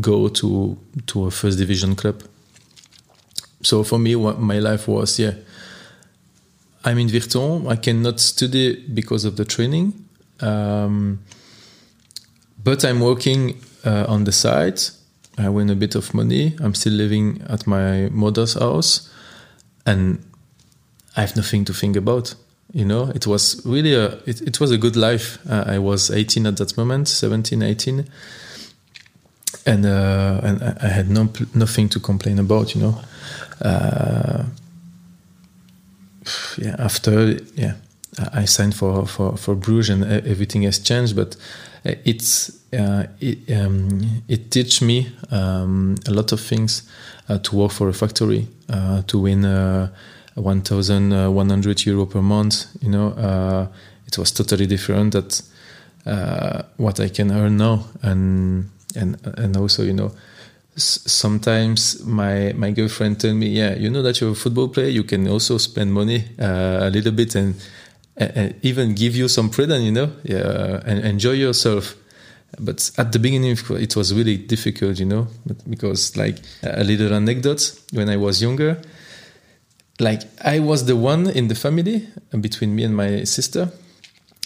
go 0.00 0.28
to 0.28 0.78
to 1.06 1.26
a 1.26 1.30
first 1.30 1.58
division 1.58 1.94
club. 1.94 2.22
So 3.62 3.84
for 3.84 3.98
me, 3.98 4.16
what 4.16 4.40
my 4.40 4.58
life 4.58 4.88
was, 4.88 5.18
yeah, 5.18 5.34
I'm 6.84 6.98
in 6.98 7.08
Virton. 7.08 7.66
I 7.68 7.76
cannot 7.76 8.18
study 8.20 8.84
because 8.92 9.24
of 9.24 9.36
the 9.36 9.44
training, 9.44 10.04
um, 10.40 11.20
but 12.62 12.84
I'm 12.84 13.00
working 13.00 13.60
uh, 13.84 14.06
on 14.08 14.24
the 14.24 14.32
side. 14.32 14.80
I 15.38 15.48
win 15.48 15.70
a 15.70 15.76
bit 15.76 15.94
of 15.94 16.12
money. 16.12 16.56
I'm 16.60 16.74
still 16.74 16.92
living 16.92 17.42
at 17.48 17.66
my 17.66 18.08
mother's 18.10 18.54
house, 18.54 19.10
and 19.86 20.24
I 21.16 21.20
have 21.22 21.36
nothing 21.36 21.64
to 21.66 21.72
think 21.72 21.96
about. 21.96 22.34
You 22.72 22.84
know, 22.84 23.10
it 23.14 23.26
was 23.26 23.64
really 23.66 23.94
a 23.94 24.18
it, 24.26 24.40
it 24.40 24.60
was 24.60 24.70
a 24.70 24.78
good 24.78 24.96
life. 24.96 25.38
Uh, 25.48 25.64
I 25.66 25.78
was 25.78 26.10
18 26.10 26.46
at 26.46 26.56
that 26.56 26.76
moment, 26.76 27.06
17, 27.08 27.62
18, 27.62 28.08
and 29.66 29.84
uh, 29.86 30.40
and 30.42 30.62
I- 30.62 30.88
had 30.88 31.10
no 31.10 31.28
nothing 31.54 31.88
to 31.90 32.00
complain 32.00 32.38
about. 32.38 32.74
You 32.74 32.82
know. 32.82 33.00
Uh, 33.60 34.44
yeah, 36.58 36.76
after 36.78 37.38
yeah, 37.54 37.74
I 38.32 38.44
signed 38.44 38.74
for 38.74 39.06
for 39.06 39.36
for 39.36 39.54
Bruges 39.54 39.90
and 39.90 40.04
everything 40.04 40.62
has 40.62 40.78
changed, 40.78 41.16
but 41.16 41.36
uh, 41.84 41.94
it's 42.04 42.50
uh, 42.72 43.04
it 43.20 43.38
um, 43.50 44.22
it 44.28 44.50
teach 44.50 44.82
me 44.82 45.08
um, 45.30 45.96
a 46.06 46.10
lot 46.12 46.32
of 46.32 46.40
things 46.40 46.82
uh, 47.28 47.38
to 47.38 47.56
work 47.56 47.72
for 47.72 47.88
a 47.88 47.92
factory, 47.92 48.46
uh, 48.68 49.02
to 49.06 49.18
win 49.18 49.44
uh, 49.44 49.88
1,100 50.34 51.84
euro 51.86 52.06
per 52.06 52.22
month. 52.22 52.66
You 52.80 52.90
know, 52.90 53.68
it 54.06 54.18
was 54.18 54.32
totally 54.32 54.66
different 54.66 55.12
that 55.14 55.42
what 56.76 57.00
I 57.00 57.08
can 57.08 57.30
earn 57.32 57.56
now, 57.56 57.84
and 58.02 58.70
and 58.96 59.16
and 59.38 59.56
also 59.56 59.82
you 59.82 59.94
know. 59.94 60.12
Sometimes 60.74 62.02
my 62.02 62.54
my 62.56 62.70
girlfriend 62.70 63.20
tell 63.20 63.34
me, 63.34 63.48
yeah, 63.48 63.74
you 63.74 63.90
know 63.90 64.00
that 64.00 64.22
you're 64.22 64.32
a 64.32 64.34
football 64.34 64.68
player, 64.68 64.88
you 64.88 65.04
can 65.04 65.28
also 65.28 65.58
spend 65.58 65.92
money 65.92 66.24
uh, 66.40 66.88
a 66.88 66.90
little 66.90 67.12
bit 67.12 67.34
and, 67.34 67.54
and 68.16 68.54
even 68.62 68.94
give 68.94 69.14
you 69.14 69.28
some 69.28 69.50
freedom, 69.50 69.82
you 69.82 69.92
know, 69.92 70.10
yeah, 70.22 70.80
and 70.86 71.04
enjoy 71.04 71.32
yourself 71.32 71.94
but 72.58 72.90
at 72.98 73.12
the 73.12 73.18
beginning 73.18 73.56
it 73.70 73.96
was 73.96 74.12
really 74.12 74.36
difficult 74.36 74.98
you 74.98 75.06
know 75.06 75.26
because 75.68 76.16
like 76.16 76.38
a 76.62 76.84
little 76.84 77.12
anecdote 77.14 77.78
when 77.92 78.08
i 78.08 78.16
was 78.16 78.42
younger 78.42 78.80
like 80.00 80.22
i 80.44 80.58
was 80.58 80.84
the 80.86 80.96
one 80.96 81.30
in 81.30 81.48
the 81.48 81.54
family 81.54 82.06
between 82.40 82.74
me 82.74 82.84
and 82.84 82.94
my 82.94 83.24
sister 83.24 83.70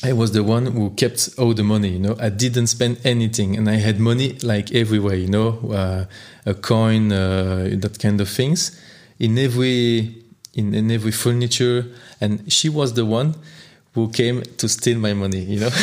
i 0.03 0.13
was 0.13 0.33
the 0.33 0.43
one 0.43 0.67
who 0.67 0.91
kept 0.91 1.31
all 1.39 1.55
the 1.55 1.65
money 1.65 1.89
you 1.89 1.99
know. 1.99 2.17
I 2.21 2.29
didn't 2.29 2.69
spend 2.69 2.99
anything 3.05 3.57
and 3.57 3.69
i 3.69 3.77
had 3.77 3.99
money 3.99 4.35
like 4.43 4.73
everywhere 4.73 5.17
you 5.17 5.29
know. 5.29 5.49
Uh, 5.73 6.05
a 6.47 6.55
coin 6.55 7.13
uh, 7.13 7.69
that 7.73 7.99
kind 7.99 8.21
of 8.21 8.29
things. 8.29 8.81
In 9.19 9.37
every 9.37 10.15
in, 10.55 10.75
in 10.75 10.91
every 10.91 11.13
furniture. 11.13 11.87
And 12.21 12.51
she 12.51 12.69
was 12.69 12.95
the 12.95 13.05
one 13.05 13.35
who 13.93 14.09
came 14.09 14.43
to 14.43 14.69
steal 14.69 14.99
my 14.99 15.13
money 15.13 15.41
you 15.41 15.61
know. 15.61 15.71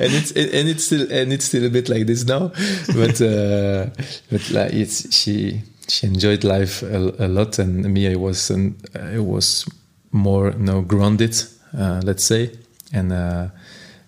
And 0.00 0.12
it's 0.12 0.32
and 0.32 0.68
it's 0.68 0.84
still 0.84 1.12
and 1.12 1.32
it's 1.32 1.44
still 1.44 1.64
a 1.64 1.70
bit 1.70 1.88
like 1.88 2.06
this 2.06 2.24
now, 2.24 2.48
but 2.96 3.20
uh, 3.20 3.86
but 4.28 4.50
like 4.50 4.72
it's 4.72 5.14
she 5.14 5.62
she 5.88 6.08
enjoyed 6.08 6.42
life 6.42 6.82
a, 6.82 7.14
a 7.18 7.28
lot, 7.28 7.60
and 7.60 7.84
me 7.94 8.10
I 8.10 8.16
was 8.16 8.50
and 8.50 8.74
I 8.96 9.20
was 9.20 9.64
more 10.10 10.50
you 10.50 10.58
know 10.58 10.80
grounded, 10.80 11.40
let's 11.74 12.24
say, 12.24 12.50
and. 12.92 13.12
Uh, 13.12 13.48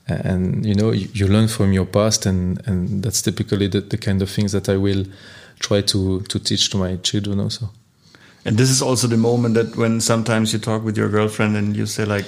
and 0.09 0.65
you 0.65 0.73
know 0.73 0.93
you, 0.93 1.09
you, 1.15 1.27
learn 1.27 1.49
from 1.49 1.73
your 1.73 1.85
past 1.85 2.27
and 2.27 2.65
and 2.69 3.03
that's 3.03 3.21
typically 3.21 3.67
the, 3.67 3.81
the 3.81 3.99
kind 3.99 4.23
of 4.23 4.31
things 4.31 4.53
that 4.53 4.69
i 4.69 4.77
will 4.77 5.05
try 5.59 5.81
to 5.81 6.21
to 6.29 6.39
teach 6.39 6.71
to 6.71 6.77
my 6.77 6.95
children 6.99 7.41
also 7.41 7.69
and 8.45 8.57
this 8.57 8.71
is 8.71 8.81
also 8.81 9.09
the 9.09 9.17
moment 9.17 9.55
that 9.55 9.75
when 9.77 10.01
sometimes 10.01 10.53
you 10.53 10.61
talk 10.61 10.85
with 10.85 10.97
your 10.97 11.09
girlfriend 11.09 11.57
and 11.57 11.77
you 11.77 11.87
say 11.87 12.05
like 12.05 12.27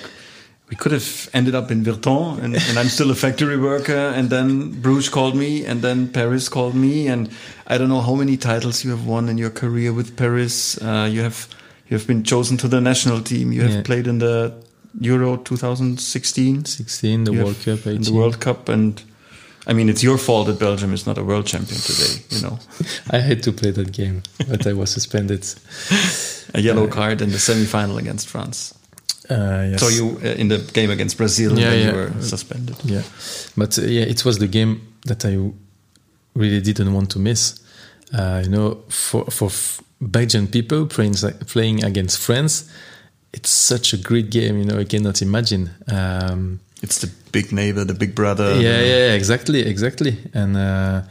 we 0.68 0.76
could 0.76 0.93
have 0.93 1.30
ended 1.32 1.55
up 1.55 1.70
in 1.70 1.82
Virton 1.82 2.41
and, 2.41 2.55
and, 2.55 2.78
I'm 2.78 2.89
still 2.89 3.11
a 3.11 3.14
factory 3.14 3.57
worker. 3.57 4.12
And 4.14 4.28
then 4.28 4.80
Bruges 4.82 5.09
called 5.09 5.34
me 5.34 5.64
and 5.64 5.80
then 5.80 6.09
Paris 6.09 6.49
called 6.49 6.74
me. 6.74 7.09
And 7.09 7.30
I 7.66 7.78
don't 7.78 7.89
know 7.89 8.03
how 8.03 8.14
many 8.14 8.36
titles 8.36 8.84
you 8.84 8.91
have 8.91 9.07
won 9.07 9.28
in 9.30 9.39
your 9.39 9.51
career 9.51 9.95
with 9.95 10.16
Paris. 10.16 10.76
Uh, 10.82 11.09
you 11.11 11.22
have, 11.22 11.49
you 11.89 11.97
have 11.97 12.07
been 12.07 12.22
chosen 12.22 12.59
to 12.59 12.68
the 12.68 12.80
national 12.82 13.22
team. 13.22 13.51
You 13.51 13.62
have 13.62 13.76
yeah. 13.76 13.82
played 13.82 14.07
in 14.07 14.18
the 14.18 14.62
Euro 15.01 15.36
2016. 15.36 16.64
16, 16.64 17.24
the 17.24 17.32
you 17.32 17.45
World 17.45 17.57
Cup, 17.64 17.86
18. 17.86 18.03
the 18.03 18.12
World 18.12 18.41
Cup. 18.41 18.68
And 18.68 19.03
I 19.66 19.72
mean, 19.74 19.89
it's 19.89 20.03
your 20.03 20.18
fault 20.18 20.47
that 20.47 20.59
Belgium 20.59 20.93
is 20.93 21.07
not 21.07 21.18
a 21.18 21.24
world 21.24 21.47
champion 21.47 21.80
today, 21.80 22.24
you 22.30 22.41
know. 22.43 22.59
I 23.11 23.18
had 23.18 23.43
to 23.43 23.53
play 23.53 23.70
that 23.70 23.93
game, 23.93 24.22
but 24.49 24.66
I 24.66 24.72
was 24.72 24.91
suspended. 24.91 25.47
a 26.55 26.61
yellow 26.61 26.86
uh, 26.86 26.91
card 26.91 27.20
in 27.20 27.30
the 27.30 27.39
semi-final 27.39 27.99
against 27.99 28.28
France. 28.28 28.74
Uh, 29.30 29.68
yes. 29.70 29.80
So 29.80 29.89
you 29.89 30.18
uh, 30.24 30.34
in 30.36 30.49
the 30.49 30.59
game 30.72 30.91
against 30.91 31.18
Brazil, 31.18 31.59
yeah, 31.59 31.72
yeah. 31.72 31.91
you 31.91 31.97
were 31.97 32.12
suspended. 32.20 32.76
Yeah, 32.84 33.03
but 33.57 33.78
uh, 33.78 33.82
yeah, 33.82 34.05
it 34.05 34.24
was 34.24 34.39
the 34.39 34.49
game 34.49 34.80
that 35.05 35.24
I 35.26 35.36
really 36.34 36.62
didn't 36.62 36.95
want 36.95 37.11
to 37.11 37.18
miss. 37.18 37.61
Uh, 38.14 38.41
you 38.43 38.49
know, 38.49 38.82
for 38.89 39.26
for 39.26 39.51
Belgian 40.01 40.47
people 40.47 40.86
playing 40.86 41.14
playing 41.47 41.84
against 41.84 42.18
France, 42.18 42.70
it's 43.33 43.51
such 43.51 43.93
a 43.93 43.97
great 43.97 44.31
game. 44.31 44.59
You 44.59 44.64
know, 44.64 44.79
I 44.79 44.85
cannot 44.85 45.22
imagine. 45.22 45.70
Um, 45.91 46.61
it's 46.83 46.99
the 47.01 47.11
big 47.33 47.53
neighbor, 47.53 47.85
the 47.85 47.95
big 47.95 48.14
brother. 48.14 48.55
Yeah, 48.55 48.81
yeah, 48.81 49.14
exactly, 49.14 49.61
exactly, 49.61 50.16
and 50.33 50.57
uh, 50.57 51.03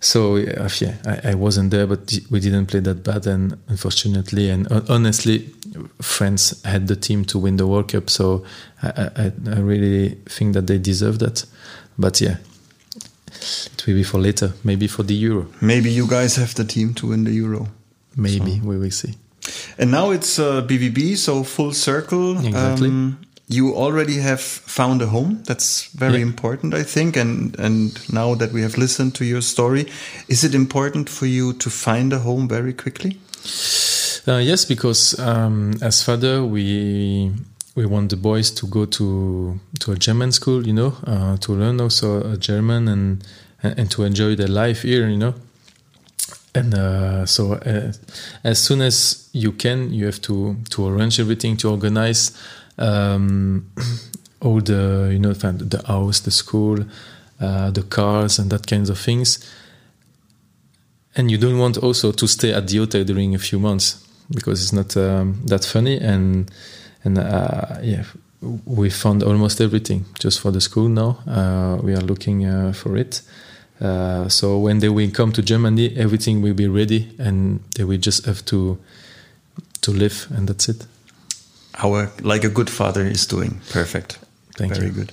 so 0.00 0.36
yeah, 0.36 0.94
I, 1.06 1.30
I, 1.30 1.34
wasn't 1.34 1.70
there, 1.70 1.86
but 1.86 2.18
we 2.30 2.38
didn't 2.38 2.66
play 2.66 2.80
that 2.80 3.02
bad, 3.02 3.26
and 3.26 3.58
unfortunately, 3.68 4.50
and 4.50 4.70
honestly, 4.90 5.50
France 6.02 6.62
had 6.64 6.86
the 6.86 6.96
team 6.96 7.24
to 7.26 7.38
win 7.38 7.56
the 7.56 7.66
World 7.66 7.88
Cup, 7.88 8.10
so 8.10 8.44
I, 8.82 9.10
I, 9.16 9.32
I 9.50 9.58
really 9.60 10.10
think 10.26 10.52
that 10.54 10.66
they 10.66 10.78
deserve 10.78 11.18
that. 11.20 11.46
But 11.98 12.20
yeah, 12.20 12.36
it 13.32 13.86
will 13.86 13.94
be 13.94 14.02
for 14.02 14.18
later, 14.18 14.52
maybe 14.64 14.86
for 14.86 15.02
the 15.02 15.14
Euro. 15.14 15.46
Maybe 15.62 15.90
you 15.90 16.06
guys 16.06 16.36
have 16.36 16.54
the 16.54 16.64
team 16.64 16.92
to 16.94 17.08
win 17.08 17.24
the 17.24 17.32
Euro. 17.32 17.68
Maybe 18.16 18.58
so. 18.58 18.66
we 18.66 18.78
will 18.78 18.90
see. 18.90 19.14
And 19.78 19.90
now 19.90 20.10
it's 20.10 20.38
uh, 20.38 20.62
BVB, 20.62 21.16
so 21.16 21.42
full 21.44 21.72
circle. 21.72 22.38
Exactly. 22.38 22.88
Um, 22.88 23.18
you 23.48 23.74
already 23.74 24.18
have 24.18 24.40
found 24.40 25.02
a 25.02 25.06
home. 25.06 25.42
That's 25.44 25.86
very 25.92 26.18
yeah. 26.18 26.26
important, 26.26 26.74
I 26.74 26.82
think. 26.82 27.16
And 27.16 27.56
and 27.58 28.12
now 28.12 28.34
that 28.34 28.52
we 28.52 28.62
have 28.62 28.76
listened 28.76 29.14
to 29.16 29.24
your 29.24 29.42
story, 29.42 29.86
is 30.28 30.42
it 30.44 30.54
important 30.54 31.08
for 31.08 31.26
you 31.26 31.52
to 31.54 31.70
find 31.70 32.12
a 32.12 32.18
home 32.18 32.48
very 32.48 32.72
quickly? 32.72 33.18
Uh, 34.26 34.38
yes, 34.38 34.64
because 34.64 35.18
um, 35.20 35.74
as 35.80 36.02
father, 36.02 36.44
we 36.44 37.32
we 37.76 37.86
want 37.86 38.10
the 38.10 38.16
boys 38.16 38.50
to 38.50 38.66
go 38.66 38.84
to 38.86 39.60
to 39.78 39.92
a 39.92 39.96
German 39.96 40.32
school, 40.32 40.66
you 40.66 40.72
know, 40.72 40.94
uh, 41.06 41.36
to 41.36 41.52
learn 41.52 41.80
also 41.80 42.32
a 42.32 42.36
German 42.36 42.88
and 42.88 43.24
and 43.62 43.90
to 43.90 44.02
enjoy 44.02 44.34
their 44.34 44.48
life 44.48 44.82
here, 44.82 45.08
you 45.08 45.16
know. 45.16 45.34
And 46.56 46.74
uh, 46.74 47.26
so, 47.26 47.52
uh, 47.52 47.92
as 48.42 48.58
soon 48.58 48.80
as 48.80 49.28
you 49.32 49.52
can, 49.52 49.92
you 49.92 50.06
have 50.06 50.22
to 50.22 50.56
to 50.70 50.88
arrange 50.88 51.20
everything, 51.20 51.58
to 51.58 51.68
organize 51.68 52.32
um, 52.78 53.70
all 54.40 54.62
the 54.62 55.10
you 55.12 55.18
know 55.18 55.34
the 55.34 55.82
house, 55.86 56.20
the 56.20 56.30
school, 56.30 56.78
uh, 57.40 57.70
the 57.70 57.82
cars, 57.82 58.38
and 58.38 58.50
that 58.50 58.66
kinds 58.66 58.88
of 58.88 58.98
things. 58.98 59.38
And 61.14 61.30
you 61.30 61.36
don't 61.36 61.58
want 61.58 61.76
also 61.76 62.10
to 62.12 62.26
stay 62.26 62.54
at 62.54 62.68
the 62.68 62.78
hotel 62.78 63.04
during 63.04 63.34
a 63.34 63.38
few 63.38 63.58
months 63.58 64.02
because 64.30 64.62
it's 64.62 64.72
not 64.72 64.96
um, 64.96 65.42
that 65.44 65.62
funny. 65.62 65.98
And 65.98 66.50
and 67.04 67.18
uh, 67.18 67.80
yeah, 67.82 68.04
we 68.64 68.88
found 68.88 69.22
almost 69.22 69.60
everything 69.60 70.06
just 70.18 70.40
for 70.40 70.50
the 70.50 70.62
school 70.62 70.88
now. 70.88 71.18
Uh, 71.26 71.82
we 71.82 71.92
are 71.92 72.00
looking 72.00 72.46
uh, 72.46 72.72
for 72.72 72.96
it. 72.96 73.20
Uh, 73.80 74.28
so 74.28 74.58
when 74.58 74.78
they 74.78 74.88
will 74.88 75.10
come 75.10 75.32
to 75.32 75.42
Germany, 75.42 75.96
everything 75.96 76.42
will 76.42 76.54
be 76.54 76.66
ready, 76.66 77.14
and 77.18 77.60
they 77.76 77.84
will 77.84 77.98
just 77.98 78.26
have 78.26 78.44
to 78.46 78.78
to 79.82 79.92
live, 79.92 80.26
and 80.30 80.48
that's 80.48 80.68
it 80.68 80.86
how 81.76 81.94
a, 81.94 82.10
like 82.22 82.42
a 82.42 82.48
good 82.48 82.70
father 82.70 83.02
is 83.02 83.26
doing. 83.26 83.60
Perfect. 83.70 84.18
Thank 84.56 84.74
you. 84.74 84.80
Very 84.80 84.86
you. 84.88 84.94
good. 84.94 85.12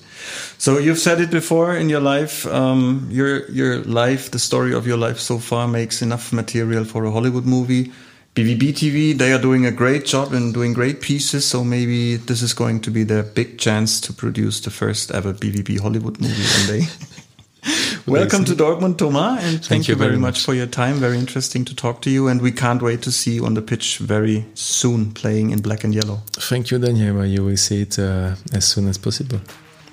So 0.57 0.77
you've 0.77 0.99
said 0.99 1.19
it 1.19 1.29
before 1.29 1.75
in 1.75 1.89
your 1.89 1.99
life. 1.99 2.47
Um, 2.47 3.07
your 3.11 3.45
your 3.51 3.83
life, 3.83 4.31
the 4.31 4.39
story 4.39 4.73
of 4.73 4.87
your 4.87 4.97
life 4.97 5.19
so 5.19 5.37
far, 5.37 5.67
makes 5.67 6.01
enough 6.01 6.31
material 6.31 6.85
for 6.85 7.05
a 7.05 7.11
Hollywood 7.11 7.45
movie. 7.45 7.91
BVB 8.35 8.73
TV, 8.73 9.15
they 9.15 9.31
are 9.31 9.41
doing 9.41 9.65
a 9.65 9.71
great 9.71 10.05
job 10.05 10.33
and 10.33 10.53
doing 10.53 10.73
great 10.73 11.01
pieces. 11.01 11.45
So 11.45 11.63
maybe 11.63 12.15
this 12.15 12.41
is 12.41 12.53
going 12.53 12.81
to 12.81 12.89
be 12.89 13.03
their 13.03 13.21
big 13.21 13.59
chance 13.59 14.01
to 14.01 14.13
produce 14.13 14.61
the 14.61 14.71
first 14.71 15.11
ever 15.11 15.33
BVB 15.33 15.79
Hollywood 15.79 16.19
movie 16.19 16.41
one 16.41 16.79
day. 16.79 16.87
Welcome 18.05 18.45
to 18.45 18.55
Dortmund, 18.55 18.97
Thomas, 18.97 19.43
and 19.43 19.59
thank, 19.59 19.63
thank 19.63 19.87
you, 19.87 19.95
very, 19.95 20.11
very 20.11 20.19
much. 20.19 20.35
much 20.35 20.45
for 20.45 20.53
your 20.53 20.67
time. 20.67 20.95
Very 20.95 21.17
interesting 21.17 21.63
to 21.65 21.75
talk 21.75 22.01
to 22.01 22.09
you, 22.09 22.27
and 22.27 22.41
we 22.41 22.51
can't 22.51 22.81
wait 22.81 23.01
to 23.03 23.11
see 23.11 23.35
you 23.35 23.45
on 23.45 23.53
the 23.53 23.61
pitch 23.61 23.99
very 23.99 24.45
soon, 24.53 25.11
playing 25.13 25.51
in 25.51 25.61
black 25.61 25.83
and 25.83 25.93
yellow. 25.93 26.21
Thank 26.33 26.71
you, 26.71 26.79
Daniel. 26.79 27.25
You 27.25 27.45
will 27.45 27.57
see 27.57 27.81
it 27.83 27.97
uh, 27.97 28.35
as 28.53 28.65
soon 28.65 28.87
as 28.87 28.97
possible. 28.97 29.39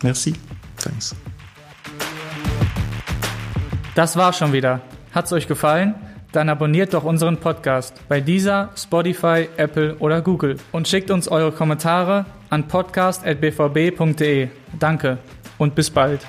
Merci. 0.02 0.34
Thanks. 0.78 1.14
Das 3.94 4.16
war 4.16 4.32
schon 4.32 4.52
wieder. 4.52 4.80
Hat's 5.12 5.32
euch 5.32 5.46
gefallen? 5.46 5.94
Dann 6.32 6.48
abonniert 6.48 6.94
doch 6.94 7.04
unseren 7.04 7.38
Podcast 7.38 7.94
bei 8.08 8.20
dieser, 8.20 8.70
Spotify, 8.76 9.48
Apple 9.56 9.96
oder 9.98 10.22
Google 10.22 10.56
und 10.70 10.86
schickt 10.86 11.10
uns 11.10 11.28
eure 11.28 11.50
Kommentare 11.52 12.24
an 12.50 12.68
podcast.bvb.de. 12.68 14.48
Danke 14.78 15.18
und 15.58 15.74
bis 15.74 15.90
bald. 15.90 16.20